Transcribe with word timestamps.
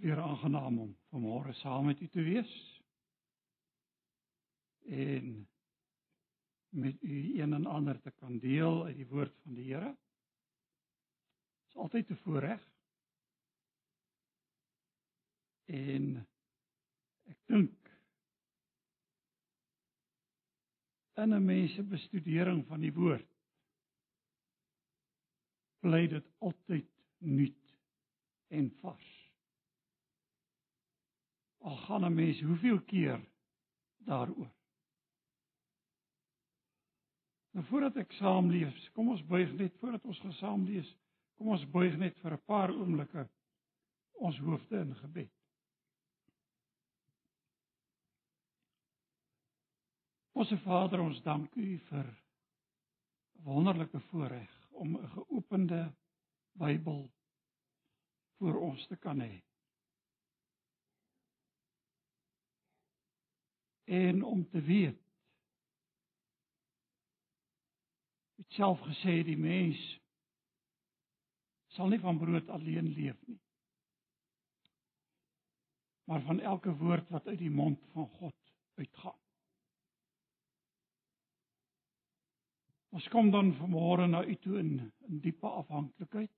weer 0.00 0.20
aangenaam 0.20 0.78
om 0.78 0.92
vanmôre 1.12 1.52
saam 1.52 1.84
met 1.84 2.00
u 2.00 2.08
te 2.08 2.22
wees 2.22 2.82
en 4.88 5.48
met 6.68 7.02
u 7.02 7.40
een 7.40 7.52
en 7.52 7.66
ander 7.66 8.00
te 8.00 8.10
kan 8.10 8.38
deel 8.38 8.84
uit 8.84 8.96
die 8.96 9.06
woord 9.06 9.36
van 9.42 9.54
die 9.54 9.74
Here. 9.74 9.90
Dit 9.90 11.68
is 11.68 11.76
altyd 11.76 12.10
'n 12.10 12.16
voorreg. 12.24 12.62
En 15.64 16.26
ek 17.24 17.38
dink 17.46 17.90
in 21.14 21.34
'n 21.34 21.44
mens 21.44 21.74
se 21.74 21.82
bestudering 21.82 22.66
van 22.66 22.80
die 22.80 22.92
woord 22.92 23.28
bly 25.80 26.06
dit 26.06 26.26
altyd 26.38 26.88
nuut 27.18 27.76
en 28.48 28.70
vars. 28.80 29.19
Al 31.60 31.76
gaan 31.76 32.04
'n 32.04 32.14
mens 32.14 32.40
hoeveel 32.40 32.80
keer 32.80 33.20
daaroor. 33.98 34.50
Nou 37.50 37.64
voordat 37.66 37.96
ek 37.96 38.12
saam 38.12 38.50
lees, 38.50 38.90
kom 38.94 39.08
ons 39.08 39.26
buig 39.26 39.52
net 39.58 39.76
voordat 39.78 40.04
ons 40.04 40.20
gesaam 40.20 40.64
lees. 40.64 40.96
Kom 41.36 41.48
ons 41.48 41.66
buig 41.70 41.96
net 41.96 42.18
vir 42.22 42.32
'n 42.32 42.44
paar 42.46 42.70
oomblikke 42.70 43.28
ons 44.20 44.38
hoofde 44.38 44.78
in 44.78 44.94
gebed. 44.96 45.32
Onse 50.32 50.58
Vader, 50.58 51.00
ons 51.00 51.22
dank 51.22 51.56
U 51.56 51.78
vir 51.88 52.06
wonderlike 53.44 54.00
voorreg 54.00 54.52
om 54.70 54.96
'n 54.96 55.08
geopende 55.08 55.92
Bybel 56.52 57.10
voor 58.38 58.60
ons 58.60 58.86
te 58.86 58.96
kan 58.96 59.20
hê. 59.20 59.49
En 63.90 64.22
om 64.22 64.44
te 64.50 64.60
weet 64.62 64.98
het 68.40 68.58
self 68.58 68.80
gesê 68.86 69.20
die 69.26 69.38
mens 69.38 69.80
sal 71.76 71.90
nie 71.90 72.00
van 72.02 72.18
brood 72.18 72.48
alleen 72.48 72.92
leef 72.94 73.18
nie 73.26 73.40
maar 76.10 76.22
van 76.22 76.40
elke 76.40 76.76
woord 76.76 77.08
wat 77.08 77.26
uit 77.26 77.38
die 77.38 77.50
mond 77.50 77.78
van 77.92 78.08
God 78.08 78.34
uitgaan. 78.74 79.18
Ons 82.88 83.06
kom 83.08 83.30
dan 83.30 83.52
vanmôre 83.54 84.08
na 84.10 84.24
u 84.26 84.34
toe 84.42 84.58
in 84.58 84.72
in 85.06 85.20
diepe 85.22 85.46
afhanklikheid. 85.46 86.32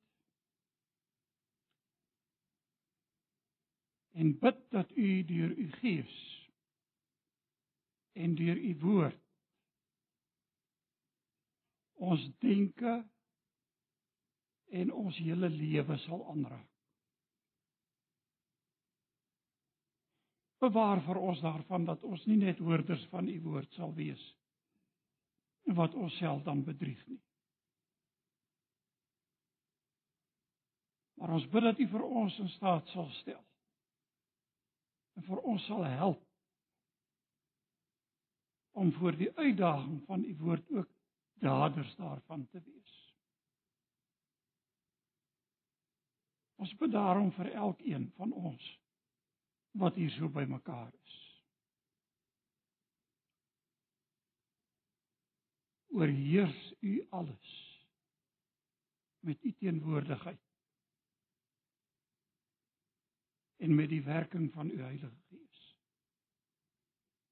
En 4.12 4.39
bid 4.39 4.61
dat 4.70 4.91
u 4.97 5.25
deur 5.25 5.56
u 5.56 5.70
gees 5.80 6.41
en 8.12 8.34
deur 8.34 8.56
u 8.56 8.72
woord 8.82 9.18
ons 12.02 12.22
denke 12.42 12.92
en 14.72 14.92
ons 14.92 15.18
hele 15.22 15.48
lewe 15.52 15.96
sal 16.02 16.24
aanraak. 16.33 16.68
Bewaar 20.62 21.02
vir 21.06 21.18
ons 21.18 21.42
daarvan 21.42 21.86
dat 21.86 22.02
ons 22.06 22.22
nie 22.30 22.38
net 22.38 22.60
hoorders 22.62 23.02
van 23.10 23.28
u 23.28 23.36
woord 23.46 23.70
sal 23.78 23.94
wees 23.94 24.22
wat 25.78 25.94
ons 25.94 26.16
self 26.18 26.42
dan 26.42 26.64
bedrieg 26.66 26.98
nie. 27.06 27.20
Maar 31.20 31.36
ons 31.38 31.46
bid 31.55 31.62
dat 31.62 31.78
u 31.78 31.86
vir 31.92 32.02
ons 32.02 32.38
in 32.42 32.50
staat 32.56 32.88
sal 32.94 33.08
stel 33.20 33.42
en 35.18 35.27
vir 35.29 35.42
ons 35.52 35.67
sal 35.70 35.84
help 35.86 36.23
om 38.72 38.92
voor 38.92 39.16
die 39.16 39.30
uitdaging 39.36 40.02
van 40.06 40.24
u 40.24 40.36
woord 40.36 40.70
ook 40.70 40.88
daders 41.33 41.94
daarvan 41.96 42.48
te 42.48 42.60
wees. 42.64 43.16
Ons 46.62 46.74
bid 46.78 46.92
daarom 46.92 47.32
vir 47.34 47.50
elkeen 47.52 48.06
van 48.16 48.32
ons 48.32 48.68
wat 49.82 49.96
hier 49.98 50.11
so 50.14 50.28
bymekaar 50.28 50.92
is. 50.94 51.18
Oorheers 55.92 56.61
u 56.80 57.06
alles 57.11 57.50
met 59.22 59.42
u 59.44 59.52
teenwoordigheid 59.58 60.40
en 63.62 63.74
met 63.74 63.88
die 63.88 64.02
werking 64.02 64.52
van 64.52 64.70
u 64.70 64.80
Heilige 64.80 65.20
Gees. 65.28 65.61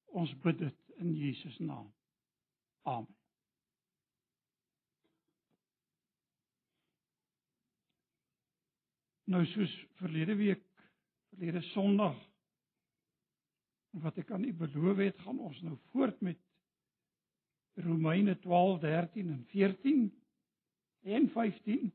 Ons 0.04 0.34
bid 0.42 0.58
dit 0.58 0.79
in 1.00 1.14
Jesus 1.16 1.58
naam. 1.58 1.88
Amen. 2.82 3.16
Nou 9.30 9.44
soos 9.46 9.72
verlede 10.00 10.34
week, 10.34 10.64
verlede 11.30 11.60
Sondag 11.70 12.18
wat 14.02 14.18
ek 14.22 14.30
aan 14.34 14.44
u 14.46 14.52
beloof 14.54 14.98
het, 15.02 15.18
gaan 15.22 15.38
ons 15.42 15.60
nou 15.66 15.76
voort 15.90 16.20
met 16.22 16.38
Romeine 17.82 18.36
12, 18.38 18.80
13 18.80 19.30
en 19.30 19.44
14 19.50 20.02
en 21.16 21.30
15. 21.36 21.92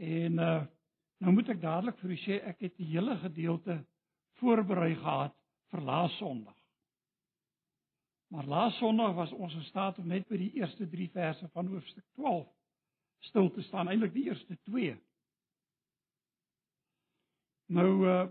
En 0.00 0.44
uh 0.50 0.60
nou 1.20 1.34
moet 1.36 1.50
ek 1.52 1.58
dadelik 1.60 1.98
vir 2.00 2.12
u 2.14 2.16
sê 2.16 2.36
ek 2.48 2.62
het 2.64 2.78
die 2.80 2.86
hele 2.94 3.12
gedeelte 3.20 3.74
voorberei 4.40 4.94
gehad 4.96 5.34
vir 5.68 5.82
laas 5.84 6.14
Sondag. 6.16 6.59
Maar 8.30 8.46
laas 8.46 8.76
Sondag 8.78 9.14
was 9.14 9.32
ons 9.32 9.54
in 9.54 9.64
staat 9.64 9.98
om 9.98 10.06
net 10.06 10.28
by 10.30 10.38
die 10.38 10.52
eerste 10.60 10.86
3 10.88 11.08
verse 11.10 11.48
van 11.50 11.66
hoofstuk 11.66 12.04
12 12.14 12.46
stil 13.26 13.50
te 13.50 13.62
staan, 13.66 13.88
eintlik 13.90 14.12
die 14.14 14.28
eerste 14.30 14.58
2. 14.70 14.94
Nou 17.74 17.90
uh 18.06 18.28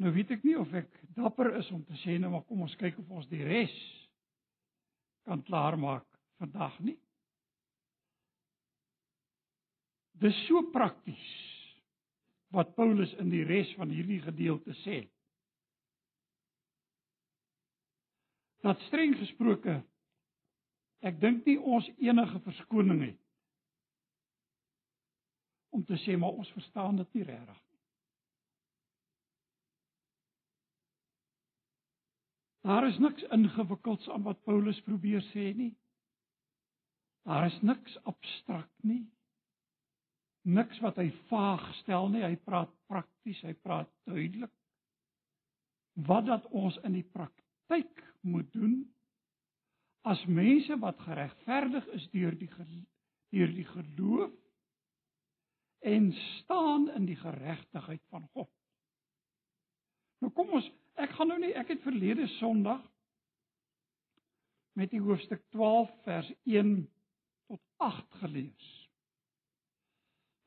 nou 0.00 0.14
weet 0.16 0.30
ek 0.32 0.44
nie 0.48 0.54
of 0.56 0.70
ek 0.72 0.94
dapper 1.12 1.50
is 1.58 1.66
om 1.76 1.82
te 1.84 1.98
sê 2.00 2.14
nou 2.16 2.30
maar 2.32 2.46
kom 2.48 2.62
ons 2.64 2.76
kyk 2.80 2.96
of 3.02 3.10
ons 3.12 3.26
die 3.28 3.42
res 3.44 3.74
kan 5.28 5.42
klaarmaak 5.44 6.06
vandag 6.40 6.78
nie. 6.80 6.96
Dis 10.24 10.38
so 10.46 10.62
prakties 10.72 11.28
wat 12.56 12.72
Paulus 12.78 13.12
in 13.20 13.28
die 13.28 13.44
res 13.44 13.68
van 13.76 13.92
hierdie 13.92 14.22
gedeelte 14.24 14.72
sê. 14.80 15.02
Dat 18.64 18.80
streng 18.88 19.16
gesproke 19.18 19.80
ek 21.00 21.20
dink 21.20 21.46
nie 21.48 21.56
ons 21.58 21.88
enige 21.96 22.42
verskoning 22.44 23.02
het 23.06 23.18
om 25.70 25.84
te 25.88 25.96
sê 26.04 26.16
maar 26.18 26.36
ons 26.36 26.52
verstaan 26.52 26.98
dit 27.00 27.14
nie 27.14 27.24
regtig 27.24 27.60
Daar 32.60 32.86
is 32.86 32.98
niks 32.98 33.22
ingewikkelds 33.22 34.08
aan 34.08 34.22
wat 34.22 34.42
Paulus 34.42 34.80
probeer 34.82 35.22
sê 35.32 35.52
nie. 35.56 35.72
Daar 37.22 37.46
is 37.46 37.60
niks 37.60 37.96
abstrakt 38.04 38.82
nie. 38.82 39.08
Niks 40.42 40.80
wat 40.84 40.96
hy 41.00 41.08
vaag 41.32 41.64
stel 41.80 42.08
nie. 42.12 42.22
Hy 42.24 42.36
praat 42.44 42.72
prakties, 42.86 43.40
hy 43.42 43.54
praat 43.64 43.88
duidelik. 44.08 44.52
Wat 46.06 46.26
dat 46.28 46.46
ons 46.52 46.76
in 46.84 46.98
die 46.98 47.06
praktyk 47.16 48.04
moet 48.20 48.52
doen 48.52 48.82
as 50.08 50.22
mense 50.26 50.78
wat 50.80 51.00
geregverdig 51.04 51.86
is 51.96 52.08
deur 52.10 52.36
die 52.38 52.50
deur 53.30 53.52
die 53.54 53.66
geloof 53.68 54.32
en 55.80 56.12
staan 56.12 56.90
in 56.96 57.06
die 57.08 57.16
geregtigheid 57.16 58.02
van 58.12 58.26
God. 58.32 58.50
Nou 60.20 60.32
kom 60.36 60.50
ons 60.58 60.68
Ek 61.00 61.14
gaan 61.16 61.30
nou 61.32 61.38
nie 61.40 61.52
ek 61.56 61.70
het 61.72 61.84
verlede 61.84 62.26
Sondag 62.36 62.82
met 64.78 64.90
die 64.92 65.00
hoofstuk 65.00 65.42
12 65.54 65.90
vers 66.04 66.28
1 66.48 66.74
tot 67.48 67.60
8 67.80 68.18
gelees. 68.22 68.68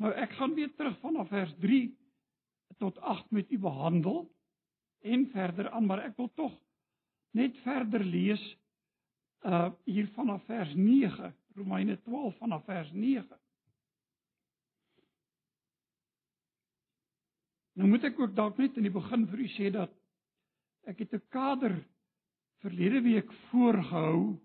Nou 0.01 0.12
ek 0.13 0.36
gaan 0.38 0.53
weer 0.57 0.71
terug 0.77 0.97
vanaf 1.01 1.31
vers 1.33 1.53
3 1.63 1.81
tot 2.81 3.00
8 3.00 3.31
met 3.31 3.51
u 3.51 3.59
behandel 3.62 4.24
en 5.03 5.25
verder 5.33 5.69
aan, 5.69 5.86
maar 5.89 6.03
ek 6.06 6.18
wil 6.21 6.30
tog 6.38 6.53
net 7.33 7.57
verder 7.65 8.03
lees 8.03 8.44
uh 9.44 9.71
hier 9.85 10.07
vanaf 10.15 10.44
vers 10.47 10.74
9, 10.75 11.33
Romeine 11.56 11.97
12 12.01 12.38
vanaf 12.38 12.63
vers 12.65 12.91
9. 12.91 13.39
Nou 17.74 17.89
moet 17.89 18.03
ek 18.07 18.19
ook 18.19 18.35
dalk 18.35 18.57
net 18.57 18.77
in 18.77 18.88
die 18.88 18.94
begin 18.94 19.27
vir 19.27 19.44
u 19.44 19.50
sê 19.57 19.71
dat 19.74 19.91
Ek 20.83 21.00
het 21.00 21.13
'n 21.13 21.27
kader 21.30 21.74
verlede 22.59 23.01
week 23.01 23.31
voorgehou 23.33 24.39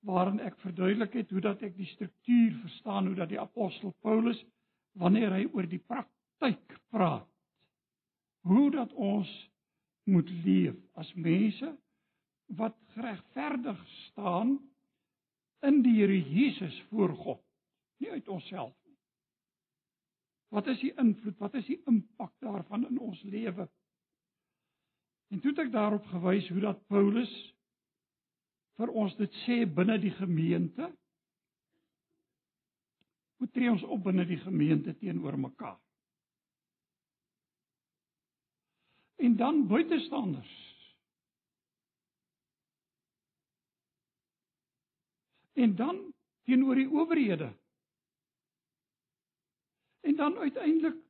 waarin 0.00 0.40
ek 0.40 0.58
verduidelik 0.60 1.12
het 1.12 1.30
hoe 1.30 1.40
dat 1.40 1.62
ek 1.62 1.76
die 1.76 1.86
struktuur 1.86 2.52
verstaan 2.60 3.06
hoe 3.06 3.14
dat 3.14 3.28
die 3.28 3.40
apostel 3.40 3.94
Paulus 4.00 4.44
wanneer 4.92 5.32
hy 5.32 5.48
oor 5.52 5.66
die 5.66 5.78
prak 5.78 6.08
praktyk 6.38 6.80
praat. 6.88 7.28
Hoe 8.40 8.70
dat 8.70 8.92
ons 8.92 9.50
moet 10.06 10.30
leef 10.44 10.76
as 10.94 11.10
mense 11.14 11.72
wat 12.58 12.76
geregverdig 12.94 13.80
staan 14.06 14.56
in 15.66 15.80
die 15.82 15.96
Here 15.98 16.18
Jesus 16.30 16.76
voor 16.90 17.14
God, 17.16 17.42
nie 17.98 18.10
uit 18.10 18.28
onsself 18.28 18.74
nie. 18.84 18.94
Wat 20.54 20.66
is 20.70 20.78
die 20.80 20.92
invloed? 20.94 21.38
Wat 21.42 21.54
is 21.58 21.66
die 21.66 21.80
impak 21.90 22.32
daarvan 22.44 22.86
in 22.86 23.00
ons 23.02 23.22
lewe? 23.26 23.66
En 25.34 25.40
toe 25.42 25.50
het 25.50 25.64
ek 25.66 25.72
daarop 25.74 26.06
gewys 26.12 26.46
hoe 26.52 26.62
dat 26.62 26.84
Paulus 26.86 27.32
vir 28.76 28.92
ons 28.92 29.16
dit 29.18 29.40
sê 29.42 29.64
binne 29.66 29.96
die 29.98 30.14
gemeente. 30.14 30.86
Hoe 33.40 33.48
tree 33.50 33.72
ons 33.72 33.82
op 33.82 34.04
binne 34.06 34.26
die 34.28 34.38
gemeente 34.44 34.94
teenoor 35.00 35.38
mekaar? 35.40 35.80
En 39.26 39.36
dan 39.36 39.66
buitestanders. 39.66 40.54
En 45.52 45.76
dan 45.76 46.14
teenoor 46.42 46.74
die 46.74 46.90
owerhede. 46.90 47.56
En 50.00 50.16
dan 50.16 50.38
uiteindelik 50.38 51.02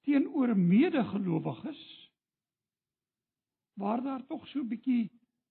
teenoor 0.00 0.56
medegelowiges 0.56 2.10
waar 3.72 4.02
daar 4.02 4.26
tog 4.26 4.46
so 4.46 4.58
'n 4.60 4.68
bietjie 4.68 5.10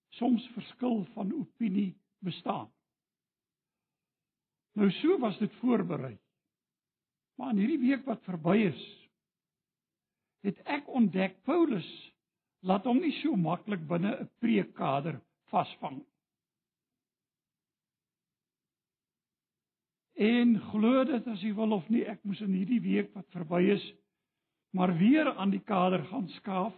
soms 0.09 0.47
verskil 0.53 1.05
van 1.13 1.33
opinie 1.33 1.97
bestaan. 2.17 2.73
Nou 4.71 4.91
so 4.91 5.17
was 5.17 5.37
dit 5.37 5.53
voorberei. 5.53 6.19
Maar 7.35 7.49
in 7.49 7.57
hierdie 7.57 7.79
week 7.87 8.05
wat 8.05 8.23
verby 8.23 8.57
is, 8.57 9.09
het 10.39 10.57
ek 10.63 10.87
ontdek 10.87 11.43
Paulus 11.43 12.10
laat 12.61 12.85
hom 12.85 13.01
nie 13.01 13.13
so 13.21 13.35
maklik 13.35 13.83
binne 13.87 14.11
'n 14.15 14.29
preekkader 14.39 15.19
vasvang. 15.51 16.01
En 20.21 20.59
glo 20.69 21.03
dit 21.03 21.27
as 21.27 21.41
jy 21.41 21.53
wil 21.55 21.73
of 21.73 21.89
nie, 21.89 22.05
ek 22.05 22.23
moes 22.23 22.41
in 22.41 22.53
hierdie 22.53 22.81
week 22.81 23.13
wat 23.15 23.25
verby 23.33 23.61
is, 23.73 23.93
maar 24.73 24.93
weer 24.97 25.33
aan 25.33 25.49
die 25.49 25.63
kader 25.65 26.03
gaan 26.05 26.27
skaaf 26.29 26.73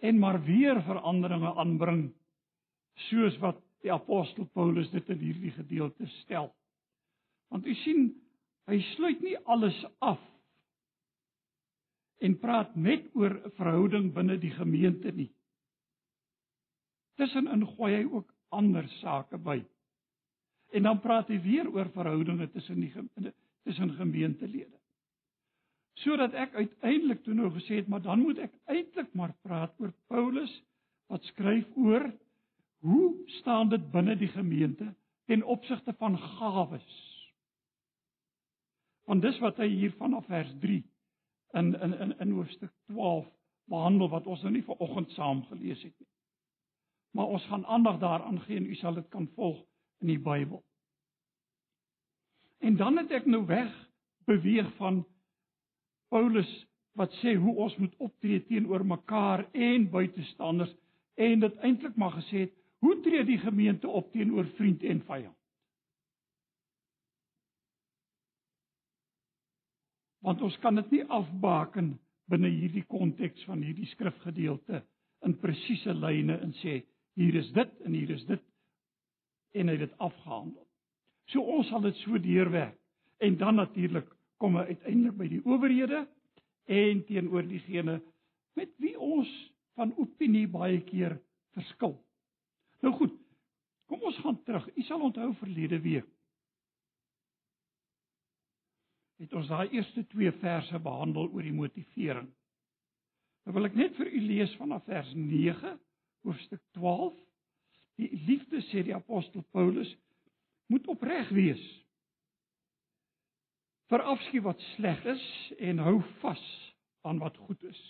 en 0.00 0.18
maar 0.18 0.40
weer 0.44 0.80
veranderinge 0.82 1.54
aanbring 1.60 2.14
soos 3.08 3.36
wat 3.42 3.60
die 3.84 3.92
apostel 3.92 4.46
Paulus 4.56 4.90
dit 4.90 5.08
in 5.08 5.18
hierdie 5.18 5.50
gedeelte 5.50 6.06
stel. 6.06 6.54
Want 7.52 7.66
u 7.66 7.74
sien, 7.74 8.14
hy 8.66 8.80
sluit 8.94 9.20
nie 9.20 9.36
alles 9.44 9.76
af 10.00 10.20
en 12.24 12.38
praat 12.40 12.76
net 12.76 13.10
oor 13.14 13.34
'n 13.36 13.56
verhouding 13.58 14.12
binne 14.14 14.38
die 14.38 14.54
gemeente 14.54 15.12
nie. 15.12 15.30
Tussenin 17.16 17.66
gooi 17.76 17.92
hy 17.94 18.04
ook 18.04 18.32
ander 18.50 18.88
sake 19.00 19.38
by. 19.38 19.64
En 20.72 20.82
dan 20.82 21.00
praat 21.00 21.28
hy 21.28 21.38
weer 21.42 21.68
oor 21.68 21.90
verhoudinge 21.90 22.50
tussen 22.50 22.80
die 22.80 22.92
tussen 23.64 23.90
gemeentelede 23.90 24.78
sodat 26.02 26.34
ek 26.34 26.54
uiteindelik 26.58 27.22
toe 27.22 27.34
nou 27.34 27.50
gesê 27.54 27.78
het 27.78 27.88
maar 27.88 28.02
dan 28.02 28.22
moet 28.24 28.40
ek 28.42 28.54
eintlik 28.70 29.12
maar 29.14 29.34
praat 29.46 29.74
oor 29.78 29.92
Paulus 30.10 30.52
wat 31.12 31.24
skryf 31.30 31.68
oor 31.78 32.08
hoe 32.84 33.14
staan 33.38 33.70
dit 33.70 33.84
binne 33.92 34.16
die 34.18 34.28
gemeente 34.28 34.90
ten 35.30 35.44
opsigte 35.48 35.94
van 35.96 36.18
gawes. 36.18 36.88
Want 39.08 39.22
dis 39.24 39.38
wat 39.40 39.60
hy 39.62 39.68
hier 39.70 39.94
vanaf 40.00 40.26
vers 40.28 40.50
3 40.60 40.82
in 41.54 41.74
in 41.80 41.92
in 42.00 42.18
in 42.18 42.30
hoofstuk 42.30 42.72
12 42.86 43.26
behandel 43.64 44.08
wat 44.08 44.26
ons 44.26 44.42
nou 44.42 44.52
nie 44.52 44.64
vanoggend 44.66 45.10
saam 45.10 45.44
gelees 45.50 45.82
het 45.82 45.94
nie. 45.98 46.10
Maar 47.14 47.26
ons 47.26 47.46
gaan 47.46 47.66
aandag 47.66 47.98
daaraan 47.98 48.40
gee 48.40 48.56
en 48.56 48.66
u 48.66 48.74
sal 48.74 48.94
dit 48.94 49.08
kan 49.08 49.28
volg 49.34 49.60
in 50.00 50.06
die 50.06 50.18
Bybel. 50.18 50.64
En 52.58 52.76
dan 52.76 52.96
het 52.96 53.10
ek 53.10 53.26
nou 53.26 53.44
weg 53.46 53.72
beweeg 54.24 54.70
van 54.76 55.04
Paulus 56.08 56.50
wat 56.98 57.12
sê 57.22 57.34
hoe 57.34 57.54
ons 57.54 57.76
moet 57.76 57.94
optree 57.96 58.42
teenoor 58.46 58.86
mekaar 58.86 59.46
en 59.52 59.88
buitestanders 59.90 60.74
en 61.14 61.40
dit 61.40 61.56
eintlik 61.56 61.96
maar 61.96 62.14
gesê 62.18 62.46
het 62.46 62.54
hoe 62.84 63.00
tree 63.00 63.24
die 63.24 63.38
gemeente 63.38 63.88
op 63.88 64.12
teenoor 64.12 64.46
vriend 64.58 64.82
en 64.82 65.02
vyand? 65.06 65.36
Want 70.24 70.42
ons 70.42 70.56
kan 70.62 70.78
dit 70.80 70.90
nie 70.96 71.04
afbaken 71.12 71.94
binne 72.32 72.48
hierdie 72.48 72.84
konteks 72.88 73.44
van 73.44 73.62
hierdie 73.62 73.88
skrifgedeelte 73.90 74.80
in 75.24 75.36
presiese 75.40 75.92
lyne 75.92 76.38
en 76.40 76.54
sê 76.62 76.78
hier 77.18 77.36
is 77.36 77.50
dit 77.56 77.74
en 77.84 77.92
hier 77.92 78.14
is 78.14 78.24
dit 78.28 78.42
en 79.54 79.68
hy 79.68 79.76
het 79.76 79.84
dit 79.84 79.98
afgehandel. 80.02 80.64
So 81.30 81.44
ons 81.44 81.68
sal 81.68 81.84
dit 81.84 82.00
so 82.02 82.18
deurwerk 82.20 82.78
en 83.24 83.36
dan 83.40 83.60
natuurlik 83.60 84.08
kom 84.42 84.56
hy 84.58 84.64
uiteindelik 84.72 85.18
by 85.20 85.28
die 85.30 85.42
owerhede 85.44 86.04
en 86.72 87.04
teenoor 87.08 87.44
diegene 87.48 88.00
met 88.56 88.72
wie 88.82 88.96
ons 88.96 89.30
van 89.76 89.92
opinie 90.00 90.46
baie 90.48 90.80
keer 90.88 91.18
verskil. 91.54 91.98
Nou 92.82 92.94
goed. 92.96 93.14
Kom 93.92 94.00
ons 94.08 94.16
gaan 94.24 94.40
terug. 94.46 94.64
U 94.72 94.82
sal 94.88 95.02
onthou 95.04 95.28
verlede 95.42 95.78
week 95.84 96.08
het 99.22 99.34
ons 99.34 99.48
daai 99.48 99.68
eerste 99.76 100.06
twee 100.10 100.32
verse 100.40 100.78
behandel 100.82 101.28
oor 101.30 101.42
die 101.46 101.54
motivering. 101.54 102.30
Nou 103.44 103.54
wil 103.56 103.68
ek 103.68 103.78
net 103.78 103.96
vir 103.98 104.10
u 104.10 104.20
lees 104.24 104.54
vanaf 104.58 104.84
vers 104.88 105.12
9 105.14 105.76
hoofstuk 106.24 106.62
12. 106.78 107.14
Die 108.00 108.10
liefde 108.26 108.62
sê 108.70 108.82
die 108.82 108.96
apostel 108.96 109.44
Paulus 109.54 109.90
moet 110.72 110.86
opreg 110.90 111.28
wees 111.36 111.62
verafskie 113.92 114.42
wat 114.44 114.62
sleg 114.74 115.02
is 115.12 115.24
en 115.62 115.82
hou 115.84 115.98
vas 116.22 116.44
aan 117.04 117.20
wat 117.22 117.36
goed 117.46 117.62
is. 117.68 117.82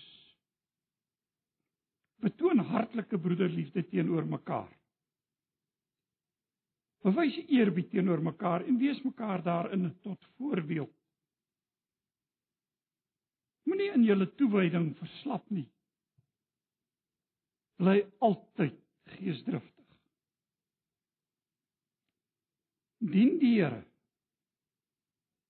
Betoon 2.24 2.62
hartlike 2.70 3.18
broederliefde 3.20 3.84
teenoor 3.90 4.26
mekaar. 4.26 4.70
Bewys 7.04 7.36
eerbied 7.52 7.90
teenoor 7.92 8.22
mekaar 8.24 8.64
en 8.64 8.78
wees 8.80 9.00
mekaar 9.04 9.42
daarin 9.44 9.90
tot 10.02 10.28
voorbeeld. 10.38 10.92
Moenie 13.74 13.90
in 13.90 14.04
julle 14.06 14.28
toewyding 14.38 14.92
verslap 14.94 15.48
nie. 15.50 15.64
Bly 17.82 18.04
altyd 18.22 18.76
geesdriftig. 19.16 19.96
Dien 23.02 23.34
die 23.42 23.56
Here 23.56 23.82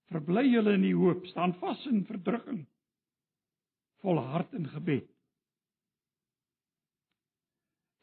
Verbly 0.08 0.46
julle 0.46 0.72
in 0.78 0.86
die 0.86 0.94
hoop, 0.96 1.28
staan 1.28 1.52
vas 1.60 1.84
in 1.90 2.00
verdrukking. 2.08 2.64
Volhard 4.00 4.56
in 4.56 4.70
gebed. 4.72 5.12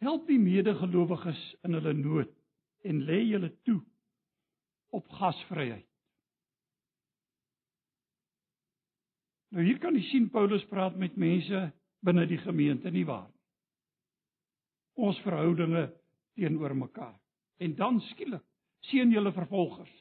Help 0.06 0.30
die 0.30 0.38
medegelowiges 0.42 1.42
in 1.66 1.80
hulle 1.80 1.98
nood 1.98 2.38
en 2.86 3.02
lê 3.10 3.24
julle 3.24 3.56
toe 3.66 3.80
op 4.94 5.10
gasvryheid. 5.18 5.91
Nou 9.52 9.64
hier 9.66 9.80
kan 9.84 9.96
jy 9.96 10.04
sien 10.08 10.30
Paulus 10.32 10.64
praat 10.70 10.96
met 11.00 11.18
mense 11.20 11.66
binne 12.06 12.26
die 12.28 12.40
gemeente 12.40 12.92
nie 12.92 13.06
waar. 13.06 13.30
Ons 14.96 15.20
verhoudinge 15.26 15.90
teenoor 16.40 16.76
mekaar. 16.76 17.18
En 17.62 17.76
dan 17.76 18.00
skielik 18.12 18.44
sien 18.90 19.12
julle 19.14 19.34
vervolgers. 19.36 19.92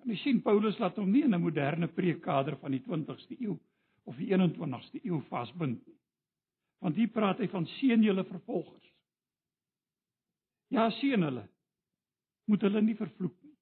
Kan 0.00 0.10
jy 0.12 0.18
sien 0.20 0.42
Paulus 0.42 0.78
laat 0.80 0.98
hom 0.98 1.10
nie 1.12 1.22
in 1.24 1.34
'n 1.34 1.42
moderne 1.42 1.88
preekkader 1.88 2.56
van 2.56 2.72
die 2.72 2.82
20ste 2.82 3.36
eeu 3.40 3.58
of 4.04 4.16
die 4.16 4.30
21ste 4.32 5.00
eeu 5.04 5.20
vasbind 5.28 5.86
nie. 5.86 5.98
Want 6.80 6.96
hier 6.96 7.08
praat 7.08 7.38
hy 7.38 7.48
van 7.48 7.66
seën 7.66 8.02
julle 8.02 8.24
vervolgers. 8.24 8.92
Ja, 10.70 10.90
seën 10.90 11.22
hulle. 11.22 11.48
Moet 12.46 12.60
hulle 12.60 12.82
nie 12.82 12.96
vervloek 12.96 13.36
nie. 13.42 13.56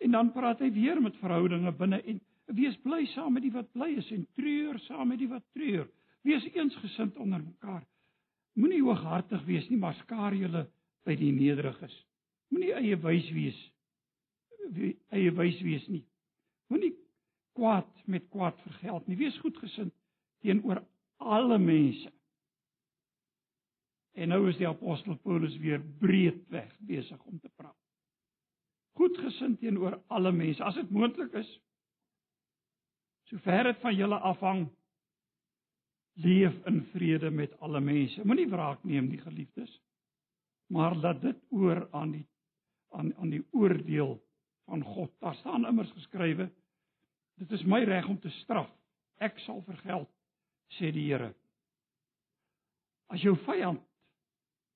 En 0.00 0.10
dan 0.10 0.32
praat 0.32 0.60
hy 0.60 0.70
weer 0.72 1.00
met 1.02 1.16
verhoudinge 1.16 1.72
binne 1.72 2.02
en 2.02 2.20
wees 2.56 2.76
bly 2.84 3.04
saam 3.14 3.34
met 3.36 3.44
die 3.44 3.54
wat 3.54 3.72
bly 3.72 3.92
is 4.00 4.10
en 4.14 4.26
treur 4.38 4.78
saam 4.86 5.08
met 5.12 5.18
die 5.18 5.28
wat 5.30 5.44
treur. 5.56 5.88
Wees 6.26 6.44
eensgesind 6.52 7.16
onder 7.16 7.42
mekaar. 7.42 7.84
Moenie 8.58 8.82
hooghartig 8.82 9.44
wees 9.46 9.68
nie, 9.70 9.78
maar 9.78 9.94
skaar 10.02 10.34
julle 10.36 10.66
by 11.06 11.14
die 11.16 11.32
nederiges. 11.32 11.94
Moenie 12.50 12.74
eie 12.76 12.96
wys 13.00 13.28
wees 13.34 13.60
eie 15.10 15.30
wys 15.34 15.58
wees 15.64 15.86
nie. 15.90 16.04
Moenie 16.70 16.92
kwaad 17.58 17.90
met 18.06 18.28
kwaad 18.30 18.58
vergeld 18.66 19.08
nie. 19.08 19.18
Wees 19.18 19.38
goedgesind 19.42 19.92
teenoor 20.44 20.82
alle 21.18 21.58
mense. 21.58 22.12
En 24.14 24.32
nou 24.32 24.44
is 24.50 24.58
die 24.58 24.68
apostel 24.68 25.16
Paulus 25.24 25.56
weer 25.62 25.82
breedweg 26.00 26.70
besig 26.86 27.18
om 27.24 27.38
te 27.40 27.50
praat. 27.56 27.76
Goedgesind 28.98 29.60
teenoor 29.60 30.00
alle 30.08 30.32
mense 30.32 30.64
as 30.64 30.78
dit 30.78 30.90
moontlik 30.90 31.34
is. 31.40 31.50
Sover 33.30 33.68
dit 33.70 33.78
van 33.78 33.94
julle 33.94 34.18
afhang, 34.26 34.64
leef 36.18 36.56
in 36.66 36.82
vrede 36.90 37.30
met 37.30 37.52
alle 37.62 37.80
mense. 37.80 38.24
Moenie 38.26 38.48
wraak 38.50 38.82
neem 38.84 39.06
nie, 39.08 39.20
geliefdes, 39.22 39.70
maar 40.74 40.96
laat 40.98 41.20
dit 41.22 41.38
oor 41.54 41.86
aan 41.94 42.16
die 42.18 42.26
aan 42.90 43.12
aan 43.22 43.30
die 43.30 43.44
oordeel 43.54 44.16
van 44.66 44.82
God. 44.82 45.12
Daar 45.22 45.34
staan 45.34 45.66
immers 45.66 45.92
geskrywe: 45.94 46.48
Dit 47.38 47.52
is 47.52 47.62
my 47.62 47.84
reg 47.84 48.08
om 48.08 48.18
te 48.18 48.30
straf. 48.42 48.70
Ek 49.22 49.38
sal 49.44 49.62
vergeld, 49.62 50.10
sê 50.78 50.90
die 50.90 51.06
Here. 51.06 51.30
As 53.14 53.22
jou 53.22 53.36
vyand 53.46 53.82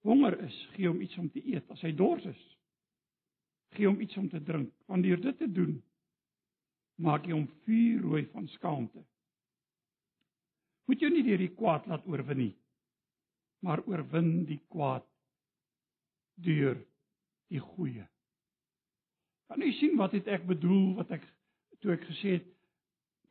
honger 0.06 0.36
is, 0.46 0.56
gee 0.76 0.86
hom 0.86 1.00
iets 1.02 1.18
om 1.18 1.30
te 1.32 1.42
eet. 1.42 1.66
As 1.72 1.82
hy 1.82 1.90
dors 1.96 2.24
is, 2.28 2.42
gee 3.74 3.88
hom 3.88 4.00
iets 4.04 4.16
om 4.20 4.28
te 4.30 4.42
drink. 4.42 4.70
Wanneer 4.86 5.20
dit 5.20 5.38
te 5.38 5.50
doen, 5.50 5.78
maak 7.02 7.26
jy 7.26 7.34
hom 7.34 7.48
vuurrooi 7.66 8.24
van 8.32 8.46
skaamte. 8.54 9.02
Moet 10.86 11.02
jy 11.02 11.10
nie 11.10 11.24
deur 11.26 11.40
die 11.40 11.54
kwaad 11.56 11.86
laat 11.88 12.06
oorwin 12.06 12.40
nie, 12.42 12.54
maar 13.64 13.82
oorwin 13.88 14.44
die 14.48 14.60
kwaad 14.68 15.06
deur 16.44 16.76
die 17.50 17.62
goeie. 17.62 18.04
Kan 19.48 19.64
jy 19.64 19.72
sien 19.78 19.96
wat 20.00 20.14
het 20.16 20.28
ek 20.28 20.46
bedoel 20.48 20.94
wat 20.98 21.12
ek 21.16 21.24
toe 21.80 21.94
ek 21.96 22.06
gesê 22.08 22.38
het 22.38 22.48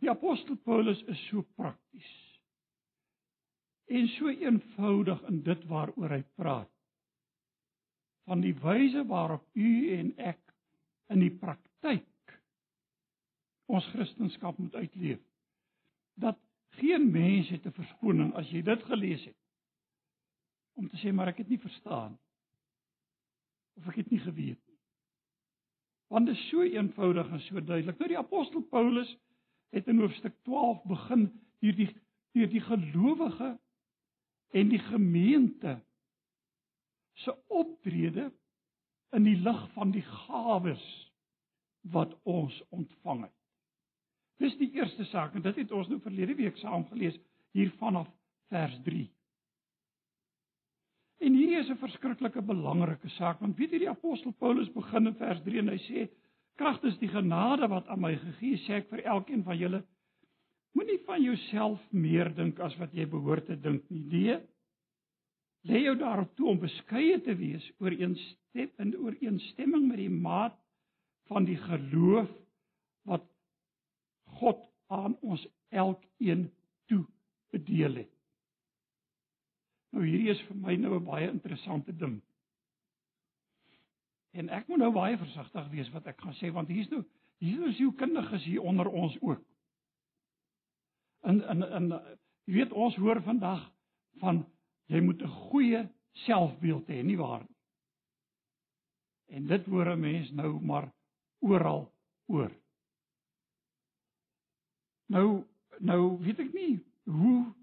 die 0.03 0.11
apostel 0.11 0.57
Paulus 0.65 0.99
is 1.09 1.19
so 1.29 1.45
prakties 1.57 2.13
en 3.93 4.07
so 4.15 4.31
eenvoudig 4.31 5.21
in 5.29 5.41
dit 5.45 5.65
waaroor 5.69 6.15
hy 6.15 6.21
praat 6.39 6.69
van 8.29 8.43
die 8.43 8.53
wyse 8.63 9.03
waarop 9.09 9.45
u 9.53 9.71
en 9.97 10.11
ek 10.31 10.39
in 11.13 11.23
die 11.23 11.33
praktyk 11.39 12.05
ons 13.65 13.89
kristendom 13.91 14.55
moet 14.57 14.75
uitleef. 14.75 15.19
Dat 16.13 16.37
geen 16.79 17.11
mens 17.11 17.49
het 17.49 17.65
'n 17.65 17.71
verskoning 17.71 18.33
as 18.33 18.49
jy 18.49 18.61
dit 18.61 18.83
gelees 18.83 19.25
het. 19.25 19.37
Om 20.73 20.89
te 20.89 20.97
sê 20.97 21.13
maar 21.13 21.27
ek 21.27 21.37
het 21.37 21.49
nie 21.49 21.59
verstaan. 21.59 22.19
Of 23.73 23.87
ek 23.87 23.95
het 23.95 24.09
nie 24.09 24.19
geweet 24.19 24.59
nie. 24.67 24.79
Want 26.07 26.25
dit 26.25 26.35
is 26.35 26.49
so 26.49 26.61
eenvoudig 26.61 27.29
en 27.29 27.39
so 27.39 27.63
duidelik. 27.63 27.97
Nou 27.97 28.07
die 28.07 28.17
apostel 28.17 28.61
Paulus 28.61 29.17
het 29.69 29.87
in 29.87 29.99
hoofstuk 29.99 30.35
12 30.43 30.83
begin 30.83 31.41
deur 31.59 31.75
die 31.75 31.89
deur 32.31 32.49
die 32.49 32.61
gelowige 32.61 33.59
en 34.49 34.69
die 34.69 34.79
gemeente 34.79 35.83
se 37.13 37.33
optrede 37.47 38.31
in 39.09 39.23
die 39.23 39.37
lig 39.37 39.71
van 39.73 39.91
die 39.91 40.01
gawes 40.01 41.13
wat 41.81 42.15
ons 42.23 42.63
ontvang 42.69 43.21
het. 43.21 43.42
Dis 44.41 44.55
die 44.57 44.71
eerste 44.73 45.05
saak 45.11 45.35
en 45.35 45.45
dit 45.45 45.55
het 45.61 45.71
ons 45.71 45.89
nou 45.91 45.99
verlede 46.01 46.35
week 46.35 46.57
saam 46.57 46.85
gelees 46.89 47.17
hier 47.53 47.71
vanaf 47.79 48.07
vers 48.53 48.79
3. 48.85 49.05
En 51.23 51.33
hierdie 51.37 51.59
is 51.59 51.69
'n 51.69 51.79
verskriklike 51.79 52.41
belangrike 52.41 53.09
saak 53.09 53.39
want 53.39 53.57
weet 53.57 53.71
jy 53.71 53.79
die 53.85 53.89
apostel 53.89 54.31
Paulus 54.31 54.69
begin 54.73 55.07
in 55.07 55.15
vers 55.15 55.41
3 55.43 55.59
en 55.59 55.69
hy 55.69 55.79
sê 55.87 56.09
kragtens 56.57 56.97
die 56.99 57.09
genade 57.09 57.67
wat 57.67 57.87
aan 57.87 58.01
my 58.01 58.15
gegee 58.15 58.57
sê 58.57 58.81
ek 58.81 58.89
vir 58.89 59.05
elkeen 59.05 59.43
van 59.43 59.57
julle 59.57 59.83
moenie 60.73 60.99
van 61.05 61.21
jouself 61.21 61.79
meer 61.91 62.33
dink 62.35 62.59
as 62.59 62.75
wat 62.77 62.93
jy 62.93 63.05
behoort 63.05 63.45
te 63.45 63.55
dink 63.55 63.89
nie. 63.89 64.03
Nee. 64.11 64.37
Lê 65.63 65.83
jou 65.85 65.95
daarop 65.95 66.35
toe 66.35 66.49
om 66.49 66.59
beskeie 66.59 67.21
te 67.23 67.35
wees 67.39 67.65
oor 67.79 67.91
eenstem 67.91 68.71
in 68.83 68.95
ooreenstemming 68.97 69.87
met 69.87 70.01
die 70.01 70.09
maat 70.09 70.57
van 71.31 71.45
die 71.45 71.57
geloof 71.57 72.29
God 74.39 74.59
aan 74.87 75.17
ons 75.21 75.47
elkeen 75.69 76.51
toe 76.85 77.05
bedeel 77.53 77.95
het. 78.03 78.11
Nou 79.93 80.05
hierdie 80.05 80.31
is 80.33 80.41
vir 80.47 80.57
my 80.57 80.75
nou 80.75 80.95
'n 80.99 81.05
baie 81.05 81.29
interessante 81.29 81.95
ding. 81.95 82.21
En 84.33 84.49
ek 84.49 84.67
moet 84.67 84.77
nou 84.77 84.91
baie 84.91 85.17
versigtig 85.17 85.69
wees 85.69 85.89
wat 85.93 86.07
ek 86.07 86.21
gaan 86.21 86.33
sê 86.33 86.51
want 86.51 86.67
hier's 86.67 86.89
nou 86.89 87.03
hier 87.37 87.67
is 87.67 87.77
jou 87.77 87.91
kundiges 87.93 88.43
hier 88.43 88.61
onder 88.61 88.87
ons 88.87 89.17
ook. 89.21 89.43
En 91.21 91.41
en 91.41 91.63
en 91.63 91.89
jy 92.45 92.53
weet 92.53 92.71
ons 92.71 92.95
hoor 92.95 93.21
vandag 93.21 93.71
van 94.21 94.45
jy 94.85 94.99
moet 95.01 95.21
'n 95.21 95.27
goeie 95.27 95.89
selfbeeld 96.25 96.87
hê, 96.87 97.03
nie 97.03 97.17
waar 97.17 97.39
nie? 97.39 97.55
En 99.33 99.47
dit 99.47 99.65
hoor 99.65 99.89
'n 99.91 99.99
mens 99.99 100.31
nou 100.31 100.61
maar 100.61 100.91
oral 101.39 101.91
oor. 102.25 102.51
Nou 105.13 105.43
nou 105.83 106.01
weet 106.23 106.39
ek 106.39 106.53
nie 106.53 106.77
hoe 107.09 107.53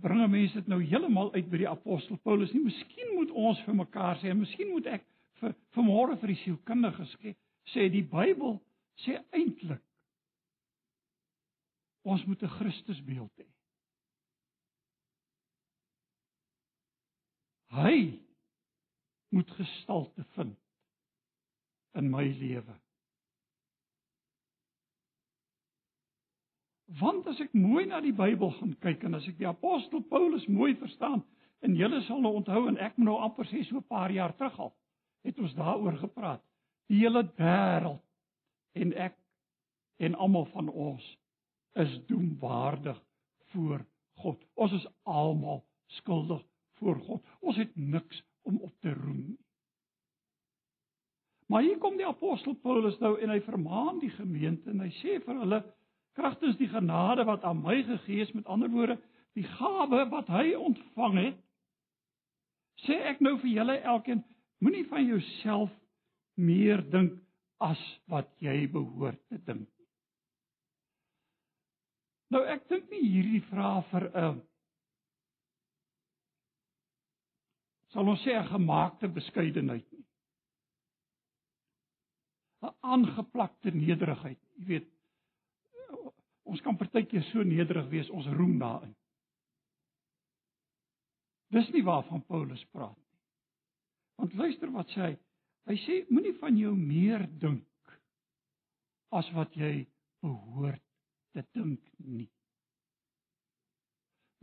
bring 0.00 0.22
'n 0.22 0.30
mens 0.30 0.52
dit 0.52 0.66
nou 0.66 0.80
heeltemal 0.82 1.32
uit 1.34 1.50
by 1.50 1.58
die 1.62 1.68
apostel 1.68 2.16
Paulus 2.16 2.52
nie. 2.52 2.64
Miskien 2.64 3.14
moet 3.14 3.30
ons 3.30 3.60
vir 3.64 3.74
mekaar 3.74 4.16
sê, 4.20 4.34
miskien 4.34 4.70
moet 4.72 4.86
ek 4.86 5.04
vir 5.40 5.54
vanmôre 5.76 6.16
vir 6.20 6.32
die 6.32 6.40
sielkundige 6.44 7.34
sê 7.72 7.88
die 7.90 8.04
Bybel 8.04 8.58
sê 9.04 9.18
eintlik 9.32 9.82
ons 12.06 12.24
moet 12.24 12.42
'n 12.42 12.48
Christusbeeld 12.58 13.32
hê. 13.36 13.46
Hy 17.76 18.20
moet 19.28 19.50
gestalte 19.50 20.24
vind 20.36 20.56
in 21.94 22.10
my 22.10 22.24
lewe. 22.24 22.85
Want 26.86 27.26
as 27.26 27.40
ek 27.42 27.54
mooi 27.54 27.86
na 27.90 27.98
die 28.00 28.14
Bybel 28.14 28.52
gaan 28.60 28.76
kyk 28.82 29.02
en 29.08 29.18
as 29.18 29.26
ek 29.26 29.40
die 29.40 29.48
apostel 29.48 30.04
Paulus 30.06 30.46
mooi 30.46 30.76
verstaan 30.78 31.24
en 31.66 31.74
julle 31.74 31.98
sal 32.06 32.20
nou 32.22 32.36
onthou 32.38 32.68
en 32.70 32.78
ek 32.78 32.94
moet 32.96 33.08
nou 33.08 33.16
amper 33.26 33.48
sê 33.50 33.64
so 33.66 33.78
'n 33.80 33.88
paar 33.90 34.12
jaar 34.14 34.36
terug 34.36 34.58
al 34.60 34.74
het 35.26 35.38
ons 35.38 35.54
daaroor 35.54 35.96
gepraat. 35.98 36.42
Die 36.86 37.00
hele 37.02 37.24
wêreld 37.38 38.02
en 38.74 38.92
ek 38.94 39.16
en 39.98 40.14
almal 40.14 40.46
van 40.52 40.68
ons 40.68 41.18
is 41.74 42.06
doemwaardig 42.06 43.02
voor 43.52 43.86
God. 44.22 44.44
Ons 44.54 44.72
is 44.72 44.86
almal 45.02 45.64
skuldig 45.86 46.44
voor 46.78 47.00
God. 47.00 47.24
Ons 47.40 47.56
het 47.56 47.76
niks 47.76 48.22
om 48.42 48.60
op 48.62 48.72
te 48.80 48.94
roem 48.94 49.24
nie. 49.26 49.38
Maar 51.46 51.62
hier 51.62 51.78
kom 51.78 51.96
die 51.96 52.06
apostel 52.06 52.54
Paulus 52.54 52.98
nou 52.98 53.16
en 53.22 53.30
hy 53.30 53.40
vermaan 53.40 53.98
die 54.02 54.10
gemeente 54.10 54.70
en 54.70 54.80
hy 54.82 54.90
sê 54.98 55.18
vir 55.22 55.42
hulle 55.42 55.60
kragtens 56.16 56.56
die 56.60 56.70
genade 56.72 57.24
wat 57.28 57.44
aan 57.44 57.62
my 57.62 57.82
gegee 57.84 58.24
is 58.24 58.32
met 58.36 58.46
ander 58.46 58.70
woorde 58.72 58.98
die 59.36 59.46
gawe 59.56 60.04
wat 60.12 60.30
hy 60.32 60.54
ontvang 60.68 61.18
het 61.20 61.42
sê 62.86 62.98
ek 63.12 63.22
nou 63.24 63.36
vir 63.42 63.52
julle 63.58 63.78
elkeen 63.94 64.24
moenie 64.64 64.84
van 64.90 65.04
jouself 65.06 65.72
meer 66.36 66.82
dink 66.92 67.16
as 67.64 67.80
wat 68.12 68.28
jy 68.44 68.58
behoort 68.72 69.20
te 69.28 69.40
dink 69.48 69.68
nou 72.34 72.42
ek 72.56 72.68
dink 72.72 72.90
nie 72.92 73.04
hierdie 73.04 73.44
vraag 73.50 73.84
vir 73.92 74.10
'n 74.10 74.24
uh, 74.24 74.34
sal 77.94 78.08
ons 78.12 78.24
sê 78.24 78.34
'n 78.36 78.50
gemaakte 78.52 79.08
beskeidenheid 79.08 79.86
nie 79.92 80.06
'n 82.66 82.74
aangeplakte 82.80 83.70
nederigheid. 83.70 84.38
Jy 84.58 84.64
weet, 84.70 84.88
ons 86.46 86.62
kan 86.62 86.78
partykeer 86.78 87.24
so 87.30 87.42
nederig 87.46 87.88
wees, 87.90 88.10
ons 88.14 88.28
roem 88.38 88.56
daarin. 88.60 88.94
Dis 91.54 91.68
nie 91.74 91.84
waarvan 91.86 92.24
Paulus 92.26 92.62
praat 92.74 92.96
nie. 92.96 93.20
Want 94.20 94.38
luister 94.38 94.72
wat 94.74 94.90
sê 94.94 95.02
hy? 95.02 95.12
Hy 95.66 95.76
sê 95.82 95.98
moenie 96.10 96.34
van 96.40 96.56
jou 96.58 96.72
meer 96.78 97.26
dink 97.42 97.94
as 99.14 99.28
wat 99.34 99.54
jy 99.58 99.86
behoort 100.22 100.82
te 101.34 101.44
dink 101.54 101.82
nie. 101.98 102.28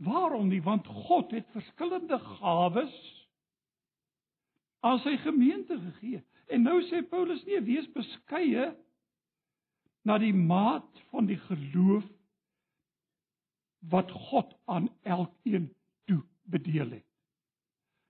Waarom 0.04 0.48
nie? 0.50 0.62
Want 0.64 0.88
God 1.08 1.32
het 1.32 1.48
verskillende 1.54 2.18
gawes 2.38 2.94
aan 4.84 5.00
sy 5.04 5.16
gemeente 5.24 5.78
gegee. 5.80 6.20
En 6.52 6.64
nou 6.66 6.80
sê 6.90 7.00
Paulus 7.08 7.40
nee, 7.48 7.60
wees 7.64 7.86
beskeie 7.94 8.72
na 10.04 10.18
die 10.20 10.34
maat 10.34 11.00
van 11.10 11.26
die 11.26 11.38
geloof 11.48 12.04
wat 13.88 14.10
God 14.10 14.52
aan 14.64 14.88
elkeen 15.02 15.70
toe 16.04 16.22
bedeel 16.42 16.90
het. 16.90 17.06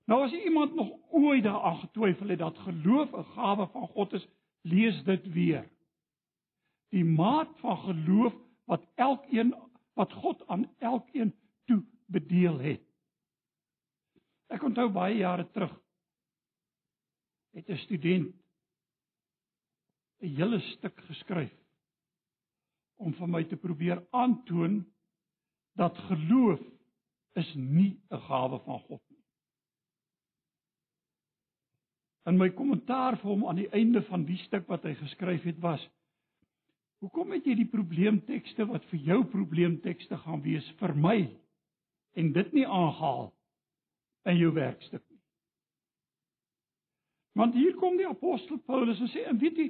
Nou 0.05 0.21
as 0.23 0.33
iemand 0.33 0.75
nog 0.75 0.91
ooit 1.09 1.43
daaraan 1.43 1.79
getwyfel 1.79 2.27
het 2.27 2.39
dat 2.39 2.57
geloof 2.67 3.13
'n 3.13 3.23
gawe 3.23 3.67
van 3.67 3.87
God 3.87 4.13
is, 4.13 4.27
lees 4.61 5.03
dit 5.03 5.31
weer. 5.31 5.69
Die 6.89 7.05
maat 7.05 7.59
van 7.59 7.77
geloof 7.77 8.33
wat 8.65 8.85
elkeen 8.95 9.55
wat 9.93 10.13
God 10.13 10.47
aan 10.47 10.75
elkeen 10.77 11.35
toe 11.65 11.83
bedeel 12.05 12.59
het. 12.59 12.81
Ek 14.47 14.63
onthou 14.63 14.89
baie 14.89 15.17
jare 15.17 15.51
terug 15.51 15.81
het 17.55 17.69
'n 17.69 17.77
student 17.77 18.35
'n 20.19 20.35
hele 20.35 20.59
stuk 20.59 21.01
geskryf 21.01 21.64
om 22.97 23.13
vir 23.13 23.27
my 23.27 23.43
te 23.49 23.57
probeer 23.59 24.01
aantoon 24.15 24.83
dat 25.75 25.97
geloof 26.07 26.61
is 27.35 27.53
nie 27.55 27.99
'n 28.09 28.21
gawe 28.27 28.59
van 28.59 28.79
God 28.79 29.01
nie. 29.09 29.23
In 32.25 32.37
my 32.37 32.49
kommentaar 32.49 33.17
vir 33.17 33.29
hom 33.29 33.45
aan 33.45 33.55
die 33.55 33.69
einde 33.69 34.01
van 34.01 34.25
die 34.25 34.37
stuk 34.37 34.67
wat 34.67 34.83
hy 34.83 34.93
geskryf 34.93 35.43
het 35.43 35.59
was: 35.59 35.89
Hoekom 37.03 37.31
het 37.31 37.45
jy 37.45 37.55
die 37.55 37.69
probleemtekste 37.69 38.65
wat 38.65 38.85
vir 38.85 38.99
jou 38.99 39.23
probleemtekste 39.29 40.17
gaan 40.17 40.41
wees 40.41 40.67
vir 40.79 40.95
my 40.95 41.17
en 42.15 42.31
dit 42.33 42.53
nie 42.53 42.65
aangehaal 42.65 43.33
in 44.25 44.37
jou 44.37 44.53
werkstuk 44.53 45.03
nie? 45.09 45.21
Want 47.35 47.53
hier 47.53 47.75
kom 47.75 47.97
die 47.97 48.07
apostel 48.07 48.57
Paulus 48.57 48.99
en 48.99 49.11
sê 49.11 49.25
en 49.27 49.37
weet 49.37 49.57
jy 49.59 49.67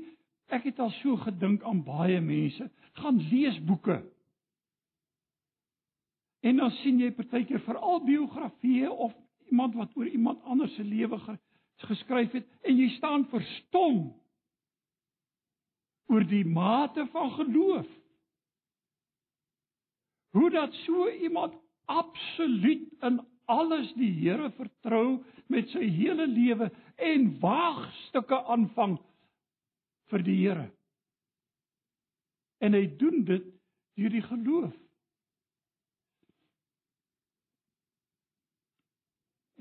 ek 0.54 0.70
het 0.70 0.80
al 0.80 0.92
so 1.02 1.16
gedink 1.24 1.64
aan 1.64 1.84
baie 1.84 2.22
mense 2.22 2.70
gaan 3.02 3.18
lees 3.30 3.58
boeke 3.66 4.02
En 6.46 6.60
dan 6.62 6.70
sien 6.84 7.00
jy 7.02 7.10
partykeer 7.18 7.62
veral 7.66 8.04
biografieë 8.06 8.90
of 8.90 9.14
iemand 9.50 9.74
wat 9.80 9.96
oor 9.98 10.08
iemand 10.08 10.44
anders 10.46 10.76
se 10.78 10.84
lewe 10.86 11.18
geskryf 11.90 12.36
het 12.38 12.46
en 12.62 12.78
jy 12.78 12.90
staan 12.94 13.26
verstom 13.32 14.04
oor 16.14 16.26
die 16.30 16.46
mate 16.46 17.08
van 17.14 17.32
geloof. 17.34 17.88
Hoe 20.38 20.50
dat 20.54 20.74
so 20.84 21.10
iemand 21.10 21.58
absoluut 21.90 22.86
in 23.02 23.18
alles 23.50 23.90
die 23.98 24.12
Here 24.20 24.52
vertrou 24.58 25.24
met 25.50 25.70
sy 25.74 25.90
hele 25.98 26.28
lewe 26.30 26.70
en 26.96 27.28
waagstukke 27.42 28.38
aanvang 28.54 29.00
vir 30.12 30.24
die 30.26 30.38
Here. 30.40 30.70
En 32.64 32.74
hy 32.78 32.86
doen 33.00 33.24
dit 33.28 33.48
deur 33.96 34.14
die 34.14 34.24
geloof. 34.26 34.76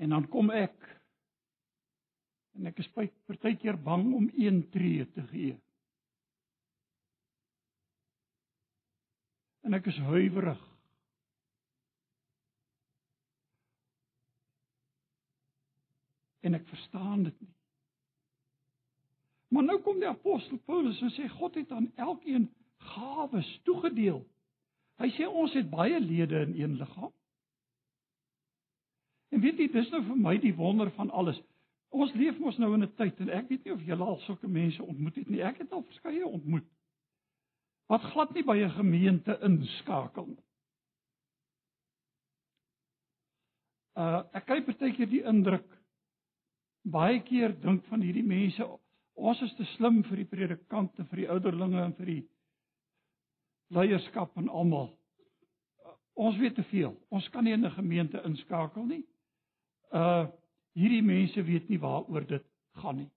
En 0.03 0.11
dan 0.11 0.27
kom 0.29 0.51
ek 0.51 0.77
en 2.55 2.69
ek 2.71 2.79
is 2.83 2.91
partykeer 2.95 3.79
bang 3.83 4.07
om 4.15 4.29
een 4.39 4.61
tree 4.71 5.07
te 5.11 5.25
gee. 5.31 5.57
En 9.67 9.75
ek 9.75 9.89
is 9.91 9.99
huiwerig. 10.07 10.61
En 16.45 16.55
ek 16.55 16.69
verstaan 16.69 17.25
dit 17.25 17.41
nie. 17.41 17.54
Maar 19.55 19.63
nou 19.63 19.81
kom 19.87 20.01
die 20.03 20.09
apostel 20.11 20.59
Paulus 20.67 20.99
en 21.07 21.13
sê 21.15 21.29
God 21.31 21.55
het 21.55 21.71
aan 21.71 21.93
elkeen 21.95 22.49
gawes 22.91 23.51
toegedeel. 23.69 24.25
Hy 24.99 25.11
sê 25.15 25.29
ons 25.31 25.55
het 25.55 25.69
baie 25.71 26.01
lede 26.03 26.41
in 26.49 26.57
een 26.59 26.75
liggaam. 26.81 27.13
En 29.35 29.43
weet 29.43 29.63
jy, 29.63 29.69
dis 29.71 29.91
nou 29.95 30.01
vir 30.09 30.19
my 30.27 30.35
die 30.43 30.55
wonder 30.59 30.91
van 30.99 31.11
alles. 31.11 31.39
Ons 31.95 32.15
leef 32.19 32.39
mos 32.43 32.59
nou 32.59 32.73
in 32.75 32.83
'n 32.83 32.95
tyd 32.99 33.21
en 33.21 33.31
ek 33.31 33.49
weet 33.49 33.65
nie 33.65 33.73
of 33.73 33.87
julle 33.87 34.05
al 34.05 34.19
sulke 34.27 34.49
mense 34.49 34.83
ontmoet 34.83 35.15
het 35.15 35.29
nie. 35.31 35.43
Ek 35.43 35.59
het 35.59 35.73
al 35.73 35.83
verskeie 35.83 36.27
ontmoet. 36.27 36.67
Wat 37.87 38.03
glad 38.11 38.35
nie 38.35 38.43
by 38.43 38.59
'n 38.59 38.71
gemeente 38.71 39.39
inskakel 39.43 40.27
nie. 40.27 40.45
Uh 43.95 44.23
ek 44.33 44.47
kry 44.47 44.63
partykeer 44.63 45.09
die 45.09 45.23
indruk 45.23 45.69
baie 46.83 47.23
keer 47.23 47.61
dink 47.61 47.85
van 47.85 48.01
hierdie 48.01 48.27
mense 48.27 48.65
ons 49.15 49.41
is 49.43 49.55
te 49.55 49.65
slim 49.77 50.03
vir 50.09 50.17
die 50.17 50.29
predikante, 50.29 51.05
vir 51.11 51.17
die 51.23 51.31
ouderlinge 51.31 51.83
en 51.85 51.95
vir 51.95 52.07
die 52.07 52.21
leierskap 53.75 54.37
en 54.37 54.49
almal. 54.49 54.93
Ons 56.15 56.37
weet 56.39 56.55
te 56.55 56.63
veel. 56.71 56.95
Ons 57.11 57.29
kan 57.31 57.45
nie 57.45 57.53
in 57.53 57.65
'n 57.65 57.77
gemeente 57.79 58.23
inskakel 58.25 58.85
nie 58.87 59.05
uh 59.95 60.27
hierdie 60.75 61.05
mense 61.07 61.43
weet 61.47 61.69
nie 61.71 61.79
waaroor 61.79 62.25
dit 62.27 62.47
gaan 62.83 62.97
nie. 62.97 63.11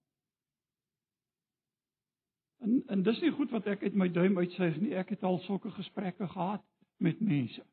En 2.62 2.84
en 2.88 3.04
dis 3.04 3.22
nie 3.22 3.32
goed 3.34 3.52
wat 3.52 3.66
ek 3.74 3.84
uit 3.84 3.96
my 3.98 4.08
duim 4.14 4.38
uitsuig 4.38 4.78
nie. 4.82 4.94
Ek 4.94 5.10
het 5.10 5.24
al 5.26 5.40
sulke 5.48 5.72
gesprekke 5.74 6.28
gehad 6.28 6.62
met 7.02 7.20
mense. 7.22 7.64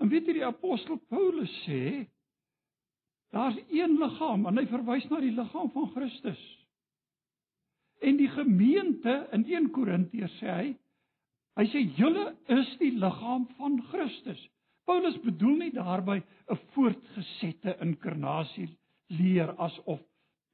En 0.00 0.08
weet 0.08 0.28
jy 0.28 0.38
die 0.38 0.48
apostel 0.48 0.96
Paulus 1.12 1.52
sê 1.66 2.06
daar's 3.34 3.58
een 3.70 3.98
liggaam 4.00 4.46
en 4.46 4.58
hy 4.58 4.66
verwys 4.70 5.06
na 5.10 5.20
die 5.20 5.34
liggaam 5.34 5.70
van 5.74 5.90
Christus. 5.94 6.42
En 8.00 8.16
die 8.16 8.28
gemeente 8.28 9.14
in 9.32 9.46
1 9.48 9.70
Korintiërs 9.74 10.36
sê 10.40 10.50
hy 10.50 10.66
hy 11.56 11.64
sê 11.72 11.80
julle 11.96 12.34
is 12.52 12.74
die 12.78 12.92
liggaam 12.92 13.46
van 13.56 13.78
Christus. 13.90 14.40
Paulus 14.86 15.16
bedoel 15.24 15.56
nie 15.62 15.72
daarby 15.72 16.20
'n 16.20 16.58
voortgesette 16.74 17.78
inkarnasie 17.80 18.68
leer 19.08 19.54
asof 19.56 20.02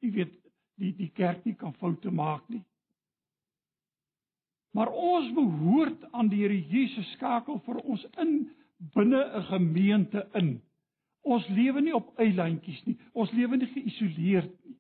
jy 0.03 0.11
weet 0.17 0.35
die 0.81 0.93
die 0.99 1.11
kerk 1.15 1.45
nie 1.47 1.55
kan 1.59 1.75
foute 1.79 2.11
maak 2.11 2.49
nie. 2.51 2.63
Maar 4.73 4.89
ons 4.89 5.29
behoort 5.37 6.05
aan 6.17 6.31
die 6.33 6.43
Here 6.43 6.59
Jesus 6.73 7.11
skakel 7.17 7.61
vir 7.67 7.81
ons 7.85 8.05
in 8.25 8.51
binne 8.95 9.23
'n 9.23 9.43
gemeente 9.51 10.29
in. 10.35 10.61
Ons 11.23 11.47
lewe 11.49 11.81
nie 11.81 11.95
op 11.95 12.11
eilandjies 12.19 12.83
nie. 12.87 12.97
Ons 13.13 13.31
lewe 13.37 13.57
nie 13.57 13.71
geïsoleerd 13.71 14.53
nie. 14.67 14.77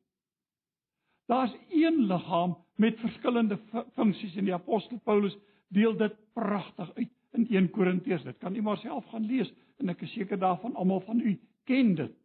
Daar's 1.31 1.55
een 1.70 2.02
liggaam 2.11 2.57
met 2.76 2.98
verskillende 3.00 3.59
funksies 3.94 4.37
en 4.37 4.48
die 4.48 4.55
apostel 4.55 4.98
Paulus 4.98 5.37
deel 5.72 5.94
dit 5.96 6.16
pragtig 6.35 6.90
uit 6.94 7.11
in 7.33 7.46
1 7.48 7.70
Korintiërs. 7.70 8.26
Dit 8.26 8.38
kan 8.38 8.57
u 8.57 8.62
maar 8.62 8.76
self 8.83 9.07
gaan 9.07 9.26
lees 9.26 9.52
en 9.78 9.88
ek 9.88 10.02
is 10.02 10.12
seker 10.12 10.38
daarvan 10.38 10.74
almal 10.74 11.00
van 11.07 11.20
u 11.20 11.38
ken 11.64 11.94
dit. 11.94 12.18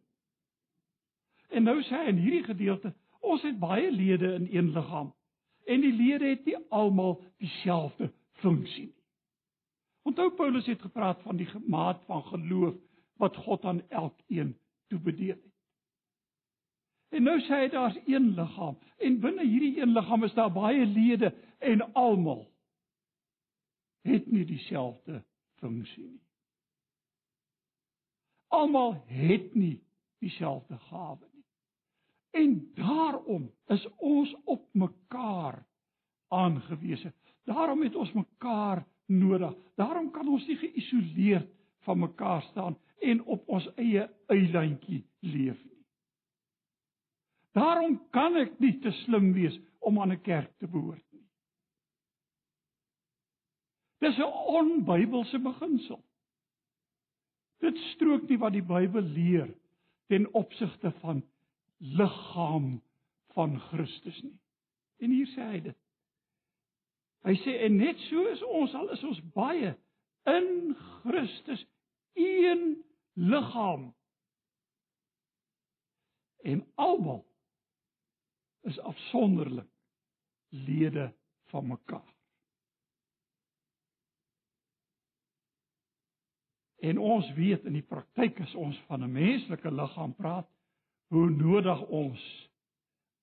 En 1.48 1.64
nou 1.64 1.78
sê 1.86 2.02
hy 2.02 2.10
in 2.12 2.20
hierdie 2.20 2.44
gedeelte, 2.44 2.92
ons 3.24 3.42
het 3.46 3.56
baie 3.58 3.88
lede 3.92 4.34
in 4.34 4.50
een 4.50 4.74
liggaam 4.74 5.14
en 5.68 5.80
die 5.80 5.94
lede 5.94 6.34
het 6.34 6.44
nie 6.44 6.58
almal 6.68 7.20
dieselfde 7.38 8.10
funksie 8.42 8.90
nie. 8.90 8.98
Onthou 10.08 10.30
Paulus 10.30 10.66
het 10.66 10.80
gepraat 10.80 11.20
van 11.22 11.36
die 11.36 11.48
maat 11.66 12.00
van 12.06 12.22
geloof 12.24 12.74
wat 13.18 13.36
God 13.36 13.64
aan 13.64 13.82
elkeen 13.88 14.56
toebedeel 14.88 15.36
het. 15.36 15.54
En 17.08 17.24
nou 17.24 17.38
sê 17.40 17.64
hy 17.64 17.68
daar's 17.72 17.96
een 18.06 18.32
liggaam 18.36 18.76
en 18.96 19.20
binne 19.20 19.44
hierdie 19.46 19.80
een 19.80 19.94
liggaam 19.96 20.24
is 20.24 20.34
daar 20.36 20.52
baie 20.52 20.86
lede 20.86 21.32
en 21.58 21.84
almal 21.92 22.44
het 24.08 24.26
nie 24.30 24.44
dieselfde 24.44 25.22
funksie 25.60 26.06
nie. 26.06 26.24
Almal 28.48 28.94
het 29.06 29.54
nie 29.54 29.78
dieselfde 30.22 30.78
gawe 30.88 31.24
nie. 31.32 31.44
En 32.30 32.54
daarom 32.74 33.50
is 33.66 33.86
ons 33.96 34.34
op 34.44 34.68
mekaar 34.72 35.66
aangewese. 36.28 37.12
Daarom 37.44 37.82
het 37.82 37.96
ons 37.96 38.12
mekaar 38.12 38.86
nodig. 39.06 39.54
Daarom 39.74 40.10
kan 40.10 40.28
ons 40.28 40.46
nie 40.46 40.56
geïsoleerd 40.56 41.48
van 41.86 41.98
mekaar 41.98 42.42
staan 42.42 42.76
en 43.00 43.22
op 43.24 43.48
ons 43.48 43.68
eie 43.76 44.08
eilandjie 44.26 45.04
leef 45.20 45.58
nie. 45.64 45.84
Daarom 47.52 47.98
kan 48.10 48.36
ek 48.36 48.58
nie 48.58 48.78
te 48.82 48.90
slim 49.04 49.32
wees 49.32 49.58
om 49.78 50.00
aan 50.00 50.12
'n 50.12 50.22
kerk 50.22 50.58
te 50.58 50.66
behoort 50.66 51.08
Dis 53.98 54.16
'n 54.16 54.32
onbybelse 54.58 55.38
beginsel. 55.38 56.04
Dit 57.58 57.76
strook 57.76 58.28
nie 58.28 58.38
wat 58.38 58.52
die 58.52 58.62
Bybel 58.62 59.02
leer 59.02 59.54
ten 60.06 60.34
opsigte 60.34 60.90
van 61.00 61.24
liggaam 61.78 62.82
van 63.34 63.60
Christus 63.60 64.22
nie. 64.22 64.38
En 64.98 65.10
hier 65.10 65.26
sê 65.26 65.42
hy 65.50 65.60
dit. 65.60 65.78
Hy 67.26 67.34
sê 67.42 67.56
en 67.66 67.76
net 67.76 67.98
so 68.06 68.26
is 68.30 68.42
ons 68.42 68.74
al 68.74 68.90
is 68.94 69.02
ons 69.04 69.20
baie 69.34 69.74
in 70.30 70.76
Christus 71.02 71.66
een 72.14 72.84
liggaam. 73.18 73.94
En 76.46 76.62
almal 76.74 77.26
is 78.60 78.78
afsonderlik 78.78 79.70
lede 80.48 81.14
van 81.50 81.66
mekaar. 81.66 82.14
En 86.78 86.98
ons 86.98 87.32
weet 87.34 87.64
in 87.66 87.74
die 87.74 87.82
praktyk 87.82 88.38
as 88.40 88.54
ons 88.54 88.78
van 88.86 89.02
'n 89.02 89.12
menslike 89.12 89.70
liggaam 89.70 90.14
praat, 90.14 90.50
hoe 91.10 91.30
nodig 91.30 91.80
ons 91.82 92.50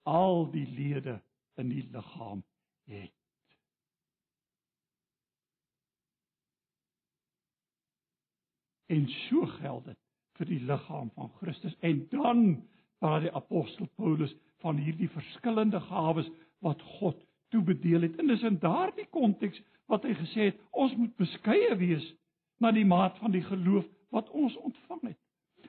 al 0.03 0.51
die 0.51 0.67
lede 0.67 1.21
in 1.55 1.69
die 1.69 1.87
liggaam 1.91 2.43
het. 2.83 3.13
En 8.91 9.07
so 9.27 9.45
geld 9.59 9.85
dit 9.85 9.99
vir 10.37 10.49
die 10.51 10.59
liggaam 10.67 11.11
van 11.15 11.31
Christus. 11.39 11.75
En 11.79 12.07
dan 12.11 12.41
praat 12.99 13.25
die 13.27 13.33
apostel 13.35 13.87
Paulus 13.95 14.35
van 14.63 14.77
hierdie 14.77 15.09
verskillende 15.09 15.79
gawes 15.87 16.29
wat 16.65 16.81
God 16.99 17.21
toebedeel 17.53 18.07
het. 18.07 18.19
En 18.19 18.27
dis 18.27 18.43
in 18.43 18.59
daardie 18.59 19.07
konteks 19.13 19.61
wat 19.91 20.05
hy 20.07 20.15
gesê 20.17 20.49
het 20.51 20.61
ons 20.71 20.95
moet 20.97 21.13
beskeie 21.19 21.75
wees 21.79 22.05
na 22.63 22.71
die 22.71 22.85
maat 22.87 23.17
van 23.21 23.33
die 23.35 23.43
geloof 23.45 23.85
wat 24.15 24.29
ons 24.29 24.55
ontvang 24.57 25.11
het. 25.11 25.19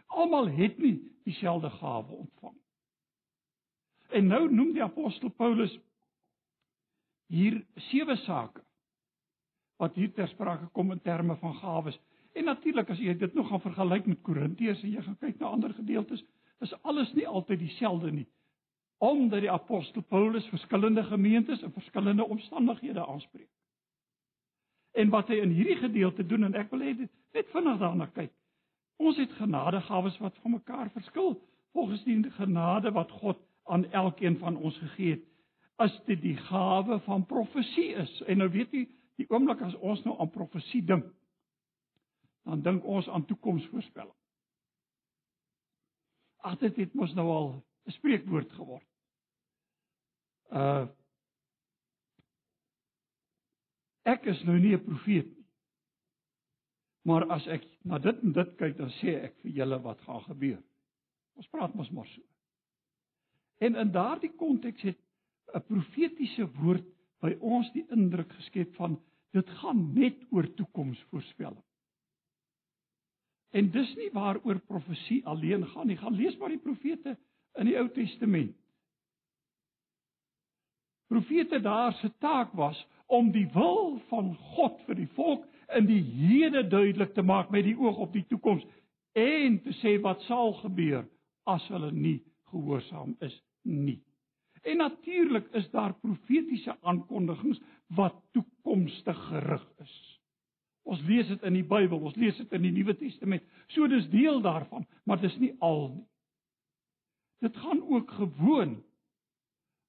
Almal 0.07 0.49
het 0.55 0.79
nie 0.79 0.97
dieselfde 1.27 1.71
gawe 1.71 2.13
ontvang. 2.13 2.55
En 4.15 4.27
nou 4.31 4.47
noem 4.53 4.73
die 4.77 4.85
apostel 4.85 5.33
Paulus 5.35 5.73
hier 7.33 7.59
sewe 7.91 8.17
sake 8.23 8.63
wat 9.83 9.97
hier 9.99 10.13
ter 10.15 10.29
sprake 10.31 10.71
kom 10.73 10.95
in 10.95 11.03
terme 11.05 11.37
van 11.43 11.57
gawes. 11.59 11.99
En 12.37 12.45
natuurlik 12.45 12.91
as 12.93 13.01
jy 13.01 13.15
dit 13.17 13.35
nog 13.35 13.49
gaan 13.49 13.63
vergelyk 13.65 14.07
met 14.07 14.21
Korintiërs 14.23 14.83
en 14.85 14.93
jy 14.93 15.03
gaan 15.03 15.19
kyk 15.23 15.39
na 15.41 15.53
ander 15.57 15.73
gedeeltes, 15.75 16.25
is 16.61 16.75
alles 16.83 17.13
nie 17.17 17.25
altyd 17.29 17.63
dieselfde 17.65 18.11
nie. 18.13 18.27
Omdat 19.01 19.45
die 19.45 19.53
apostel 19.53 20.03
Paulus 20.03 20.49
verskillende 20.53 21.05
gemeentes 21.05 21.63
en 21.63 21.73
verskillende 21.73 22.25
omstandighede 22.25 23.07
aanspreek. 23.07 23.49
En 24.93 25.09
wat 25.13 25.29
hy 25.33 25.41
in 25.45 25.53
hierdie 25.57 25.79
gedeelte 25.81 26.25
doen 26.27 26.49
en 26.49 26.57
ek 26.61 26.71
wil 26.73 26.85
hê 26.85 26.93
dit 26.97 27.13
net 27.37 27.49
vinnig 27.53 27.81
daarna 27.81 28.09
kyk. 28.13 28.33
Ons 29.01 29.21
het 29.21 29.33
genadegawes 29.41 30.17
wat 30.21 30.37
van 30.43 30.57
mekaar 30.57 30.93
verskil 30.93 31.37
volgens 31.77 32.05
die 32.05 32.23
genade 32.37 32.93
wat 32.97 33.11
God 33.21 33.41
aan 33.69 33.85
elkeen 33.93 34.39
van 34.41 34.57
ons 34.57 34.77
gegee 34.85 35.17
het. 35.17 35.25
As 35.77 35.93
dit 36.07 36.21
die 36.23 36.37
gawe 36.49 37.01
van 37.05 37.27
profesie 37.29 37.93
is. 38.01 38.13
En 38.29 38.41
nou 38.41 38.49
weet 38.53 38.73
jy, 38.73 38.87
die 39.21 39.29
oomblik 39.29 39.61
as 39.65 39.77
ons 39.85 40.05
nou 40.05 40.17
aan 40.21 40.33
profesie 40.33 40.85
dink, 40.85 41.05
dan 42.47 42.63
dink 42.63 42.85
ons 42.85 43.09
aan 43.11 43.27
toekomsvoorspelling. 43.27 44.15
Ag 46.47 46.59
dit 46.63 46.77
het 46.77 46.95
mos 46.95 47.15
nou 47.15 47.27
al 47.31 47.49
'n 47.87 47.97
spreekwoord 47.99 48.53
geword. 48.53 48.87
Uh 50.51 50.87
Ek 54.07 54.23
is 54.31 54.43
nou 54.47 54.59
nie 54.59 54.75
'n 54.75 54.85
profeet 54.85 55.27
nie. 55.27 55.47
Maar 57.03 57.27
as 57.31 57.47
ek 57.47 57.65
na 57.83 57.99
dit 57.99 58.23
en 58.23 58.33
dit 58.33 58.57
kyk, 58.59 58.77
dan 58.77 58.91
sê 58.91 59.15
ek 59.25 59.35
vir 59.43 59.51
julle 59.51 59.79
wat 59.83 60.01
gaan 60.07 60.23
gebeur. 60.23 60.63
Ons 61.35 61.49
praat 61.49 61.75
mos 61.75 61.91
maar 61.91 62.07
so. 62.07 62.23
En 63.59 63.77
in 63.77 63.91
daardie 63.91 64.31
konteks 64.39 64.83
het 64.83 64.99
'n 65.55 65.67
profetiese 65.67 66.47
woord 66.61 66.87
by 67.21 67.37
ons 67.41 67.73
die 67.73 67.87
indruk 67.91 68.33
geskep 68.33 68.75
van 68.75 68.99
dit 69.33 69.51
gaan 69.61 69.93
net 69.95 70.23
oor 70.31 70.55
toekomsvoorspelling. 70.55 71.66
En 73.57 73.71
dis 73.73 73.95
nie 73.97 74.11
waaroor 74.13 74.61
profesie 74.69 75.23
alleen 75.27 75.65
gaan 75.73 75.89
nie. 75.89 75.97
Gaan 75.97 76.17
lees 76.19 76.37
maar 76.37 76.53
die 76.53 76.61
profete 76.61 77.17
in 77.57 77.71
die 77.71 77.77
Ou 77.81 77.89
Testament. 77.95 78.57
Profete 81.09 81.61
daar 81.63 81.93
se 81.93 82.11
taak 82.19 82.53
was 82.59 82.87
om 83.07 83.31
die 83.33 83.47
wil 83.55 84.01
van 84.11 84.35
God 84.57 84.81
vir 84.87 84.99
die 84.99 85.11
volk 85.15 85.47
in 85.79 85.87
die 85.87 86.03
hede 86.03 86.67
duidelik 86.69 87.15
te 87.15 87.23
maak 87.23 87.51
met 87.55 87.65
die 87.65 87.77
oog 87.79 88.03
op 88.03 88.13
die 88.13 88.27
toekoms 88.29 88.67
en 89.17 89.61
te 89.63 89.73
sê 89.81 89.97
wat 90.03 90.21
sal 90.27 90.53
gebeur 90.61 91.07
as 91.47 91.65
hulle 91.73 91.93
nie 91.95 92.19
gehoorsaam 92.51 93.15
is 93.25 93.39
nie. 93.63 94.03
En 94.67 94.83
natuurlik 94.83 95.47
is 95.55 95.71
daar 95.71 95.95
profetiese 96.03 96.75
aankondigings 96.83 97.63
wat 97.95 98.19
toekomstig 98.35 99.19
gerig 99.31 99.67
is. 99.83 99.97
Ons 100.87 101.03
lees 101.09 101.27
dit 101.27 101.47
in 101.49 101.57
die 101.59 101.67
Bybel, 101.67 101.99
ons 101.99 102.17
lees 102.21 102.37
dit 102.39 102.53
in 102.55 102.63
die 102.63 102.75
Nuwe 102.75 102.95
Testament. 102.99 103.43
So 103.75 103.89
dis 103.91 104.07
deel 104.13 104.39
daarvan, 104.45 104.87
maar 105.05 105.19
dis 105.19 105.35
nie 105.43 105.53
al 105.65 105.89
nie. 105.97 106.05
Dit 107.43 107.57
gaan 107.61 107.83
ook 107.83 108.11
gewoon 108.17 108.79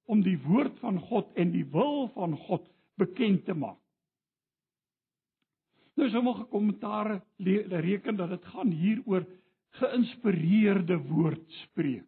om 0.09 0.23
die 0.23 0.37
woord 0.41 0.79
van 0.79 0.97
God 0.99 1.29
en 1.39 1.51
die 1.53 1.65
wil 1.71 2.07
van 2.15 2.33
God 2.47 2.65
bekend 2.97 3.45
te 3.45 3.53
maak. 3.53 3.79
Nou 5.97 6.09
sommige 6.09 6.45
kommentare 6.51 7.21
reken 7.37 8.15
dat 8.15 8.29
dit 8.29 8.45
gaan 8.45 8.71
hier 8.71 9.01
oor 9.05 9.25
geïnspireerde 9.79 10.97
woord 11.09 11.45
spreek. 11.63 12.05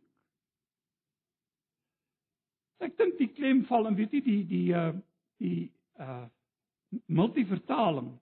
Ek 2.80 2.96
dink 2.98 3.18
die 3.20 3.32
klem 3.36 3.64
val 3.68 3.90
en 3.90 3.98
weet 3.98 4.14
jy 4.16 4.22
die 4.24 4.44
die 4.50 4.68
uh 4.74 4.92
die 5.42 5.72
uh 6.00 6.26
multivertaling 7.06 8.14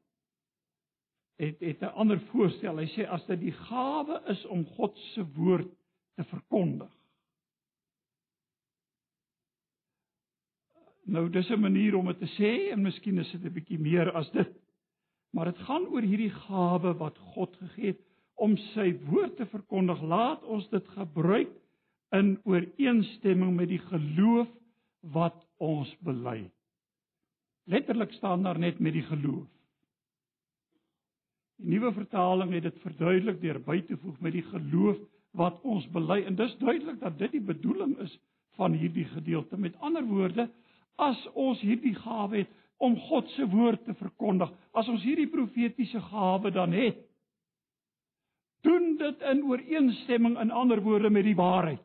het 1.38 1.60
het 1.60 1.82
'n 1.82 1.96
ander 1.96 2.20
voorstel. 2.20 2.78
Hy 2.78 2.88
sê 2.88 3.08
as 3.08 3.26
dit 3.26 3.40
die 3.40 3.52
gawe 3.52 4.22
is 4.28 4.46
om 4.46 4.66
God 4.66 4.98
se 4.98 5.26
woord 5.36 5.70
te 6.16 6.24
verkondig. 6.24 6.92
Nou 11.06 11.30
dis 11.30 11.50
'n 11.50 11.60
manier 11.60 11.96
om 11.96 12.06
dit 12.06 12.20
te 12.20 12.32
sê 12.36 12.72
en 12.72 12.82
miskien 12.82 13.18
is 13.18 13.32
dit 13.32 13.44
'n 13.44 13.54
bietjie 13.54 13.80
meer 13.80 14.12
as 14.12 14.32
dit. 14.32 14.50
Maar 15.32 15.46
dit 15.46 15.58
gaan 15.58 15.86
oor 15.88 16.02
hierdie 16.02 16.34
gawe 16.34 16.94
wat 16.98 17.18
God 17.18 17.56
gegee 17.56 17.88
het 17.88 18.02
om 18.36 18.58
sy 18.58 19.00
woord 19.06 19.36
te 19.36 19.46
verkondig. 19.46 20.02
Laat 20.02 20.44
ons 20.44 20.70
dit 20.70 20.88
gebruik 20.88 21.50
in 22.10 22.40
ooreenstemming 22.44 23.56
met 23.56 23.68
die 23.68 23.82
geloof 23.82 24.48
wat 25.02 25.48
ons 25.58 25.98
bely. 26.00 26.52
Letterlik 27.64 28.12
staan 28.12 28.44
daar 28.44 28.60
net 28.60 28.80
met 28.80 28.94
die 28.94 29.04
geloof. 29.04 29.57
Die 31.58 31.70
nuwe 31.74 31.92
vertaling 31.94 32.52
het 32.54 32.68
dit 32.68 32.82
verduidelik 32.84 33.40
deur 33.42 33.60
by 33.66 33.80
te 33.88 33.98
voeg 33.98 34.20
met 34.22 34.36
die 34.36 34.46
geloof 34.46 34.98
wat 35.38 35.58
ons 35.66 35.88
bely 35.94 36.22
en 36.26 36.38
dis 36.38 36.54
duidelik 36.62 37.00
dat 37.02 37.18
dit 37.18 37.34
die 37.38 37.44
bedoeling 37.44 37.96
is 38.04 38.14
van 38.58 38.74
hierdie 38.78 39.06
gedeelte. 39.10 39.58
Met 39.58 39.78
ander 39.82 40.06
woorde, 40.06 40.48
as 40.98 41.18
ons 41.34 41.62
hierdie 41.62 41.96
gawe 41.98 42.44
het 42.44 42.54
om 42.78 42.98
God 43.10 43.30
se 43.34 43.46
woord 43.50 43.84
te 43.86 43.94
verkondig, 43.98 44.52
as 44.78 44.90
ons 44.90 45.04
hierdie 45.06 45.30
profetiese 45.30 46.02
gawe 46.12 46.52
dan 46.54 46.74
het, 46.78 47.00
doen 48.66 48.96
dit 48.98 49.22
in 49.32 49.44
ooreenstemming 49.50 50.38
in 50.42 50.52
ander 50.52 50.82
woorde 50.82 51.10
met 51.10 51.26
die 51.26 51.38
waarheid. 51.38 51.82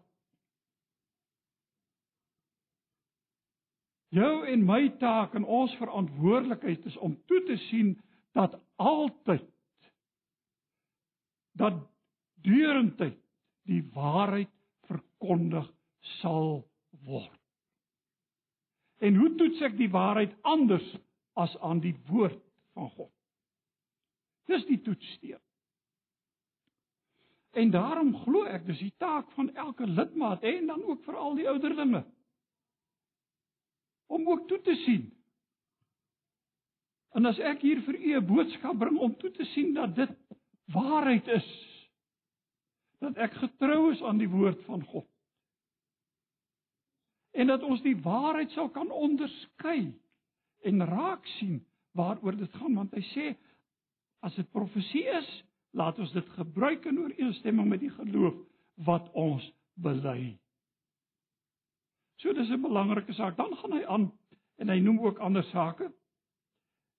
Jou 4.13 4.45
en 4.45 4.65
my 4.69 4.91
taak 5.01 5.33
en 5.39 5.45
ons 5.49 5.73
verantwoordelikheid 5.81 6.85
is 6.91 6.97
om 7.01 7.17
toe 7.27 7.41
te 7.49 7.57
sien 7.71 7.95
dat 8.37 8.59
altyd 8.77 9.47
dat 11.59 11.79
deurentyd 12.43 13.19
die 13.69 13.83
waarheid 13.95 14.51
verkondig 14.89 15.69
sal 16.21 16.65
word. 17.07 17.39
En 19.03 19.17
hoe 19.19 19.31
toets 19.39 19.63
ek 19.67 19.77
die 19.79 19.91
waarheid 19.91 20.35
anders 20.47 20.87
as 21.39 21.55
aan 21.59 21.81
die 21.83 21.95
woord 22.11 22.39
van 22.77 22.91
God? 22.97 23.11
Dis 24.51 24.65
die 24.69 24.81
toetssteen. 24.83 25.41
En 27.53 27.71
daarom 27.71 28.15
glo 28.25 28.47
ek 28.49 28.65
dis 28.67 28.81
die 28.81 28.95
taak 29.03 29.29
van 29.37 29.51
elke 29.61 29.87
lidmaat 29.87 30.45
en 30.49 30.71
dan 30.71 30.85
ook 30.89 31.03
vir 31.05 31.19
al 31.21 31.35
die 31.37 31.49
ouderlinge 31.51 32.05
om 34.13 34.29
ook 34.29 34.47
toe 34.49 34.61
te 34.61 34.75
sien. 34.85 35.07
En 37.17 37.29
as 37.29 37.39
ek 37.41 37.61
hier 37.65 37.81
vir 37.85 37.97
u 37.97 38.11
'n 38.17 38.27
boodskap 38.27 38.79
bring 38.79 38.99
om 38.99 39.15
toe 39.17 39.31
te 39.31 39.45
sien 39.53 39.73
dat 39.75 39.95
dit 39.97 40.13
waarheid 40.71 41.27
is, 41.29 41.49
dat 43.03 43.19
ek 43.19 43.35
getrou 43.35 43.91
is 43.93 44.03
aan 44.03 44.21
die 44.21 44.31
woord 44.31 44.61
van 44.69 44.85
God. 44.85 45.09
En 47.33 47.49
dat 47.51 47.63
ons 47.63 47.83
die 47.83 47.97
waarheid 48.05 48.53
sal 48.55 48.69
kan 48.71 48.91
onderskei 48.93 49.91
en 50.63 50.85
raak 50.87 51.27
sien 51.39 51.63
waaroor 51.97 52.37
dit 52.37 52.61
gaan 52.61 52.77
want 52.79 52.93
hy 52.95 53.03
sê 53.11 53.33
as 54.23 54.37
dit 54.39 54.49
profesie 54.55 55.05
is 55.17 55.31
laat 55.77 55.99
ons 55.99 56.13
dit 56.13 56.29
gebruik 56.37 56.85
in 56.87 57.01
ooreenstemming 57.01 57.69
met 57.69 57.81
die 57.83 57.91
geloof 57.91 58.37
wat 58.87 59.09
ons 59.19 59.45
bely. 59.81 60.37
So 62.21 62.33
dis 62.33 62.51
'n 62.51 62.63
belangrike 62.63 63.13
saak. 63.13 63.37
Dan 63.37 63.57
gaan 63.57 63.73
hy 63.73 63.85
aan 63.85 64.13
en 64.57 64.69
hy 64.69 64.79
noem 64.79 65.01
ook 65.01 65.19
ander 65.19 65.45
sake. 65.45 65.91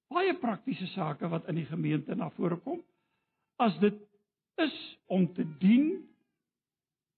Baie 0.10 0.34
praktiese 0.36 0.88
sake 0.88 1.30
wat 1.30 1.48
in 1.48 1.56
die 1.56 1.66
gemeente 1.66 2.16
na 2.16 2.30
vore 2.30 2.58
kom 2.58 2.84
as 3.58 3.78
dit 3.80 4.00
is 4.62 4.76
om 5.08 5.28
te 5.34 5.46
dien 5.60 5.90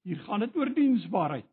hier 0.04 0.20
gaan 0.28 0.40
dit 0.40 0.56
oor 0.56 0.74
diensbaarheid 0.74 1.50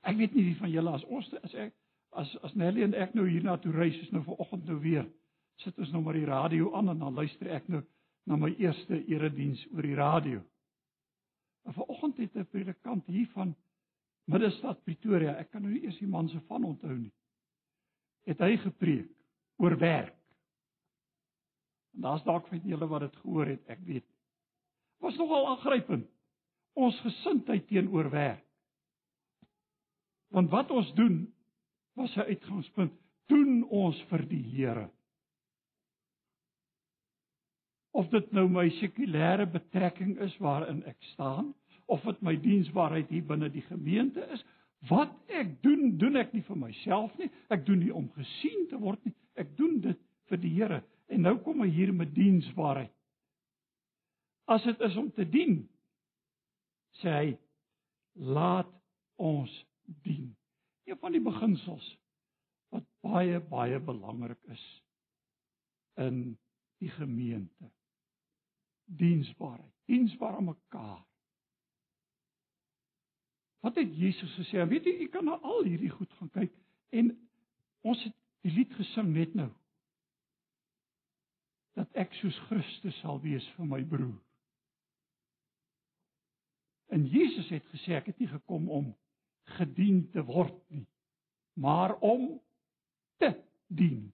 Ek 0.00 0.16
weet 0.16 0.34
nie 0.34 0.46
wie 0.48 0.56
van 0.56 0.72
julle 0.72 0.92
as 0.96 1.04
ons 1.12 1.28
as 1.44 1.54
ek 1.54 1.74
as 2.18 2.30
as 2.46 2.54
Nelly 2.58 2.82
en 2.86 2.96
ek 2.96 3.12
nou 3.14 3.26
hier 3.28 3.44
na 3.44 3.58
toe 3.60 3.72
reis 3.74 3.98
is 4.00 4.12
nou 4.14 4.22
vanoggend 4.26 4.68
nou 4.68 4.78
weer 4.82 5.04
sit 5.60 5.76
ons 5.78 5.90
nou 5.92 6.00
maar 6.02 6.16
die 6.16 6.28
radio 6.28 6.70
aan 6.76 6.88
en 6.88 7.02
dan 7.02 7.18
luister 7.18 7.50
ek 7.52 7.68
nou 7.68 7.82
na 8.28 8.38
my 8.40 8.50
eerste 8.60 9.00
erediens 9.10 9.60
oor 9.74 9.84
die 9.84 9.96
radio. 9.98 10.40
En 11.68 11.76
vanoggend 11.76 12.16
het 12.16 12.36
'n 12.36 12.46
predikant 12.46 13.06
hier 13.06 13.28
van 13.34 13.54
Middestad 14.24 14.82
Pretoria, 14.84 15.36
ek 15.36 15.50
kan 15.50 15.62
nou 15.62 15.72
nie 15.72 15.82
eers 15.82 15.98
die 15.98 16.08
man 16.08 16.28
se 16.28 16.40
van 16.40 16.64
onthou 16.64 16.96
nie. 16.96 17.12
Het 18.24 18.38
hy 18.38 18.56
gepreek 18.56 19.10
oor 19.56 19.76
werk. 19.78 20.14
En 21.94 22.06
daar's 22.06 22.24
dalk 22.24 22.46
van 22.48 22.62
julle 22.64 22.86
wat 22.86 23.00
dit 23.00 23.16
gehoor 23.16 23.46
het, 23.46 23.66
ek 23.68 23.82
weet. 23.86 24.06
Was 25.00 25.16
nogal 25.16 25.48
aangrypend. 25.54 26.06
Ons 26.78 27.00
gesindheid 27.00 27.66
teenoor 27.66 28.10
werk. 28.10 28.44
Want 30.30 30.50
wat 30.50 30.70
ons 30.70 30.92
doen 30.94 31.24
was 31.98 32.16
'n 32.16 32.30
uitgangspunt. 32.30 32.92
Doen 33.26 33.64
ons 33.68 34.02
vir 34.02 34.28
die 34.28 34.42
Here. 34.42 34.90
Of 37.90 38.08
dit 38.08 38.32
nou 38.32 38.48
my 38.48 38.68
sekulêre 38.70 39.46
betrekking 39.50 40.18
is 40.18 40.36
waarin 40.38 40.84
ek 40.84 41.02
staan, 41.02 41.54
of 41.86 42.02
dit 42.02 42.22
my 42.22 42.36
diensbaarheid 42.36 43.08
hier 43.08 43.24
binne 43.26 43.50
die 43.50 43.64
gemeente 43.66 44.26
is, 44.30 44.44
wat 44.88 45.12
ek 45.28 45.62
doen, 45.62 45.98
doen 45.98 46.16
ek 46.16 46.32
nie 46.32 46.42
vir 46.42 46.56
myself 46.56 47.18
nie. 47.18 47.30
Ek 47.48 47.66
doen 47.66 47.78
nie 47.78 47.94
om 47.94 48.08
gesien 48.14 48.68
te 48.70 48.78
word 48.78 49.04
nie. 49.04 49.14
Ek 49.34 49.56
doen 49.56 49.80
dit 49.80 49.98
vir 50.30 50.40
die 50.40 50.54
Here. 50.54 50.82
En 51.10 51.24
nou 51.26 51.36
kom 51.42 51.62
hy 51.64 51.70
hier 51.74 51.92
met 51.94 52.12
diensbaarheid. 52.14 52.94
As 54.50 54.62
dit 54.66 54.80
is 54.86 54.96
om 54.98 55.10
te 55.14 55.26
dien, 55.26 55.60
sê 57.02 57.14
hy, 57.14 57.26
laat 58.18 58.70
ons 59.20 59.50
dien. 60.04 60.30
Een 60.86 60.98
van 60.98 61.14
die 61.14 61.22
beginsels 61.22 61.86
wat 62.74 62.86
baie 63.02 63.38
baie 63.50 63.78
belangrik 63.82 64.40
is 64.54 64.64
in 66.02 66.38
die 66.82 66.90
gemeente. 66.94 67.70
Diensbaarheid, 68.84 69.74
diensbaar 69.90 70.38
aan 70.38 70.50
mekaar. 70.50 71.00
Wat 73.60 73.76
het 73.76 73.96
Jesus 73.96 74.34
gesê? 74.40 74.62
Weet 74.66 74.86
jy, 74.88 74.96
jy 75.04 75.08
kan 75.12 75.26
na 75.28 75.36
al 75.44 75.66
hierdie 75.66 75.92
goed 75.92 76.12
gaan 76.18 76.30
kyk 76.34 76.54
en 76.96 77.12
ons 77.86 78.02
het 78.06 78.16
die 78.46 78.54
lied 78.54 78.72
gesing 78.78 79.12
net 79.14 79.34
nou. 79.36 79.50
Dat 81.78 81.88
ek 81.98 82.14
soos 82.18 82.38
Christus 82.48 82.98
sal 83.00 83.20
wees 83.22 83.46
vir 83.56 83.66
my 83.66 83.80
broer. 83.86 84.18
En 86.90 87.06
Jesus 87.06 87.48
het 87.54 87.66
gesê 87.70 87.94
ek 87.94 88.10
het 88.10 88.18
nie 88.18 88.30
gekom 88.30 88.66
om 88.70 88.90
gedien 89.58 90.02
te 90.10 90.22
word 90.26 90.56
nie, 90.74 90.86
maar 91.54 91.94
om 92.02 92.40
te 93.22 93.30
dien. 93.66 94.10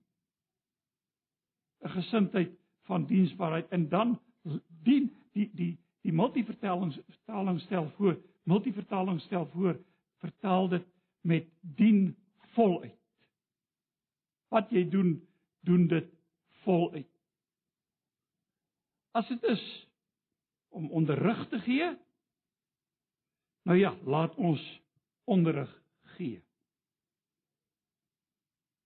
'n 1.81 1.89
Gesindheid 1.89 2.53
van 2.89 3.07
diensbaarheid 3.07 3.69
en 3.69 3.89
dan 3.89 4.19
dien 4.83 5.11
die 5.33 5.51
die 5.55 5.79
die 6.07 6.13
multivertalings 6.13 6.99
vertaling 7.09 7.61
stel 7.61 7.89
voor, 7.97 8.19
multivertaling 8.43 9.21
stel 9.21 9.47
voor 9.47 9.81
vertaal 10.23 10.69
dit 10.69 10.85
met 11.21 11.49
dien 11.61 12.17
voluit. 12.55 12.95
Wat 14.49 14.71
jy 14.71 14.85
doen, 14.89 15.17
doen 15.67 15.89
dit 15.91 16.13
voluit. 16.63 17.16
As 19.17 19.29
dit 19.33 19.43
is 19.49 19.63
om 20.77 20.91
onderrig 20.93 21.41
te 21.49 21.59
gee, 21.65 21.95
Nou 23.67 23.79
ja, 23.79 23.97
laat 24.05 24.35
ons 24.35 24.63
onderrig 25.25 25.83
gee. 26.03 26.43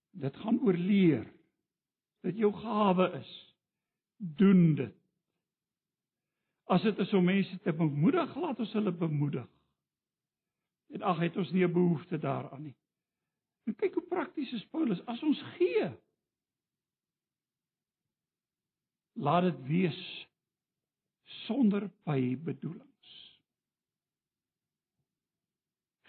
Dit 0.09 0.35
gaan 0.35 0.57
oor 0.65 0.73
leer. 0.73 1.27
Dit 2.25 2.37
jou 2.37 2.49
gawe 2.53 3.11
is. 3.19 3.31
Doen 4.17 4.75
dit. 4.75 4.95
As 6.65 6.81
dit 6.81 6.97
is 6.97 7.13
om 7.13 7.25
mense 7.25 7.59
te 7.61 7.73
bemoedig, 7.73 8.33
laat 8.35 8.59
ons 8.59 8.73
hulle 8.73 8.91
bemoedig. 8.91 9.47
En 10.97 11.05
ag, 11.13 11.21
het 11.21 11.37
ons 11.37 11.51
nie 11.51 11.63
'n 11.67 11.73
behoefte 11.73 12.17
daaraan 12.17 12.63
nie. 12.63 12.75
En 13.65 13.75
kyk 13.75 13.93
hoe 13.93 14.07
prakties 14.07 14.51
is 14.53 14.65
Paulus. 14.65 15.05
As 15.05 15.23
ons 15.23 15.41
gee, 15.57 15.91
laat 19.21 19.45
dit 19.49 19.59
wees 19.69 19.99
sonder 21.45 21.89
bybedoeling. 22.07 22.91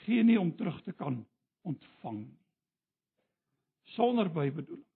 gee 0.02 0.22
nie 0.22 0.40
om 0.40 0.54
terug 0.56 0.82
te 0.82 0.92
kan 0.92 1.20
ontvang 1.62 2.24
sonder 3.94 4.30
bybedoelings. 4.32 4.88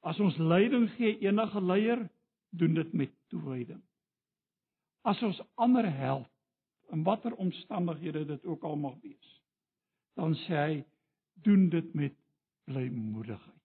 As 0.00 0.20
ons 0.22 0.36
leiding 0.38 0.88
gee 0.94 1.18
enige 1.26 1.60
leier, 1.60 2.04
doen 2.50 2.74
dit 2.74 2.92
met 2.96 3.12
toewyding. 3.32 3.82
As 5.02 5.20
ons 5.26 5.40
ander 5.60 5.86
help 5.90 6.28
in 6.94 7.02
watter 7.06 7.34
omstandighede 7.42 8.24
dit 8.26 8.46
ook 8.46 8.64
al 8.64 8.78
mag 8.78 8.96
wees, 9.02 9.34
dan 10.18 10.34
sê 10.46 10.56
hy 10.56 10.78
doen 11.44 11.68
dit 11.70 11.94
met 11.94 12.14
blymoedigheid. 12.70 13.59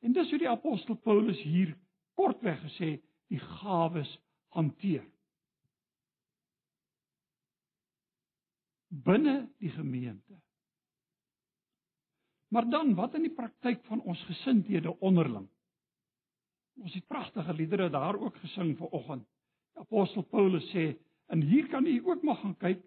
En 0.00 0.12
dis 0.12 0.30
hoe 0.30 0.38
die 0.38 0.48
apostel 0.48 0.94
Paulus 0.94 1.40
hier 1.42 1.74
kortweg 2.18 2.60
gesê 2.64 2.96
die 3.28 3.40
gawes 3.40 4.10
hanteer. 4.54 5.04
binne 8.88 9.48
die 9.58 9.70
gemeente. 9.70 10.40
Maar 12.48 12.70
dan 12.70 12.94
wat 12.94 13.14
in 13.14 13.26
die 13.28 13.34
praktyk 13.34 13.84
van 13.84 14.00
ons 14.00 14.20
gesindhede 14.24 14.94
onderling? 15.04 15.48
Ons 16.80 16.94
het 16.94 17.06
pragtige 17.06 17.54
liedere 17.54 17.90
daar 17.90 18.16
ook 18.16 18.36
gesing 18.36 18.76
vanoggend. 18.78 19.26
Apostel 19.76 20.22
Paulus 20.22 20.64
sê 20.72 20.94
en 21.26 21.42
hier 21.42 21.68
kan 21.68 21.86
u 21.86 21.98
ook 22.04 22.22
maar 22.22 22.40
gaan 22.40 22.56
kyk 22.56 22.80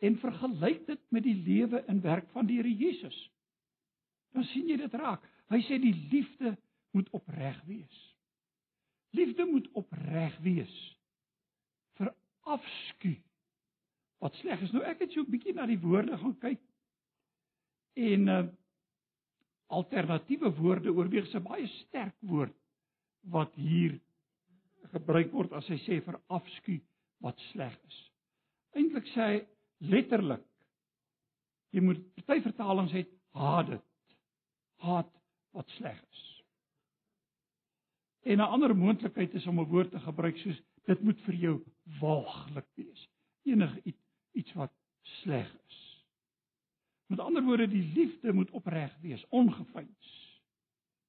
en 0.00 0.16
vergelyk 0.18 0.86
dit 0.86 1.02
met 1.12 1.22
die 1.22 1.36
lewe 1.36 1.82
en 1.84 2.00
werk 2.00 2.30
van 2.32 2.46
die 2.46 2.56
Here 2.56 2.72
Jesus. 2.72 3.18
Dan 4.32 4.44
sien 4.44 4.68
jy 4.68 4.78
dit 4.80 4.94
raak. 4.94 5.26
Hy 5.50 5.60
sê 5.66 5.80
die 5.82 5.94
liefde 6.12 6.54
moet 6.94 7.10
opreg 7.16 7.58
wees. 7.66 7.98
Liefde 9.16 9.46
moet 9.50 9.66
opreg 9.78 10.36
wees. 10.44 10.74
Vir 11.98 12.12
afskuw 12.46 13.18
wat 14.20 14.36
sleg 14.38 14.62
is. 14.62 14.72
Nou 14.74 14.84
ek 14.86 15.02
het 15.04 15.12
so 15.12 15.24
'n 15.24 15.30
bietjie 15.30 15.54
na 15.54 15.66
die 15.66 15.80
woorde 15.80 16.16
gaan 16.18 16.38
kyk. 16.38 16.60
En 17.96 18.28
uh 18.28 18.46
alternatiewe 19.70 20.50
woorde 20.58 20.90
oorweeg 20.90 21.26
se 21.30 21.40
baie 21.40 21.66
sterk 21.66 22.16
woord 22.26 22.54
wat 23.30 23.54
hier 23.54 24.00
gebruik 24.90 25.30
word 25.32 25.52
as 25.52 25.68
hy 25.70 25.78
sê 25.84 26.00
vir 26.02 26.18
afskuw 26.26 26.80
wat 27.22 27.38
sleg 27.52 27.76
is. 27.86 27.98
Eintlik 28.74 29.06
sê 29.12 29.20
hy 29.28 29.36
letterlik 29.92 30.42
jy 31.70 31.84
moet 31.86 32.02
party 32.26 32.42
vertalings 32.42 32.92
het 32.92 33.10
haat 33.38 33.70
dit. 33.70 33.86
Haat 34.82 35.19
wat 35.56 35.68
sleg 35.68 36.02
is. 36.10 36.44
En 38.22 38.36
'n 38.36 38.50
ander 38.54 38.76
moontlikheid 38.76 39.34
is 39.34 39.46
om 39.46 39.60
'n 39.60 39.68
woord 39.68 39.90
te 39.90 39.98
gebruik 39.98 40.36
soos 40.36 40.62
dit 40.84 41.00
moet 41.02 41.20
vir 41.20 41.34
jou 41.34 41.64
walglik 42.00 42.68
wees. 42.74 43.08
Enige 43.42 43.80
iets 43.84 43.98
iets 44.32 44.52
wat 44.52 44.72
sleg 45.02 45.54
is. 45.66 46.04
Met 47.06 47.18
ander 47.18 47.42
woorde, 47.42 47.68
die 47.68 47.92
liefde 47.94 48.32
moet 48.32 48.50
opreg 48.50 48.96
wees, 49.00 49.24
ongeveins 49.28 50.18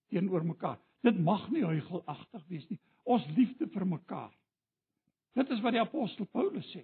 teenoor 0.08 0.46
mekaar. 0.46 0.80
Dit 1.02 1.20
mag 1.20 1.50
nie 1.52 1.64
huigelagtig 1.66 2.48
wees 2.48 2.68
nie. 2.70 2.80
Ons 3.04 3.26
liefde 3.36 3.68
vir 3.68 3.86
mekaar. 3.88 4.34
Dit 5.34 5.50
is 5.50 5.62
wat 5.64 5.72
die 5.72 5.82
apostel 5.82 6.26
Paulus 6.26 6.68
sê. 6.74 6.84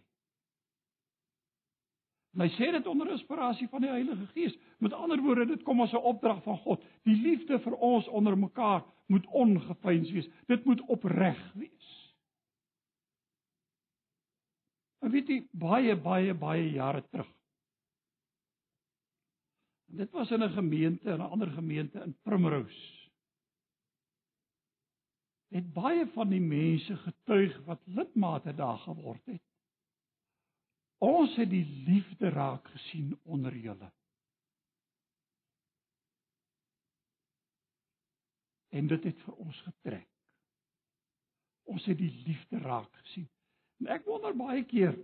En 2.36 2.44
hy 2.44 2.50
sê 2.56 2.72
dit 2.72 2.88
onder 2.88 3.12
inspirasie 3.12 3.68
van 3.72 3.82
die 3.82 3.90
Heilige 3.90 4.28
Gees. 4.34 4.58
Met 4.84 4.94
ander 4.94 5.22
woorde, 5.22 5.46
dit 5.46 5.64
kom 5.64 5.82
as 5.82 5.94
'n 5.94 6.04
opdrag 6.04 6.44
van 6.44 6.58
God. 6.58 6.84
Die 7.04 7.16
liefde 7.22 7.60
vir 7.60 7.74
ons 7.74 8.08
onder 8.08 8.38
mekaar 8.38 8.84
moet 9.08 9.26
ongeveins 9.26 10.12
wees. 10.12 10.30
Dit 10.48 10.66
moet 10.66 10.82
opreg 10.82 11.54
wees. 11.54 12.16
Maar 15.00 15.12
weet 15.12 15.28
jy 15.28 15.48
baie 15.52 15.96
baie 15.96 16.34
baie 16.34 16.72
jare 16.72 17.04
terug. 17.10 17.30
Dit 19.88 20.12
was 20.12 20.32
in 20.32 20.44
'n 20.44 20.50
gemeente, 20.50 21.10
in 21.10 21.20
'n 21.20 21.30
ander 21.32 21.48
gemeente 21.48 22.00
in 22.00 22.18
Primrose. 22.24 23.10
Het 25.48 25.74
baie 25.74 26.08
van 26.08 26.30
die 26.30 26.42
mense 26.42 26.96
getuig 26.96 27.66
wat 27.66 27.80
lidmate 27.86 28.56
daar 28.56 28.78
geword 28.78 29.26
het. 29.26 29.42
Ons 31.04 31.36
het 31.38 31.50
die 31.50 31.66
liefde 31.86 32.30
raak 32.34 32.68
gesien 32.74 33.20
onder 33.24 33.56
julle. 33.56 33.92
En 38.70 38.88
dit 38.88 39.04
het 39.04 39.20
vir 39.26 39.34
ons 39.34 39.60
getrek. 39.62 40.10
Ons 41.70 41.86
het 41.86 41.98
die 41.98 42.14
liefde 42.26 42.60
raak 42.64 42.90
gesien. 43.04 43.30
En 43.80 43.94
ek 43.94 44.06
wonder 44.10 44.34
baie 44.38 44.64
keer 44.66 44.98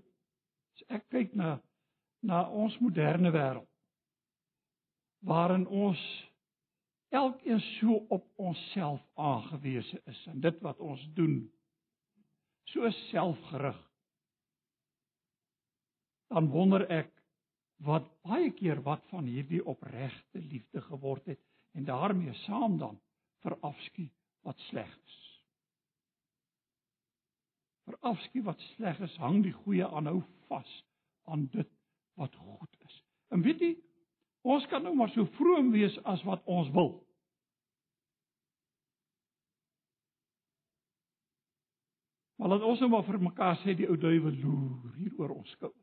as 0.73 0.83
ek 0.97 1.07
kyk 1.13 1.37
na 1.37 1.59
na 2.23 2.45
ons 2.49 2.75
moderne 2.79 3.29
wêreld 3.35 3.67
waarin 5.27 5.65
ons 5.67 5.99
elkeen 7.11 7.59
so 7.59 7.97
op 8.15 8.23
onsself 8.39 9.01
aangewese 9.13 9.99
is 10.11 10.21
en 10.31 10.39
dit 10.41 10.61
wat 10.63 10.79
ons 10.79 11.03
doen 11.17 11.35
so 12.71 12.89
selfgerig 13.11 13.79
dan 16.33 16.49
wonder 16.53 16.87
ek 16.89 17.11
wat 17.85 18.07
baie 18.25 18.49
keer 18.57 18.81
wat 18.85 19.03
van 19.11 19.27
hierdie 19.29 19.61
opregte 19.63 20.41
liefde 20.41 20.81
geword 20.89 21.25
het 21.29 21.41
en 21.77 21.85
daarmee 21.85 22.33
saam 22.45 22.79
dan 22.81 22.97
verafskie 23.45 24.09
wat 24.47 24.59
sleg 24.69 24.89
is 24.89 25.23
vir 27.85 27.97
afskuw 28.09 28.43
wat 28.47 28.61
sleg 28.73 28.99
is, 29.03 29.15
hang 29.19 29.41
die 29.43 29.55
goeie 29.63 29.87
aanhou 29.87 30.21
vas 30.47 30.73
aan 31.31 31.47
dit 31.51 31.69
wat 32.19 32.35
goed 32.35 32.85
is. 32.87 32.99
En 33.33 33.43
weet 33.43 33.63
jy, 33.63 33.71
ons 34.43 34.65
kan 34.71 34.83
nou 34.83 34.93
maar 34.95 35.11
so 35.15 35.27
vroom 35.39 35.71
wees 35.75 35.95
as 36.07 36.23
wat 36.27 36.43
ons 36.45 36.69
wil. 36.75 36.95
Maar 42.39 42.55
laat 42.55 42.67
ons 42.67 42.81
nou 42.83 42.89
maar 42.91 43.05
vir 43.07 43.21
mekaar 43.23 43.59
sê 43.61 43.75
die 43.77 43.87
ou 43.87 43.97
duiwel 43.99 44.35
loer 44.43 44.97
hier 44.99 45.19
oor 45.19 45.37
ons 45.37 45.55
skouer. 45.55 45.82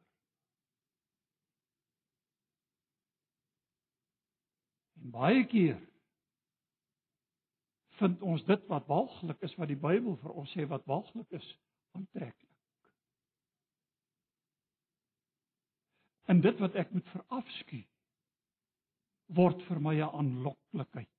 En 5.01 5.11
baie 5.11 5.45
keer 5.49 5.79
vind 8.01 8.23
ons 8.23 8.45
dit 8.45 8.67
wat 8.73 8.87
walglik 8.89 9.41
is 9.45 9.55
wat 9.61 9.69
die 9.69 9.81
Bybel 9.81 10.17
vir 10.23 10.37
ons 10.43 10.53
sê 10.57 10.65
wat 10.69 10.87
walglik 10.89 11.37
is, 11.37 11.49
aantreklik. 11.97 12.49
En 16.31 16.41
dit 16.41 16.61
wat 16.63 16.77
ek 16.79 16.93
moet 16.95 17.09
verafskuw 17.13 17.87
word 19.37 19.63
vir 19.69 19.81
my 19.81 19.95
'n 19.97 20.15
aanloklikheid. 20.21 21.11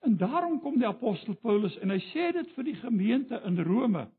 En 0.00 0.16
daarom 0.16 0.60
kom 0.60 0.78
die 0.78 0.88
apostel 0.88 1.34
Paulus 1.34 1.76
en 1.78 1.90
hy 1.90 1.98
sê 2.12 2.32
dit 2.32 2.52
vir 2.56 2.64
die 2.64 2.76
gemeente 2.76 3.40
in 3.44 3.58
Rome. 3.58 4.10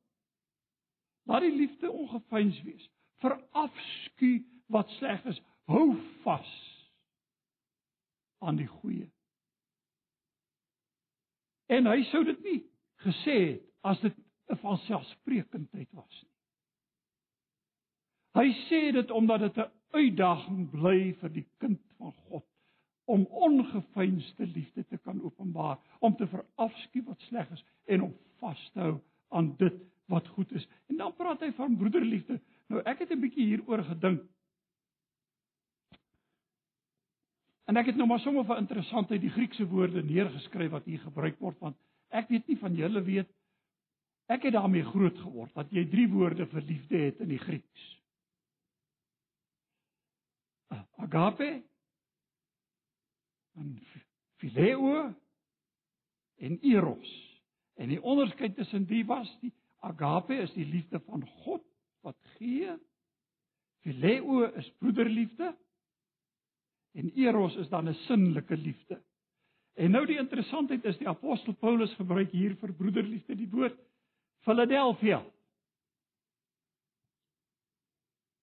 Laat 1.25 1.41
die 1.41 1.55
liefde 1.55 1.91
ongeveins 1.91 2.61
wees. 2.61 2.89
Verafskuw 3.17 4.43
wat 4.67 4.89
sleg 4.89 5.25
is. 5.25 5.41
Hou 5.65 5.95
vas 6.23 6.70
aan 8.41 8.57
die 8.59 8.67
goeie. 8.67 9.07
En 11.71 11.87
hy 11.87 12.01
sou 12.09 12.23
dit 12.27 12.41
nie 12.43 12.59
gesê 13.05 13.37
het 13.53 13.67
as 13.87 14.01
dit 14.01 14.17
'n 14.51 14.59
vanselfsprekendheid 14.61 15.89
was 15.91 16.21
nie. 16.23 16.31
Hy 18.31 18.47
sê 18.67 18.91
dit 18.91 19.11
omdat 19.11 19.39
dit 19.39 19.57
'n 19.57 19.71
uitdaging 19.91 20.69
bly 20.71 21.13
vir 21.21 21.29
die 21.29 21.47
kind 21.57 21.81
van 21.97 22.11
God 22.11 22.45
om 23.05 23.25
ongeveinsde 23.25 24.47
liefde 24.47 24.85
te 24.87 24.97
kan 24.97 25.21
openbaar, 25.21 25.79
om 25.99 26.15
te 26.15 26.27
verafskuw 26.27 27.03
wat 27.03 27.19
sleg 27.19 27.49
is 27.51 27.63
en 27.85 28.01
om 28.01 28.13
vas 28.39 28.69
te 28.73 28.79
hou 28.79 28.99
aan 29.29 29.55
dit 29.57 29.73
wat 30.05 30.27
goed 30.27 30.51
is. 30.51 30.67
En 30.87 30.97
dan 30.97 31.15
praat 31.15 31.39
hy 31.39 31.51
van 31.57 31.77
broederliefde. 31.77 32.39
Nou 32.67 32.81
ek 32.85 32.99
het 32.99 33.11
'n 33.11 33.19
bietjie 33.19 33.45
hieroor 33.45 33.83
gedink. 33.83 34.21
En 37.71 37.79
ek 37.79 37.93
het 37.93 37.95
nou 37.95 38.03
maar 38.09 38.19
sommer 38.19 38.43
vir 38.43 38.59
interessantheid 38.59 39.21
die 39.23 39.31
Griekse 39.31 39.63
woorde 39.71 40.01
neergeskryf 40.03 40.73
wat 40.73 40.87
hier 40.91 40.99
gebruik 41.05 41.37
word 41.39 41.59
want 41.63 41.77
ek 42.11 42.27
weet 42.27 42.49
nie 42.51 42.57
van 42.59 42.75
julle 42.75 42.99
weet 43.07 43.29
ek 44.31 44.43
het 44.47 44.57
daarmee 44.57 44.83
groot 44.89 45.15
geword 45.23 45.55
dat 45.55 45.71
jy 45.71 45.85
drie 45.87 46.09
woorde 46.11 46.49
vir 46.51 46.65
liefde 46.67 46.99
het 46.99 47.21
in 47.23 47.31
die 47.31 47.39
Grieks. 47.39 47.87
Agape 50.99 51.49
en 53.55 53.71
phileo 54.43 55.07
en 56.43 56.59
eros. 56.73 57.15
En 57.79 57.91
die 57.91 58.01
onderskeid 58.03 58.55
tussen 58.59 58.83
die 58.91 59.05
was 59.07 59.31
die 59.39 59.53
agape 59.79 60.43
is 60.43 60.51
die 60.59 60.67
liefde 60.67 60.99
van 61.07 61.23
God 61.45 61.63
wat 62.03 62.19
gee. 62.35 62.75
Phileo 63.87 64.43
is 64.59 64.71
broederliefde. 64.83 65.55
En 66.91 67.11
eros 67.15 67.55
is 67.55 67.69
dan 67.69 67.89
'n 67.89 67.93
sinnelike 67.93 68.57
liefde. 68.57 69.01
En 69.73 69.91
nou 69.91 70.05
die 70.05 70.17
interessantheid 70.17 70.85
is 70.85 70.97
die 70.97 71.07
apostel 71.07 71.53
Paulus 71.53 71.93
gebruik 71.93 72.31
hier 72.31 72.55
vir 72.55 72.73
broederliefde 72.73 73.35
die 73.35 73.49
woord 73.49 73.77
Philadelphia. 74.39 75.23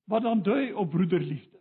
Wat 0.08 0.22
dan 0.22 0.42
dui 0.42 0.72
op 0.72 0.90
broederliefde? 0.90 1.58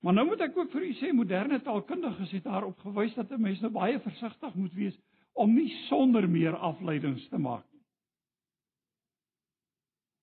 Maar 0.00 0.14
nou 0.14 0.26
moet 0.26 0.40
ek 0.40 0.58
ook 0.58 0.70
vir 0.70 0.84
u 0.86 0.92
sê 1.00 1.10
moderne 1.12 1.58
taalkundiges 1.62 2.30
het 2.36 2.44
daarop 2.44 2.78
gewys 2.78 3.14
dat 3.14 3.30
'n 3.32 3.40
mens 3.40 3.60
nou 3.60 3.72
baie 3.72 3.98
versigtig 4.00 4.54
moet 4.54 4.72
wees 4.72 4.98
om 5.32 5.54
nie 5.54 5.70
sonder 5.88 6.28
meer 6.28 6.56
afleidings 6.56 7.28
te 7.28 7.38
maak 7.38 7.64
nie. 7.72 7.82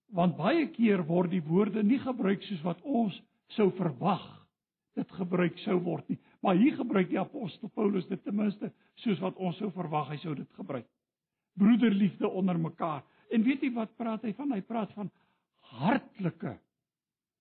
Want 0.06 0.38
baie 0.38 0.68
keer 0.68 1.06
word 1.06 1.32
die 1.32 1.44
woorde 1.44 1.84
nie 1.84 2.00
gebruik 2.00 2.44
soos 2.44 2.62
wat 2.62 2.82
ons 2.82 3.22
sou 3.48 3.72
verwag 3.72 4.45
dit 4.96 5.12
gebruik 5.18 5.58
sou 5.64 5.78
word 5.84 6.08
nie. 6.10 6.20
Maar 6.44 6.56
hier 6.60 6.76
gebruik 6.78 7.10
die 7.10 7.20
apostel 7.20 7.72
Paulus 7.76 8.08
dit 8.08 8.22
ten 8.24 8.36
minste 8.36 8.72
soos 9.04 9.20
wat 9.24 9.40
ons 9.42 9.58
sou 9.60 9.72
verwag 9.76 10.14
hy 10.14 10.20
sou 10.24 10.36
dit 10.38 10.60
gebruik. 10.60 10.88
Broederliefde 11.60 12.30
onder 12.30 12.60
mekaar. 12.60 13.04
En 13.32 13.44
weet 13.44 13.64
jy 13.64 13.72
wat 13.76 13.96
praat 14.00 14.24
hy 14.28 14.34
van? 14.38 14.54
Hy 14.56 14.62
praat 14.64 14.94
van 14.96 15.12
hartlike 15.76 16.56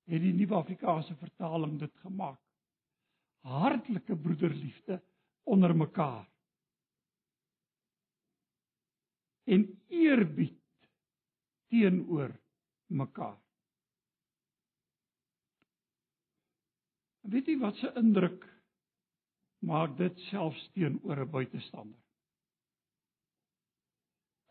het 0.04 0.20
die 0.20 0.34
Nuwe 0.36 0.58
Afrikaanse 0.58 1.14
vertaling 1.20 1.78
dit 1.80 1.92
gemaak. 2.04 2.40
Hartlike 3.44 4.16
broederliefde 4.16 5.00
onder 5.44 5.74
mekaar. 5.76 6.24
En 9.44 9.66
eerbied 9.92 10.60
teenoor 11.68 12.32
mekaar. 12.86 13.43
Weet 17.24 17.46
jy 17.48 17.56
wat 17.60 17.76
se 17.80 17.88
indruk 17.96 18.42
maak 19.64 19.96
dit 19.96 20.18
selfs 20.28 20.60
teenoor 20.76 21.22
'n 21.24 21.30
buitestander? 21.30 22.00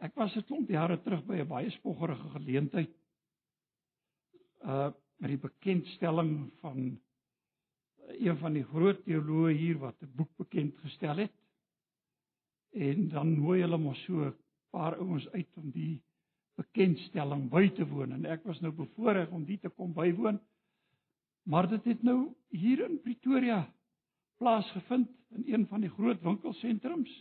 Ek 0.02 0.16
was 0.16 0.36
'n 0.36 0.44
klomp 0.50 0.70
jare 0.70 0.98
terug 1.04 1.24
by 1.26 1.38
'n 1.42 1.48
baie 1.48 1.70
spoggerige 1.70 2.30
geleentheid. 2.38 2.94
Uh 4.66 4.92
met 5.22 5.30
die 5.30 5.50
bekendstelling 5.50 6.52
van 6.60 7.00
een 8.20 8.38
van 8.38 8.54
die 8.54 8.64
groot 8.64 9.04
teoloë 9.06 9.54
hier 9.56 9.78
wat 9.80 10.02
'n 10.02 10.12
boek 10.16 10.32
bekend 10.38 10.78
gestel 10.78 11.18
het. 11.18 11.36
En 12.72 13.10
dan 13.10 13.40
nooi 13.40 13.62
hulle 13.62 13.78
mos 13.78 14.04
so 14.04 14.26
'n 14.26 14.36
paar 14.72 14.98
ouens 14.98 15.30
uit 15.30 15.58
om 15.58 15.72
die 15.72 16.02
bekendstelling 16.56 17.50
by 17.50 17.70
te 17.70 17.86
woon 17.88 18.12
en 18.12 18.26
ek 18.26 18.44
was 18.44 18.60
nou 18.60 18.72
bevoorreg 18.72 19.30
om 19.30 19.46
dit 19.46 19.62
te 19.62 19.70
kom 19.70 19.94
bywoon. 19.94 20.40
Maar 21.44 21.68
dit 21.70 21.84
het 21.84 22.04
nou 22.04 22.36
hier 22.50 22.84
in 22.90 23.02
Pretoria 23.02 23.66
plaasgevind 24.38 25.10
in 25.30 25.44
een 25.48 25.68
van 25.68 25.82
die 25.82 25.90
groot 25.90 26.22
winkelsentrums. 26.22 27.12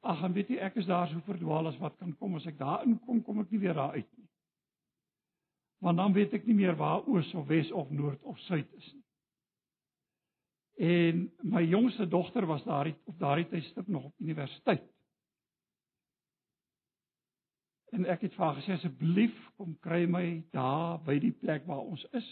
Ag, 0.00 0.22
en 0.22 0.32
weet 0.32 0.52
jy, 0.52 0.60
ek 0.60 0.76
is 0.82 0.86
daar 0.86 1.08
so 1.08 1.20
verdwaal 1.24 1.70
as 1.70 1.78
wat 1.80 1.96
kan 1.98 2.12
kom 2.20 2.36
as 2.36 2.46
ek 2.46 2.58
daar 2.58 2.84
inkom, 2.84 3.22
kom 3.24 3.40
ek 3.40 3.50
nie 3.50 3.62
weer 3.64 3.74
daar 3.74 3.96
uit 3.96 4.10
nie 4.16 4.28
want 5.84 5.96
dan 5.96 6.12
weet 6.16 6.32
ek 6.32 6.46
nie 6.48 6.56
meer 6.56 6.76
waar 6.80 7.04
oos 7.04 7.28
of 7.36 7.44
wes 7.50 7.68
of 7.76 7.90
noord 7.92 8.22
of 8.24 8.38
suid 8.46 8.70
is 8.72 8.86
nie. 8.94 9.02
En 10.74 11.20
my 11.54 11.60
jongste 11.62 12.06
dogter 12.10 12.46
was 12.50 12.64
daar 12.64 12.88
op 13.04 13.18
daardie 13.18 13.46
tydstip 13.50 13.86
nog 13.86 14.08
op 14.08 14.20
universiteit. 14.24 14.82
En 17.94 18.08
ek 18.10 18.24
het 18.26 18.34
vir 18.34 18.44
haar 18.44 18.56
gesê 18.58 18.74
asseblief 18.74 19.36
kom 19.60 19.76
kry 19.84 20.02
my 20.10 20.24
daar 20.56 20.98
by 21.04 21.18
die 21.22 21.34
plek 21.44 21.68
waar 21.68 21.84
ons 21.84 22.02
is. 22.16 22.26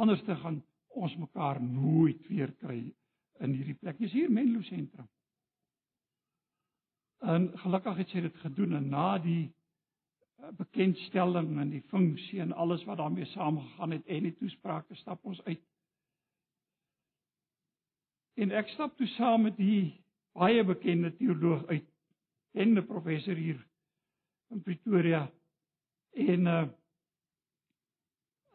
Anders 0.00 0.22
te 0.24 0.36
gaan 0.40 0.62
ons 0.96 1.16
mekaar 1.20 1.60
nooit 1.62 2.26
weer 2.28 2.52
kry 2.62 2.80
in 3.44 3.52
hierdie 3.52 3.76
plek. 3.76 3.98
Dis 4.00 4.14
hier 4.16 4.30
Menlo 4.32 4.62
sentrum. 4.64 5.08
En 7.20 7.50
gelukkig 7.60 7.98
het 8.00 8.12
sy 8.12 8.22
dit 8.24 8.36
gedoen 8.40 8.78
en 8.78 8.86
na 8.88 9.18
die 9.20 9.50
bekendstelling 10.56 11.58
en 11.60 11.72
die 11.74 11.82
funksie 11.92 12.40
en 12.40 12.52
alles 12.52 12.84
wat 12.88 12.96
daarmee 12.96 13.28
saamgegaan 13.34 13.90
het 13.90 14.06
en 14.06 14.28
die 14.28 14.36
toesprake 14.38 14.96
stap 14.96 15.24
ons 15.28 15.42
uit. 15.44 15.62
En 18.40 18.54
ek 18.56 18.72
stap 18.72 18.96
toe 18.96 19.08
saam 19.18 19.44
met 19.48 19.58
die 19.60 20.00
baie 20.32 20.64
bekende 20.64 21.10
teoloog 21.18 21.66
uit 21.68 21.88
en 22.56 22.72
'n 22.78 22.86
professor 22.86 23.36
hier 23.36 23.60
in 24.50 24.62
Pretoria 24.62 25.30
en 26.12 26.46
uh 26.46 26.64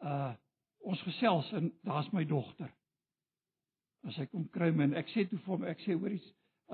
uh 0.02 0.34
ons 0.86 1.02
gesels 1.02 1.52
en 1.58 1.70
daar's 1.86 2.08
my 2.14 2.24
dogter. 2.24 2.70
As 4.06 4.16
hy 4.20 4.26
kom 4.30 4.46
kry 4.54 4.70
my 4.70 4.86
en 4.86 4.98
ek 5.00 5.10
sê 5.10 5.26
toe 5.26 5.38
vir 5.42 5.54
hom 5.54 5.64
ek 5.66 5.82
sê 5.82 5.96
hoorie 5.98 6.22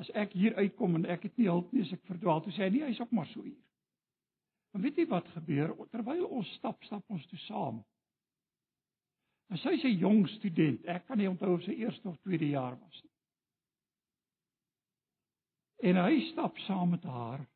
as 0.00 0.08
ek 0.16 0.32
hier 0.36 0.56
uitkom 0.56 0.96
en 0.96 1.06
ek 1.12 1.26
het 1.28 1.38
nie 1.40 1.48
hulp 1.50 1.72
nie 1.72 1.84
as 1.84 1.92
ek 1.92 2.04
verdwaal 2.08 2.40
toe 2.44 2.52
sê 2.56 2.66
hy 2.66 2.70
nee 2.72 2.88
hy's 2.88 3.00
ook 3.00 3.12
maar 3.12 3.28
so 3.32 3.44
hier. 3.44 3.60
En 4.72 4.84
weet 4.84 5.00
jy 5.00 5.06
wat 5.10 5.28
gebeur 5.34 5.74
terwyl 5.92 6.24
ons 6.28 6.52
stap, 6.56 6.80
stap 6.88 7.04
ons 7.12 7.24
toe 7.28 7.40
saam. 7.44 7.82
En 9.52 9.60
sy 9.60 9.74
'n 9.76 9.98
jong 10.00 10.28
student. 10.38 10.84
Ek 10.86 11.06
kan 11.06 11.18
nie 11.18 11.28
onthou 11.28 11.54
of 11.54 11.62
sy 11.62 11.76
eerste 11.76 12.08
of 12.08 12.20
tweede 12.20 12.48
jaar 12.48 12.78
was 12.80 13.02
nie. 13.02 13.10
En 15.90 15.96
hy 15.96 16.20
stap 16.30 16.58
saam 16.58 16.90
met 16.90 17.04
haar 17.04 17.46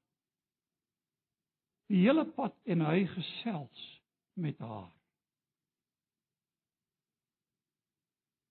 die 1.88 2.02
hele 2.02 2.24
pad 2.24 2.54
en 2.64 2.80
hy 2.80 3.06
gesels 3.06 4.02
met 4.34 4.58
haar. 4.58 4.95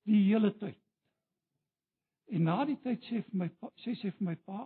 Die 0.05 0.21
hele 0.29 0.53
tyd. 0.59 0.79
En 2.33 2.47
na 2.47 2.63
die 2.65 2.77
tyd 2.81 3.03
sê 3.05 3.21
vir 3.25 3.41
my 3.41 3.49
sê 3.83 3.93
sy 3.97 4.09
vir 4.09 4.27
my 4.31 4.35
pa, 4.47 4.65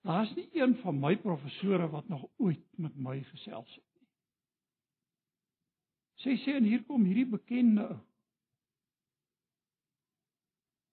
Daar's 0.00 0.34
nie 0.34 0.48
een 0.52 0.76
van 0.80 0.98
my 0.98 1.16
professore 1.16 1.88
wat 1.88 2.08
nog 2.08 2.24
ooit 2.36 2.64
met 2.76 2.96
my 2.96 3.20
gesels 3.22 3.74
het 3.74 3.84
nie. 3.84 4.08
Sy 6.24 6.36
sê 6.40 6.54
en 6.56 6.68
hier 6.68 6.84
kom 6.88 7.04
hierdie 7.04 7.28
bekende 7.28 7.84
ou. 7.84 7.98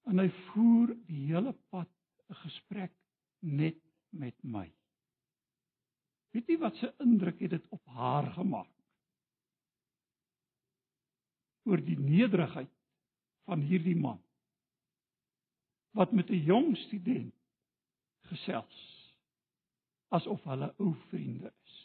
En 0.07 0.19
hy 0.23 0.27
voer 0.51 0.93
die 1.07 1.25
hele 1.31 1.51
pad 1.71 1.89
'n 2.29 2.35
gesprek 2.43 2.93
net 3.39 3.79
met 4.09 4.35
my. 4.43 4.67
Weet 6.31 6.47
jy 6.47 6.57
wat 6.57 6.75
se 6.75 6.93
indruk 7.03 7.39
het 7.39 7.49
dit 7.49 7.65
op 7.69 7.85
haar 7.85 8.31
gemaak? 8.33 8.76
Oor 11.67 11.81
die 11.83 11.99
nederigheid 11.99 12.71
van 13.47 13.63
hierdie 13.63 13.97
man 13.97 14.21
wat 15.97 16.11
met 16.13 16.29
'n 16.29 16.43
jong 16.45 16.77
student 16.77 17.33
gesels 18.29 18.77
asof 20.07 20.43
hulle 20.43 20.73
ou 20.77 20.93
vriende 21.09 21.51
is. 21.65 21.75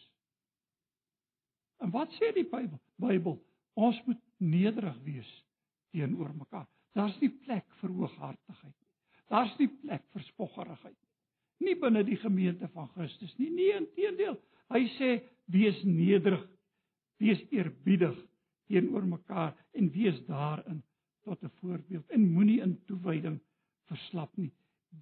En 1.83 1.91
wat 1.91 2.13
sê 2.19 2.31
die 2.35 2.47
Bybel? 2.47 2.79
Bybel, 3.03 3.39
ons 3.75 3.99
moet 4.07 4.21
nederig 4.37 4.99
wees 5.03 5.31
teenoor 5.91 6.31
mekaar. 6.35 6.69
Daar's 6.95 7.19
nie 7.21 7.31
plek 7.45 7.67
vir 7.81 7.91
hooghartigheid 7.91 8.75
nie. 8.75 8.91
Daar's 9.33 9.55
nie 9.59 9.69
plek 9.69 10.05
vir 10.13 10.23
spoggerigheid 10.29 10.97
nie. 10.97 11.11
Nie 11.67 11.77
binne 11.79 12.03
die 12.05 12.19
gemeente 12.21 12.69
van 12.75 12.89
Christus 12.95 13.33
nie. 13.39 13.51
Nee, 13.51 13.77
inteendeel. 13.81 14.37
Hy 14.73 14.83
sê 14.99 15.11
wees 15.53 15.83
nederig, 15.85 16.43
wees 17.23 17.43
eerbiedig 17.51 18.19
teenoor 18.67 19.07
mekaar 19.07 19.55
en 19.73 19.91
wees 19.91 20.19
daarin 20.27 20.83
tot 21.23 21.43
'n 21.43 21.51
voorbeeld 21.61 22.11
en 22.11 22.33
moenie 22.33 22.61
in 22.61 22.81
toewyding 22.87 23.41
verslap 23.85 24.37
nie. 24.37 24.53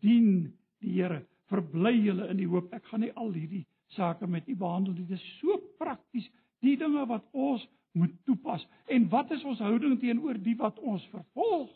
Dien 0.01 0.57
die 0.79 1.03
Here, 1.03 1.27
verbly 1.45 1.93
julle 2.01 2.29
in 2.29 2.37
die 2.37 2.49
hoop. 2.49 2.73
Ek 2.73 2.85
gaan 2.85 3.01
nie 3.01 3.13
al 3.13 3.33
hierdie 3.33 3.67
sake 3.87 4.27
met 4.27 4.49
u 4.49 4.57
behandel 4.57 4.93
nie. 4.93 5.07
Dit 5.07 5.19
is 5.19 5.39
so 5.39 5.59
prakties, 5.79 6.31
die 6.61 6.77
dinge 6.77 7.07
wat 7.07 7.25
ons 7.33 7.69
moet 7.93 8.13
toepas. 8.25 8.67
En 8.87 9.09
wat 9.09 9.31
is 9.31 9.45
ons 9.45 9.59
houding 9.59 9.99
teenoor 10.01 10.39
die 10.39 10.57
wat 10.57 10.79
ons 10.79 11.07
vervolg? 11.07 11.71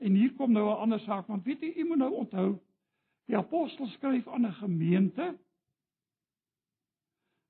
En 0.00 0.14
hier 0.14 0.32
kom 0.34 0.52
nou 0.52 0.66
'n 0.68 0.80
ander 0.80 1.00
saak, 1.00 1.26
want 1.26 1.44
weet 1.44 1.60
jy, 1.60 1.72
u 1.76 1.84
moet 1.84 1.98
nou 1.98 2.12
onthou, 2.14 2.58
die 3.26 3.36
apostel 3.36 3.86
skryf 3.86 4.28
aan 4.28 4.46
'n 4.46 4.52
gemeente 4.52 5.38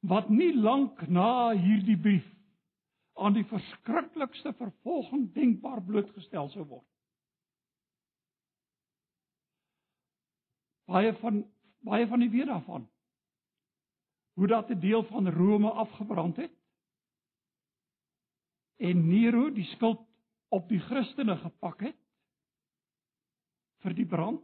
wat 0.00 0.28
nie 0.28 0.54
lank 0.56 1.08
na 1.08 1.52
hierdie 1.52 1.96
brief 1.96 2.26
aan 3.20 3.36
die 3.36 3.44
verskriklikste 3.44 4.52
vervolging 4.56 5.28
denkbaar 5.34 5.82
blootgestel 5.84 6.48
sou 6.52 6.64
word. 6.64 6.86
Baie 10.90 11.12
van 11.20 11.44
baie 11.86 12.06
van 12.08 12.20
die 12.20 12.30
weet 12.32 12.48
daarvan. 12.50 12.88
Hoe 14.36 14.46
dat 14.48 14.70
'n 14.70 14.80
deel 14.80 15.02
van 15.04 15.28
Rome 15.28 15.70
afgebrand 15.70 16.36
het. 16.36 16.52
En 18.76 19.08
Nero 19.08 19.50
die 19.52 19.64
skuld 19.64 20.00
op 20.48 20.68
die 20.68 20.80
Christene 20.80 21.36
gepak 21.36 21.80
het. 21.80 21.96
Vir 23.80 23.94
die 23.94 24.06
brand. 24.06 24.42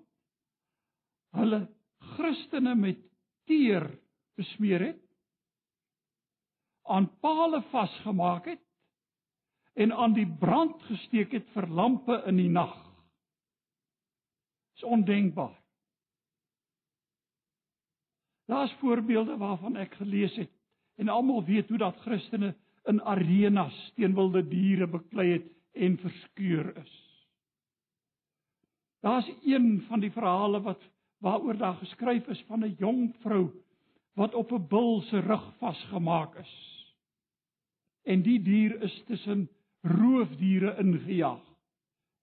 Hulle 1.32 1.68
Christene 1.98 2.74
met 2.74 2.98
teer 3.44 4.00
besmeer 4.34 4.80
het. 4.80 5.02
Aan 6.82 7.18
palle 7.20 7.62
vasgemaak 7.62 8.44
het 8.44 8.65
en 9.76 9.92
aan 9.92 10.14
die 10.16 10.28
brand 10.40 10.82
gesteek 10.88 11.34
het 11.36 11.48
vir 11.52 11.68
lampe 11.68 12.22
in 12.26 12.38
die 12.40 12.48
nag. 12.48 12.74
Dis 14.76 14.84
ondenkbaar. 14.88 15.56
Daar's 18.46 18.72
voorbeelde 18.80 19.36
waarvan 19.36 19.76
ek 19.76 19.98
gelees 20.00 20.36
het 20.40 20.52
en 20.96 21.08
almal 21.12 21.44
weet 21.44 21.68
hoe 21.68 21.78
dat 21.78 21.98
Christene 22.06 22.54
in 22.88 23.02
arenas 23.02 23.76
teen 23.96 24.14
wilde 24.14 24.44
diere 24.48 24.86
beklei 24.88 25.32
het 25.34 25.50
en 25.76 25.98
verskeur 26.00 26.70
is. 26.80 26.94
Daar's 29.04 29.28
een 29.44 29.82
van 29.88 30.00
die 30.00 30.12
verhale 30.12 30.62
wat 30.62 30.80
waaroor 31.20 31.56
daar 31.56 31.76
geskryf 31.82 32.26
is 32.32 32.44
van 32.48 32.64
'n 32.64 32.76
jong 32.78 33.14
vrou 33.20 33.50
wat 34.14 34.34
op 34.34 34.52
'n 34.52 34.66
bul 34.68 35.00
se 35.00 35.20
rug 35.20 35.52
vasgemaak 35.58 36.34
is. 36.34 36.54
En 38.02 38.22
die 38.22 38.42
dier 38.42 38.82
is 38.82 39.02
tussen 39.06 39.48
roofdiere 39.86 40.74
ingejaag 40.82 41.44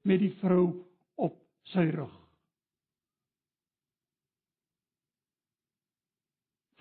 met 0.03 0.19
die 0.19 0.33
vrou 0.41 0.67
op 1.15 1.39
sy 1.71 1.87
rug. 1.95 2.23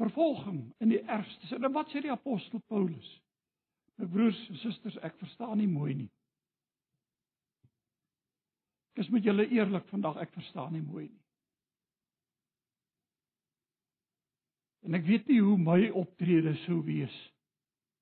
vervolging 0.02 0.74
in 0.78 0.88
die 0.88 1.02
ergste 1.02 1.46
sin. 1.46 1.64
En 1.64 1.72
wat 1.72 1.90
sê 1.90 2.02
die 2.02 2.12
apostel 2.12 2.62
Paulus? 2.66 3.08
My 4.00 4.08
broers 4.10 4.38
en 4.50 4.58
susters, 4.62 4.98
ek 5.04 5.18
verstaan 5.20 5.58
nie 5.60 5.70
mooi 5.70 5.94
nie. 5.94 6.10
Ek 8.92 9.04
is 9.04 9.10
met 9.12 9.24
julle 9.24 9.46
eerlik 9.48 9.86
vandag, 9.92 10.18
ek 10.20 10.32
verstaan 10.34 10.74
nie 10.76 10.84
mooi 10.84 11.06
nie. 11.06 11.20
En 14.82 14.98
ek 14.98 15.06
weet 15.06 15.28
nie 15.30 15.38
hoe 15.40 15.58
my 15.60 15.78
optrede 15.96 16.56
sou 16.64 16.80
wees 16.84 17.14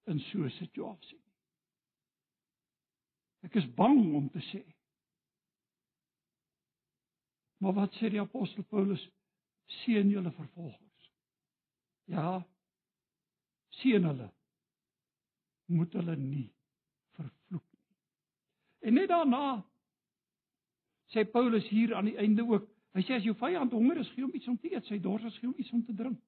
in 0.08 0.22
so 0.30 0.46
'n 0.46 0.56
situasie 0.56 1.18
nie. 1.18 1.29
Ek 3.47 3.57
is 3.57 3.66
bang 3.74 4.03
om 4.14 4.28
te 4.32 4.43
sê. 4.51 4.61
Maar 7.61 7.76
wat 7.76 7.97
sê 7.97 8.11
die 8.12 8.20
apostel 8.20 8.64
Paulus? 8.68 9.03
Seën 9.80 10.09
julle 10.11 10.32
vervolgers. 10.32 11.11
Ja. 12.11 12.41
Seën 13.80 14.05
hulle. 14.05 14.28
Moet 15.70 15.93
hulle 16.01 16.16
nie 16.16 16.49
vervloek 17.16 17.66
nie. 17.76 17.97
En 18.88 18.97
net 18.99 19.09
daarna 19.12 19.45
sê 21.14 21.24
Paulus 21.28 21.68
hier 21.68 21.95
aan 21.97 22.11
die 22.11 22.18
einde 22.18 22.45
ook, 22.49 22.68
hy 22.97 23.05
sê 23.07 23.16
as 23.18 23.26
jou 23.26 23.36
vyand 23.38 23.72
honger 23.76 24.01
is, 24.03 24.11
gee 24.14 24.24
hom 24.24 24.34
iets 24.34 24.49
om 24.51 24.59
te 24.59 24.72
eet, 24.72 24.86
sy 24.88 24.99
dors 25.03 25.24
is, 25.28 25.38
gee 25.38 25.49
hom 25.49 25.59
iets 25.59 25.72
om 25.76 25.84
te 25.86 25.95
drink. 25.97 26.20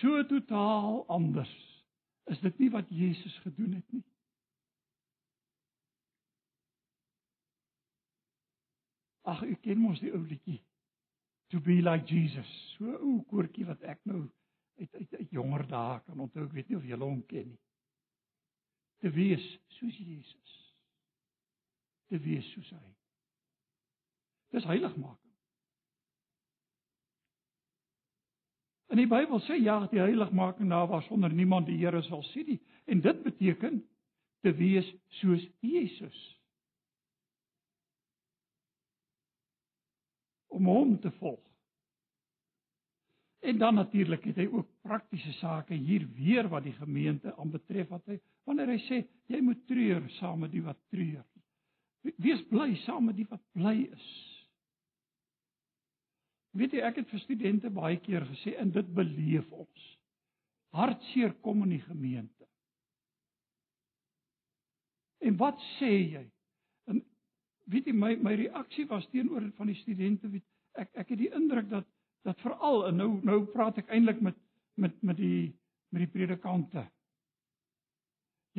So 0.00 0.24
totaal 0.28 1.04
anders 1.12 1.52
is 2.32 2.40
dit 2.40 2.58
nie 2.58 2.70
wat 2.70 2.88
Jesus 2.88 3.38
gedoen 3.44 3.72
het 3.72 3.92
nie. 3.92 4.04
Ag, 9.24 9.42
u 9.42 9.54
ken 9.64 9.80
mos 9.80 10.00
die 10.00 10.12
ou 10.12 10.20
liedjie 10.20 10.60
to 11.52 11.60
be 11.60 11.80
like 11.82 12.06
Jesus. 12.14 12.50
So 12.76 12.84
'n 12.84 13.00
ou 13.00 13.22
koortjie 13.30 13.66
wat 13.66 13.82
ek 13.82 14.00
nou 14.04 14.24
uit 14.78 14.94
uit, 14.94 15.14
uit 15.14 15.30
jonger 15.30 15.66
dae 15.66 16.00
kan 16.00 16.20
onthou. 16.20 16.46
Ek 16.46 16.52
weet 16.52 16.68
nie 16.68 16.76
of 16.76 16.84
julle 16.84 17.04
hom 17.04 17.26
ken 17.26 17.48
nie. 17.48 17.60
Te 18.98 19.10
wees 19.10 19.44
soos 19.78 19.96
Jesus. 19.96 20.54
Te 22.08 22.18
wees 22.18 22.52
soos 22.52 22.70
hy. 22.70 22.94
Dis 24.50 24.64
heiligmaking. 24.64 25.23
In 28.94 29.02
die 29.02 29.10
Bybel 29.10 29.42
sê 29.42 29.58
ja, 29.58 29.80
die 29.90 29.98
heiligmaking 29.98 30.70
na 30.70 30.84
was 30.86 31.06
sonder 31.10 31.32
niemand 31.32 31.66
die 31.66 31.80
Here 31.80 32.02
sal 32.06 32.22
sien 32.30 32.46
nie. 32.46 32.60
En 32.86 33.00
dit 33.02 33.22
beteken 33.24 33.82
te 34.44 34.52
wees 34.54 34.86
soos 35.18 35.42
Jesus. 35.64 36.22
om 40.54 40.66
hom 40.70 40.98
te 41.00 41.10
volg. 41.10 41.40
En 43.44 43.58
dan 43.58 43.74
natuurlik 43.74 44.24
het 44.24 44.38
hy 44.40 44.46
ook 44.48 44.68
praktiese 44.86 45.32
sake 45.40 45.74
hier 45.74 46.06
weer 46.16 46.48
wat 46.48 46.64
die 46.64 46.76
gemeente 46.78 47.34
aanbetref 47.36 47.90
wat 47.92 48.06
hy 48.08 48.20
wanneer 48.48 48.72
hy 48.72 48.78
sê 48.86 49.00
jy 49.32 49.40
moet 49.44 49.66
treur 49.68 50.04
saam 50.20 50.44
met 50.44 50.52
die 50.54 50.62
wat 50.64 50.78
treur. 50.92 51.24
Wees 52.22 52.40
bly 52.48 52.70
saam 52.84 53.10
met 53.10 53.18
die 53.18 53.26
wat 53.28 53.42
bly 53.56 53.76
is. 53.84 54.08
Weet 56.54 56.72
jy 56.72 56.84
ek 56.86 57.00
het 57.02 57.10
vir 57.10 57.20
studente 57.20 57.70
baie 57.70 57.98
keer 58.02 58.26
gesê 58.30 58.54
en 58.62 58.70
dit 58.70 58.94
beleef 58.94 59.50
ons. 59.52 59.88
Hartseer 60.74 61.34
kom 61.42 61.62
in 61.66 61.76
die 61.76 61.82
gemeente. 61.86 62.46
En 65.24 65.36
wat 65.40 65.58
sê 65.78 65.90
jy? 65.90 66.24
weet 67.70 67.88
jy 67.88 67.94
my 67.96 68.14
my 68.20 68.34
reaksie 68.38 68.86
was 68.90 69.06
teenoor 69.12 69.46
van 69.58 69.70
die 69.70 69.78
studente 69.80 70.28
weet 70.28 70.44
ek 70.80 70.90
ek 71.00 71.12
het 71.14 71.20
die 71.20 71.32
indruk 71.36 71.70
dat 71.70 71.88
dat 72.24 72.40
veral 72.44 72.86
en 72.88 72.98
nou 73.00 73.10
nou 73.24 73.40
praat 73.52 73.78
ek 73.80 73.92
eintlik 73.92 74.20
met 74.24 74.38
met 74.80 74.96
met 75.02 75.18
die 75.20 75.52
met 75.94 76.04
die 76.04 76.12
predikante 76.12 76.84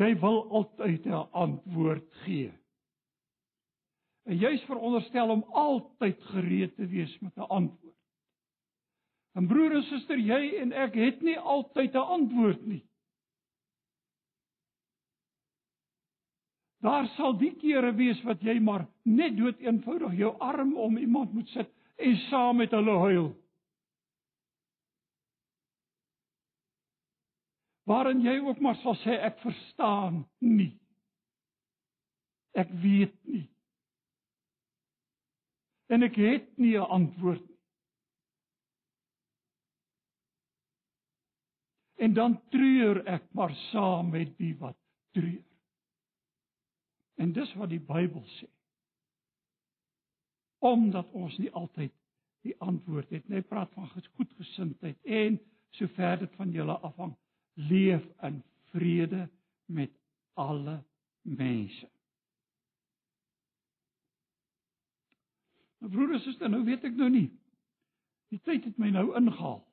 jy 0.01 0.11
wil 0.21 0.41
altyd 0.59 1.05
'n 1.05 1.25
antwoord 1.45 2.07
gee 2.25 2.51
en 4.25 4.37
jy's 4.41 4.63
veronderstel 4.69 5.29
om 5.29 5.43
altyd 5.53 6.21
gereed 6.33 6.75
te 6.75 6.87
wees 6.87 7.19
met 7.21 7.37
'n 7.37 7.49
antwoord 7.49 7.84
en 9.35 9.47
broer 9.47 9.77
en 9.79 9.87
suster 9.89 10.19
jy 10.19 10.41
en 10.61 10.73
ek 10.85 10.95
het 10.99 11.21
nie 11.21 11.37
altyd 11.37 11.95
'n 11.95 12.11
antwoord 12.19 12.67
nie 12.67 12.83
Daar 16.85 17.07
sal 17.15 17.33
die 17.37 17.55
kere 17.57 17.95
wees 17.97 18.21
wat 18.23 18.43
jy 18.45 18.59
maar 18.59 18.85
net 19.03 19.37
dood 19.37 19.59
eenvoudig 19.59 20.13
jou 20.17 20.37
arm 20.37 20.77
om 20.77 20.97
iemand 20.97 21.33
moet 21.33 21.47
sit 21.49 21.71
en 21.97 22.17
saam 22.29 22.57
met 22.57 22.71
hulle 22.71 22.97
huil. 22.99 23.33
waarin 27.85 28.21
jy 28.21 28.39
ook 28.41 28.59
maar 28.59 28.77
sal 28.81 28.97
sê 29.03 29.17
ek 29.27 29.39
verstaan 29.43 30.23
nie. 30.41 30.73
Ek 32.57 32.71
weet 32.81 33.15
nie. 33.29 33.45
En 35.93 36.03
ek 36.03 36.15
het 36.17 36.47
nie 36.57 36.77
'n 36.77 36.89
antwoord 36.97 37.43
nie. 37.49 37.54
En 41.95 42.13
dan 42.13 42.39
treur 42.49 43.03
ek 43.07 43.27
maar 43.31 43.53
saam 43.69 44.09
met 44.11 44.37
die 44.37 44.53
wat 44.59 44.77
treur. 45.15 45.43
En 47.15 47.31
dis 47.31 47.53
wat 47.55 47.71
die 47.71 47.79
Bybel 47.79 48.23
sê. 48.35 48.49
Omdat 50.59 51.11
ons 51.15 51.37
nie 51.39 51.51
altyd 51.51 51.93
die 52.45 52.55
antwoord 52.59 53.09
het 53.09 53.27
nie. 53.27 53.39
Hy 53.39 53.47
praat 53.47 53.71
van 53.73 53.89
goedgesindheid 53.89 54.99
en 55.03 55.39
sover 55.75 56.19
dit 56.19 56.35
van 56.39 56.51
julle 56.51 56.75
afhang, 56.87 57.15
leef 57.53 58.03
in 58.23 58.41
vrede 58.71 59.25
met 59.65 59.91
alle 60.39 60.83
mense. 61.21 61.87
Nou 65.79 65.91
broers 65.91 66.19
en 66.19 66.23
susters, 66.23 66.51
nou 66.51 66.63
weet 66.65 66.85
ek 66.87 66.95
nou 66.99 67.09
nie. 67.11 67.29
Die 68.33 68.41
tyd 68.43 68.65
het 68.67 68.77
my 68.81 68.91
nou 68.93 69.09
ingehaal. 69.17 69.64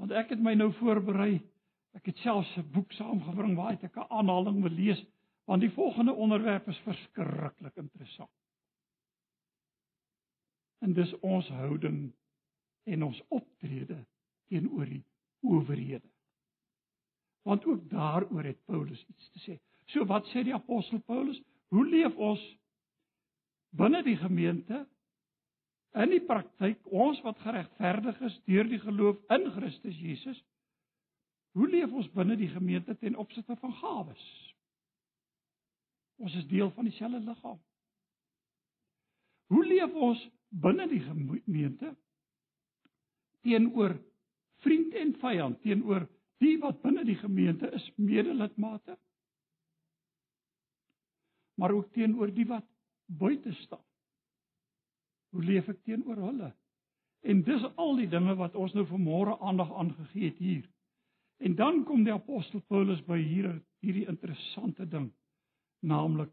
Want 0.00 0.12
ek 0.16 0.32
het 0.32 0.40
my 0.40 0.54
nou 0.56 0.70
voorberei. 0.78 1.40
Ek 1.98 2.06
het 2.08 2.20
selfs 2.22 2.56
'n 2.56 2.70
boek 2.72 2.92
saamgebring 2.92 3.56
waar 3.56 3.76
ek 3.76 3.96
'n 3.96 4.08
aanhaling 4.08 4.62
wil 4.62 4.72
lees 4.72 5.04
want 5.50 5.60
die 5.60 5.72
volgende 5.74 6.12
onderwerp 6.12 6.68
is 6.68 6.78
verskriklik 6.78 7.76
interessant. 7.76 8.30
En 10.78 10.92
dis 10.94 11.10
ons 11.20 11.48
houding 11.48 12.12
en 12.84 13.02
ons 13.02 13.22
optrede 13.28 14.06
teenoor 14.46 14.86
die 14.86 15.02
owerhede. 15.40 16.06
Want 17.42 17.66
ook 17.66 17.88
daaroor 17.90 18.44
het 18.44 18.64
Paulus 18.64 19.04
iets 19.08 19.30
te 19.30 19.42
sê. 19.42 19.58
So 19.90 20.06
wat 20.06 20.30
sê 20.30 20.44
die 20.46 20.54
apostel 20.54 21.02
Paulus? 21.02 21.42
Hoe 21.74 21.82
leef 21.88 22.14
ons 22.14 22.46
binne 23.74 24.04
die 24.06 24.16
gemeente 24.16 24.84
in 25.98 26.12
die 26.12 26.22
praktyk 26.22 26.86
ons 26.86 27.18
wat 27.26 27.38
geregverdig 27.42 28.20
is 28.28 28.36
deur 28.46 28.68
die 28.70 28.78
geloof 28.82 29.18
in 29.34 29.48
Christus 29.56 29.98
Jesus 29.98 30.38
hoe 31.58 31.66
leef 31.68 31.90
ons 31.92 32.10
binne 32.14 32.36
die 32.38 32.50
gemeente 32.50 32.94
ten 32.98 33.16
opsigte 33.18 33.56
van 33.58 33.72
gawes? 33.80 34.22
Ons 36.22 36.36
is 36.38 36.46
deel 36.46 36.70
van 36.76 36.86
dieselfde 36.86 37.20
liggaam. 37.24 37.58
Hoe 39.50 39.64
leef 39.66 39.96
ons 39.98 40.22
binne 40.62 40.86
die 40.90 41.02
gemeente 41.02 41.90
teenoor 43.42 43.96
vriend 44.62 44.94
en 45.00 45.14
vyand 45.18 45.60
teenoor 45.64 46.06
die 46.44 46.56
wat 46.62 46.82
binne 46.84 47.04
die 47.08 47.18
gemeente 47.18 47.70
is 47.74 47.86
medelidmate? 47.96 48.98
Maar 51.58 51.74
ook 51.74 51.90
teenoor 51.96 52.30
die 52.34 52.46
wat 52.46 52.66
buite 53.06 53.52
staan 53.64 53.89
Hoe 55.30 55.44
leef 55.44 55.68
ek 55.70 55.82
teenoor 55.86 56.18
hulle? 56.18 56.50
En 57.20 57.42
dis 57.44 57.64
al 57.76 57.96
die 58.00 58.08
dinge 58.10 58.34
wat 58.38 58.56
ons 58.58 58.74
nou 58.74 58.86
vanmôre 58.88 59.36
aandag 59.44 59.72
aangegee 59.72 60.30
het 60.30 60.38
hier. 60.40 60.66
En 61.40 61.54
dan 61.56 61.84
kom 61.84 62.04
die 62.04 62.12
apostel 62.12 62.60
Paulus 62.68 63.00
by 63.06 63.18
hier 63.20 63.52
hierdie 63.84 64.06
interessante 64.08 64.86
ding, 64.88 65.10
naamlik 65.80 66.32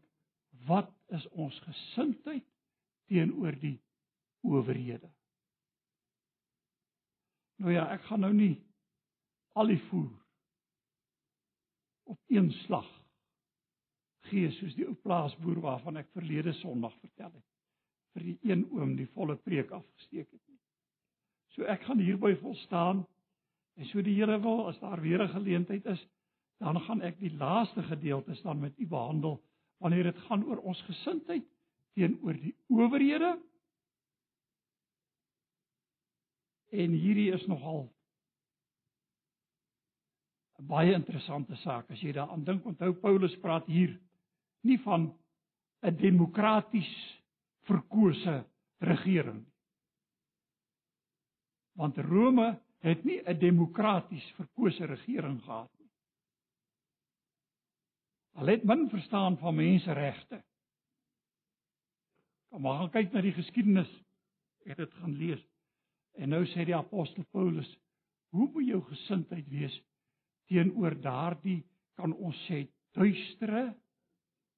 wat 0.68 0.90
is 1.16 1.24
ons 1.28 1.56
gesindheid 1.64 2.44
teenoor 3.08 3.56
die 3.60 3.78
owerhede? 4.44 5.08
Nou 7.58 7.72
ja, 7.72 7.86
ek 7.94 8.04
gaan 8.08 8.24
nou 8.26 8.32
nie 8.34 8.54
al 9.58 9.72
die 9.72 9.80
voer 9.88 10.12
op 12.08 12.20
een 12.32 12.50
slag 12.64 12.88
gee 14.28 14.50
soos 14.58 14.76
die 14.76 14.86
ou 14.86 14.94
plaasboer 15.02 15.60
waarvan 15.64 16.00
ek 16.00 16.12
verlede 16.16 16.52
Sondag 16.60 16.94
vertel 17.00 17.32
het 17.32 17.57
vir 18.18 18.26
die 18.26 18.50
een 18.50 18.64
oom 18.74 18.96
die 18.98 19.08
volle 19.14 19.36
preek 19.46 19.70
afgesteek 19.70 20.26
het 20.26 20.42
nie. 20.50 20.58
So 21.54 21.66
ek 21.70 21.86
gaan 21.86 22.02
hierby 22.02 22.34
volstaan 22.42 23.04
en 23.78 23.90
so 23.92 24.02
die 24.02 24.16
Here 24.18 24.40
wil 24.42 24.66
as 24.68 24.78
daar 24.82 25.00
weer 25.00 25.22
'n 25.22 25.34
geleentheid 25.34 25.86
is, 25.86 26.06
dan 26.58 26.80
gaan 26.80 27.02
ek 27.02 27.18
die 27.20 27.36
laaste 27.38 27.82
gedeeltes 27.82 28.42
dan 28.42 28.60
met 28.60 28.78
u 28.78 28.86
behandel 28.86 29.40
wanneer 29.78 30.02
dit 30.02 30.18
gaan 30.26 30.44
oor 30.44 30.58
ons 30.58 30.82
gesindheid 30.82 31.44
teenoor 31.94 32.34
die 32.34 32.54
owerhede. 32.66 33.38
En 36.70 36.90
hierdie 36.90 37.32
is 37.32 37.46
nogal 37.46 37.92
'n 40.58 40.66
baie 40.66 40.92
interessante 40.92 41.56
saak 41.56 41.90
as 41.90 42.00
jy 42.00 42.12
daaraan 42.12 42.44
dink. 42.44 42.66
Onthou 42.66 42.92
Paulus 42.92 43.38
praat 43.38 43.66
hier 43.66 44.00
nie 44.60 44.78
van 44.78 45.14
'n 45.82 45.96
demokraties 45.96 47.17
verkose 47.68 48.42
regering. 48.84 49.44
Want 51.78 51.98
Rome 52.02 52.58
het 52.82 53.04
nie 53.04 53.20
'n 53.22 53.38
demokraties 53.38 54.32
verkose 54.36 54.84
regering 54.84 55.42
gehad 55.42 55.70
nie. 55.78 55.90
Hulle 58.38 58.50
het 58.50 58.64
min 58.64 58.88
verstaan 58.88 59.38
van 59.38 59.54
menseregte. 59.54 60.44
Kom 62.48 62.62
maar 62.62 62.78
gaan 62.78 62.90
kyk 62.90 63.12
na 63.12 63.20
die 63.20 63.32
geskiedenis. 63.32 63.90
Ek 64.64 64.76
het 64.76 64.76
dit 64.76 64.94
gaan 64.94 65.16
lees. 65.16 65.42
En 66.12 66.28
nou 66.28 66.44
sê 66.46 66.64
die 66.64 66.76
apostel 66.76 67.24
Paulus, 67.30 67.78
hoe 68.28 68.50
moet 68.50 68.66
jou 68.66 68.80
gesindheid 68.82 69.48
wees 69.48 69.82
teenoor 70.46 70.96
daardie 71.00 71.62
kan 71.98 72.14
ons 72.14 72.38
sê 72.46 72.66
duistere 72.96 73.74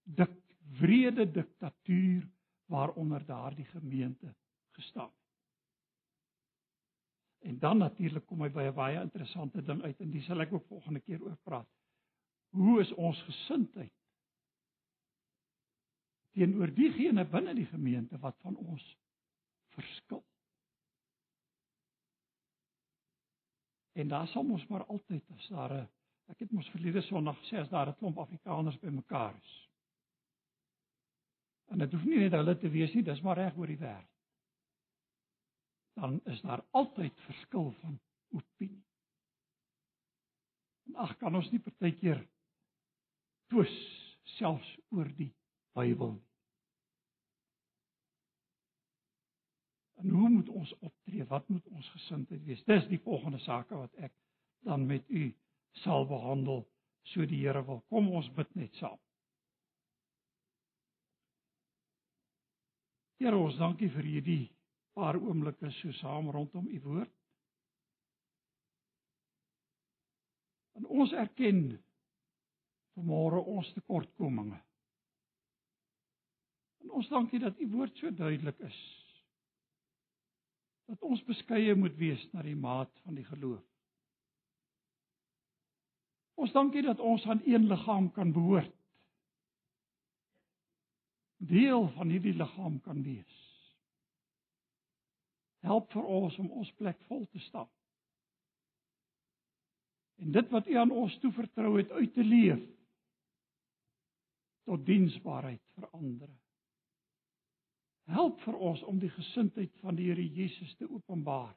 dik 0.05 0.33
wrede 0.81 1.27
diktatuur 1.33 2.29
waaronder 2.71 3.25
daardie 3.27 3.65
gemeente 3.65 4.35
gestaan. 4.71 5.13
En 7.39 7.59
dan 7.59 7.79
natuurlik 7.79 8.27
kom 8.27 8.43
hy 8.45 8.51
by 8.53 8.69
'n 8.69 8.75
baie 8.75 9.01
interessante 9.01 9.63
ding 9.63 9.83
uit 9.83 10.01
en 10.01 10.11
dis 10.11 10.25
sal 10.25 10.41
ek 10.41 10.53
ook 10.53 10.67
volgende 10.67 11.01
keer 11.01 11.23
oor 11.23 11.37
praat. 11.43 11.69
Hoe 12.51 12.81
is 12.81 12.93
ons 12.93 13.23
gesindheid 13.23 13.93
teenoor 16.31 16.75
diegene 16.75 17.25
binne 17.25 17.55
die 17.55 17.67
gemeente 17.67 18.19
wat 18.19 18.37
van 18.41 18.57
ons 18.57 18.85
verskil? 19.75 20.25
En 23.93 24.09
daar 24.09 24.29
sal 24.29 24.51
ons 24.51 24.67
maar 24.67 24.85
altyd 24.85 25.31
as 25.31 25.49
daar 25.49 25.73
'n 25.73 25.89
ek 26.27 26.39
het 26.39 26.53
mos 26.53 26.71
verlede 26.71 27.01
Sondag 27.01 27.39
gesê 27.39 27.59
as 27.59 27.69
daar 27.69 27.89
'n 27.89 27.97
klomp 27.97 28.19
Afrikaners 28.19 28.79
bymekaar 28.79 29.35
is 29.37 29.70
En 31.71 31.79
dit 31.79 31.93
hoef 31.95 32.05
nie 32.05 32.19
net 32.19 32.35
hulle 32.35 32.57
te 32.59 32.71
wees 32.71 32.95
nie, 32.95 33.05
dis 33.07 33.21
maar 33.23 33.39
reg 33.39 33.59
oor 33.59 33.71
die 33.71 33.79
wêreld. 33.79 34.09
Dan 36.01 36.17
is 36.33 36.41
daar 36.43 36.65
altyd 36.77 37.21
verskil 37.27 37.71
van 37.83 37.99
opinie. 38.35 38.85
En 40.89 40.97
ag 41.05 41.17
kan 41.21 41.37
ons 41.39 41.51
nie 41.53 41.63
partykeer 41.63 42.23
twis 43.53 43.77
selfs 44.39 44.71
oor 44.95 45.11
die 45.19 45.31
Bybel 45.79 46.17
nie. 46.17 46.31
En 50.01 50.09
hoe 50.09 50.29
moet 50.29 50.49
ons 50.49 50.73
optree? 50.79 51.25
Wat 51.25 51.49
moet 51.49 51.67
ons 51.69 51.89
gesindheid 51.89 52.45
wees? 52.45 52.65
Dis 52.65 52.87
die 52.89 53.01
volgende 53.05 53.39
sake 53.45 53.77
wat 53.77 53.95
ek 54.01 54.15
dan 54.65 54.87
met 54.89 55.05
u 55.09 55.27
sal 55.83 56.07
behandel, 56.09 56.65
so 57.13 57.27
die 57.29 57.43
Here 57.43 57.61
wil. 57.67 57.83
Kom 57.93 58.09
ons 58.17 58.31
bid 58.37 58.55
net 58.57 58.75
saam. 58.81 58.97
Here 63.21 63.37
ons 63.37 63.59
dankie 63.61 63.91
vir 63.93 64.07
hierdie 64.09 64.45
paar 64.97 65.19
oomblikke 65.21 65.69
so 65.77 65.93
saam 65.99 66.31
rondom 66.33 66.71
u 66.73 66.79
woord. 66.87 67.13
En 70.81 70.87
ons 70.89 71.13
erken 71.13 71.61
vanmôre 72.97 73.43
ons 73.45 73.69
tekortkominge. 73.77 74.57
En 76.81 76.97
ons 76.97 77.13
dankie 77.13 77.43
dat 77.45 77.61
u 77.61 77.69
woord 77.75 78.01
so 78.01 78.09
duidelik 78.09 78.65
is. 78.65 78.81
Dat 80.89 81.05
ons 81.05 81.21
beskeie 81.29 81.77
moet 81.77 82.01
wees 82.01 82.25
na 82.33 82.41
die 82.43 82.57
maat 82.57 82.91
van 83.05 83.21
die 83.21 83.29
geloof. 83.29 83.61
Ons 86.41 86.57
dankie 86.57 86.89
dat 86.89 87.05
ons 87.05 87.29
aan 87.29 87.45
een 87.45 87.69
liggaam 87.69 88.09
kan 88.17 88.33
behoort 88.33 88.80
deel 91.41 91.89
van 91.97 92.11
hierdie 92.13 92.35
liggaam 92.37 92.81
kan 92.85 93.03
wees. 93.03 93.37
Help 95.65 95.91
vir 95.93 96.05
ons 96.05 96.37
om 96.41 96.51
ons 96.61 96.73
plek 96.81 97.01
vol 97.09 97.27
te 97.33 97.41
staan. 97.49 97.69
En 100.21 100.33
dit 100.33 100.53
wat 100.53 100.69
U 100.69 100.77
aan 100.77 100.93
ons 100.93 101.17
toevertrou 101.21 101.79
het 101.79 101.91
uit 101.97 102.13
te 102.15 102.25
leef 102.25 102.61
tot 104.69 104.85
diensbaarheid 104.87 105.63
vir 105.75 105.89
ander. 105.97 106.31
Help 108.11 108.41
vir 108.45 108.57
ons 108.57 108.83
om 108.89 108.99
die 109.01 109.13
gesindheid 109.15 109.73
van 109.81 109.97
die 109.97 110.11
Here 110.11 110.25
Jesus 110.25 110.75
te 110.77 110.89
openbaar. 110.89 111.55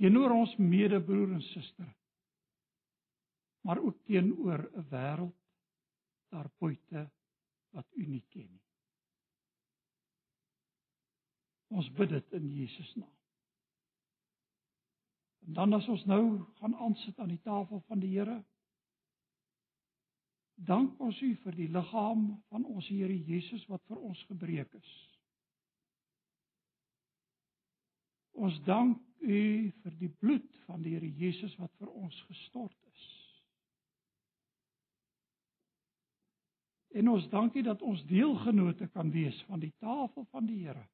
Teenoor 0.00 0.32
ons 0.32 0.56
medebroer 0.56 1.34
en 1.36 1.44
suster 1.52 1.90
maar 3.60 3.78
ook 3.78 3.96
teenoor 4.04 4.70
'n 4.72 4.86
wêreld 4.88 5.36
daar 6.28 6.50
buite 6.58 7.10
wat 7.76 7.86
u 7.94 8.06
nie 8.06 8.24
ken 8.34 8.48
nie. 8.50 8.66
Ons 11.70 11.90
bid 11.94 12.10
dit 12.10 12.32
in 12.38 12.48
Jesus 12.50 12.94
naam. 12.98 13.16
En 15.46 15.52
dan 15.52 15.72
as 15.72 15.88
ons 15.88 16.04
nou 16.04 16.24
gaan 16.58 16.74
aansit 16.76 17.18
aan 17.18 17.28
die 17.28 17.42
tafel 17.42 17.82
van 17.86 18.00
die 18.02 18.10
Here, 18.18 18.40
dank 20.54 20.98
ons 21.00 21.20
U 21.22 21.30
vir 21.44 21.56
die 21.56 21.68
liggaam 21.72 22.26
van 22.52 22.64
ons 22.64 22.88
Here 22.90 23.16
Jesus 23.16 23.64
wat 23.70 23.84
vir 23.88 24.02
ons 24.10 24.24
gebreek 24.28 24.74
is. 24.76 24.90
Ons 28.36 28.58
dank 28.66 29.00
U 29.20 29.40
vir 29.82 29.96
die 30.02 30.12
bloed 30.20 30.52
van 30.66 30.82
die 30.82 30.96
Here 30.96 31.14
Jesus 31.22 31.56
wat 31.62 31.72
vir 31.78 31.88
ons 31.94 32.20
gestort 32.28 32.76
is. 32.92 33.08
En 36.90 37.08
ons 37.08 37.28
dankie 37.30 37.62
dat 37.62 37.82
ons 37.82 38.02
deelgenote 38.06 38.88
kan 38.88 39.10
wees 39.10 39.42
van 39.46 39.60
die 39.62 39.74
tafel 39.78 40.26
van 40.30 40.46
die 40.46 40.58
Here. 40.66 40.86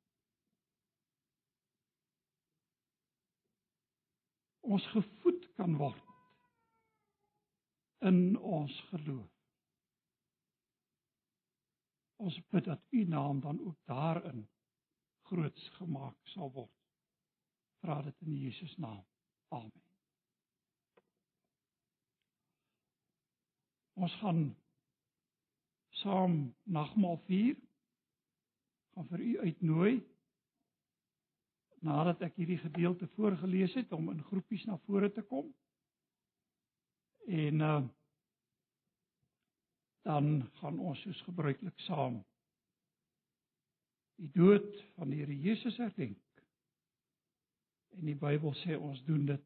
Ons 4.60 4.86
gevoed 4.92 5.46
kan 5.56 5.76
word 5.78 6.02
in 8.04 8.36
ons 8.36 8.74
geloof. 8.90 9.30
Ons 12.16 12.36
bid 12.50 12.64
dat 12.64 12.82
U 12.90 13.04
naam 13.04 13.40
dan 13.40 13.60
ook 13.60 13.78
daarin 13.84 14.46
groots 15.30 15.68
gemaak 15.78 16.16
sal 16.34 16.52
word. 16.52 16.72
Vra 17.80 18.00
dit 18.02 18.20
in 18.26 18.36
Jesus 18.36 18.76
naam. 18.76 19.04
Amen. 19.48 19.82
Ons 23.96 24.14
gaan 24.20 24.56
saam 26.02 26.54
nagmaal 26.64 27.18
vier. 27.26 27.56
Gaan 28.94 29.08
vir 29.12 29.20
u 29.20 29.32
uitnooi 29.44 29.94
nadat 31.86 32.22
ek 32.26 32.38
hierdie 32.40 32.58
gedeelte 32.58 33.06
voorgeles 33.14 33.74
het 33.76 33.92
om 33.92 34.08
in 34.10 34.22
groepies 34.26 34.64
na 34.66 34.78
vore 34.88 35.10
te 35.12 35.22
kom. 35.22 35.52
En 37.26 37.60
uh 37.60 37.84
dan 40.06 40.50
gaan 40.60 40.76
ons 40.78 41.00
soos 41.02 41.20
gebruiklik 41.26 41.80
saam 41.82 42.20
die 44.22 44.28
dood 44.30 44.68
van 44.94 45.10
die 45.10 45.18
Here 45.18 45.34
Jesus 45.34 45.76
herdenk. 45.82 46.20
En 47.98 48.06
die 48.06 48.14
Bybel 48.14 48.54
sê 48.62 48.76
ons 48.78 49.02
doen 49.08 49.24
dit 49.26 49.42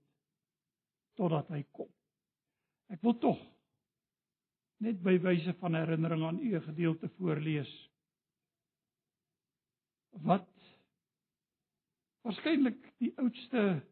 totdat 1.17 1.49
hy 1.55 1.63
kom. 1.73 1.89
Ek 2.93 3.01
wil 3.07 3.17
tog 3.23 3.41
net 4.81 5.01
by 5.05 5.19
wyse 5.21 5.53
van 5.61 5.77
herinnering 5.77 6.25
aan 6.25 6.41
u 6.41 6.55
'n 6.57 6.63
gedeelte 6.63 7.09
voorlees 7.19 7.73
wat 10.11 10.49
waarskynlik 12.25 12.81
die 12.99 13.13
oudste 13.17 13.83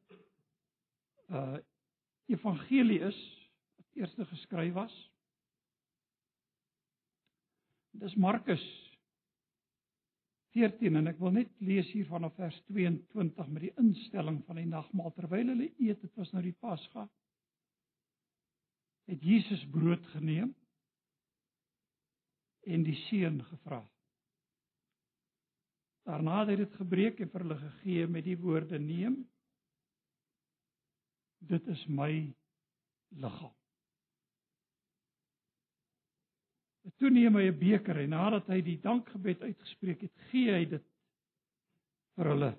uh 1.28 1.58
evangelie 2.28 3.00
is 3.00 3.18
wat 3.76 3.86
eers 3.96 4.14
geskryf 4.28 4.74
was. 4.74 4.94
Dis 7.90 8.14
Markus 8.14 8.64
14 10.52 10.96
en 10.96 11.08
ek 11.08 11.18
wil 11.22 11.32
net 11.32 11.50
lees 11.64 11.88
hier 11.92 12.06
vanaf 12.08 12.34
vers 12.36 12.58
22 12.68 13.48
met 13.48 13.62
die 13.62 13.72
instelling 13.80 14.42
van 14.44 14.60
die 14.60 14.68
nagmaal 14.68 15.12
terwyl 15.16 15.52
hulle 15.54 15.70
eet, 15.78 16.00
dit 16.00 16.20
was 16.20 16.32
nou 16.32 16.42
die 16.44 16.56
Pasga. 16.60 17.08
Het 19.08 19.24
Jesus 19.24 19.64
brood 19.72 20.04
geneem 20.12 20.52
en 22.68 22.84
die 22.84 22.96
seën 23.06 23.40
gevra. 23.48 23.80
Daarna 26.08 26.40
het 26.40 26.52
hy 26.52 26.56
dit 26.62 26.76
gebreek 26.80 27.20
en 27.20 27.30
vir 27.32 27.44
hulle 27.44 27.58
gegee 27.60 28.06
met 28.08 28.24
die 28.24 28.36
woorde: 28.40 28.78
"Neem. 28.80 29.18
Dit 31.38 31.66
is 31.66 31.84
my 31.88 32.34
liggaam." 33.08 33.54
Toe 36.96 37.10
neem 37.10 37.36
hy 37.36 37.48
'n 37.50 37.58
beker 37.58 38.00
en 38.00 38.10
nadat 38.10 38.46
hy 38.48 38.60
die 38.64 38.80
dankgebed 38.80 39.42
uitgespreek 39.42 40.00
het, 40.00 40.14
gee 40.30 40.52
hy 40.52 40.64
dit 40.64 40.84
vir 42.16 42.30
hulle. 42.32 42.52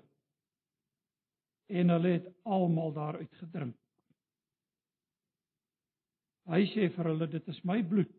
En 1.66 1.88
hulle 1.88 2.08
het 2.08 2.28
almal 2.44 2.92
daaruit 2.92 3.34
gedrink. 3.42 3.76
Hy 6.46 6.62
sê 6.74 6.88
vir 6.94 7.04
hulle: 7.04 7.26
"Dit 7.26 7.48
is 7.48 7.64
my 7.64 7.82
bloed 7.82 8.14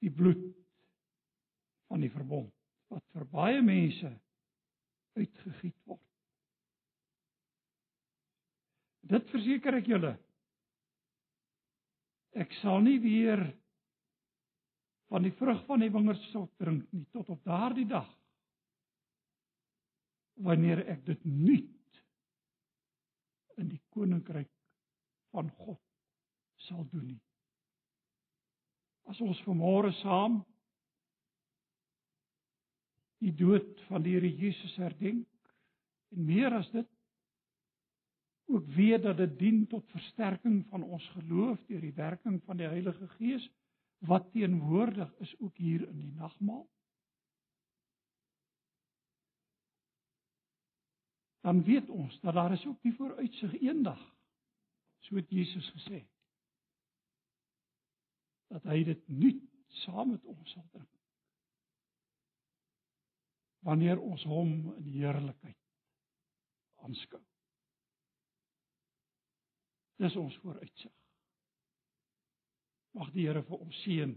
die 0.00 0.10
bloed 0.10 0.42
van 1.90 2.02
die 2.04 2.10
verbond 2.12 2.52
wat 2.90 3.04
vir 3.14 3.26
baie 3.30 3.60
mense 3.62 4.10
uitgegiet 5.18 5.76
word. 5.86 6.02
Dit 9.10 9.30
verseker 9.32 9.78
ek 9.80 9.88
julle. 9.90 10.12
Ek 12.38 12.52
sal 12.60 12.78
nie 12.84 12.98
weer 13.02 13.42
van 15.10 15.26
die 15.26 15.34
vrug 15.34 15.64
van 15.66 15.82
die 15.82 15.90
wingerdstok 15.90 16.52
drink 16.62 16.86
nie 16.94 17.06
tot 17.14 17.30
op 17.34 17.42
daardie 17.46 17.88
dag 17.90 18.08
wanneer 20.46 20.84
ek 20.94 21.02
dit 21.08 21.24
nuut 21.26 21.98
in 23.60 23.72
die 23.74 23.82
koninkryk 23.92 24.50
van 25.34 25.50
God 25.58 25.82
sal 26.68 26.86
doen 26.92 27.10
nie 27.10 27.18
as 29.10 29.20
ons 29.26 29.42
vanmôre 29.42 29.90
saam 29.98 30.38
die 33.20 33.32
dood 33.36 33.80
van 33.88 34.04
die 34.04 34.14
Here 34.14 34.30
Jesus 34.30 34.76
herdenk 34.78 35.26
en 36.14 36.26
meer 36.28 36.54
as 36.60 36.68
dit 36.74 36.88
ook 38.50 38.66
weet 38.74 39.02
dat 39.02 39.18
dit 39.18 39.34
dien 39.38 39.64
tot 39.70 39.86
versterking 39.94 40.62
van 40.70 40.82
ons 40.82 41.06
geloof 41.16 41.58
deur 41.68 41.82
die 41.82 41.96
werking 41.96 42.38
van 42.46 42.58
die 42.58 42.70
Heilige 42.70 43.08
Gees 43.16 43.46
wat 44.06 44.30
teenwoordig 44.32 45.10
is 45.26 45.34
ook 45.38 45.58
hier 45.60 45.82
in 45.88 45.98
die 46.00 46.12
nagmaal. 46.16 46.64
Dan 51.44 51.62
weet 51.66 51.90
ons 51.90 52.16
dat 52.24 52.34
daar 52.34 52.52
is 52.52 52.64
ook 52.66 52.80
die 52.82 52.94
vooruitsig 52.94 53.58
eendag 53.60 54.00
so 55.04 55.18
het 55.18 55.30
Jesus 55.30 55.68
gesê 55.76 56.04
dat 58.50 58.66
hy 58.70 58.82
dit 58.84 59.08
nuut 59.08 59.42
saam 59.84 60.14
met 60.14 60.24
ons 60.24 60.52
sal 60.52 60.66
drink. 60.74 60.88
Wanneer 63.66 64.00
ons 64.00 64.22
hom 64.26 64.54
in 64.78 64.88
heerlikheid 64.88 65.58
aanskou. 66.80 67.20
Dis 70.00 70.16
ons 70.16 70.36
vooruitsig. 70.42 70.92
Mag 72.96 73.12
die 73.14 73.28
Here 73.28 73.42
vir 73.46 73.60
ons 73.60 73.82
seën 73.84 74.16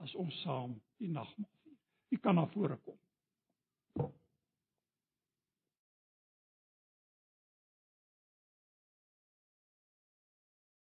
as 0.00 0.14
ons 0.16 0.36
saam 0.44 0.78
die 1.02 1.10
nagmaal 1.12 1.50
vier. 1.64 1.78
U 2.14 2.20
kan 2.22 2.38
na 2.38 2.46
vore 2.54 2.78
kom. 2.86 2.96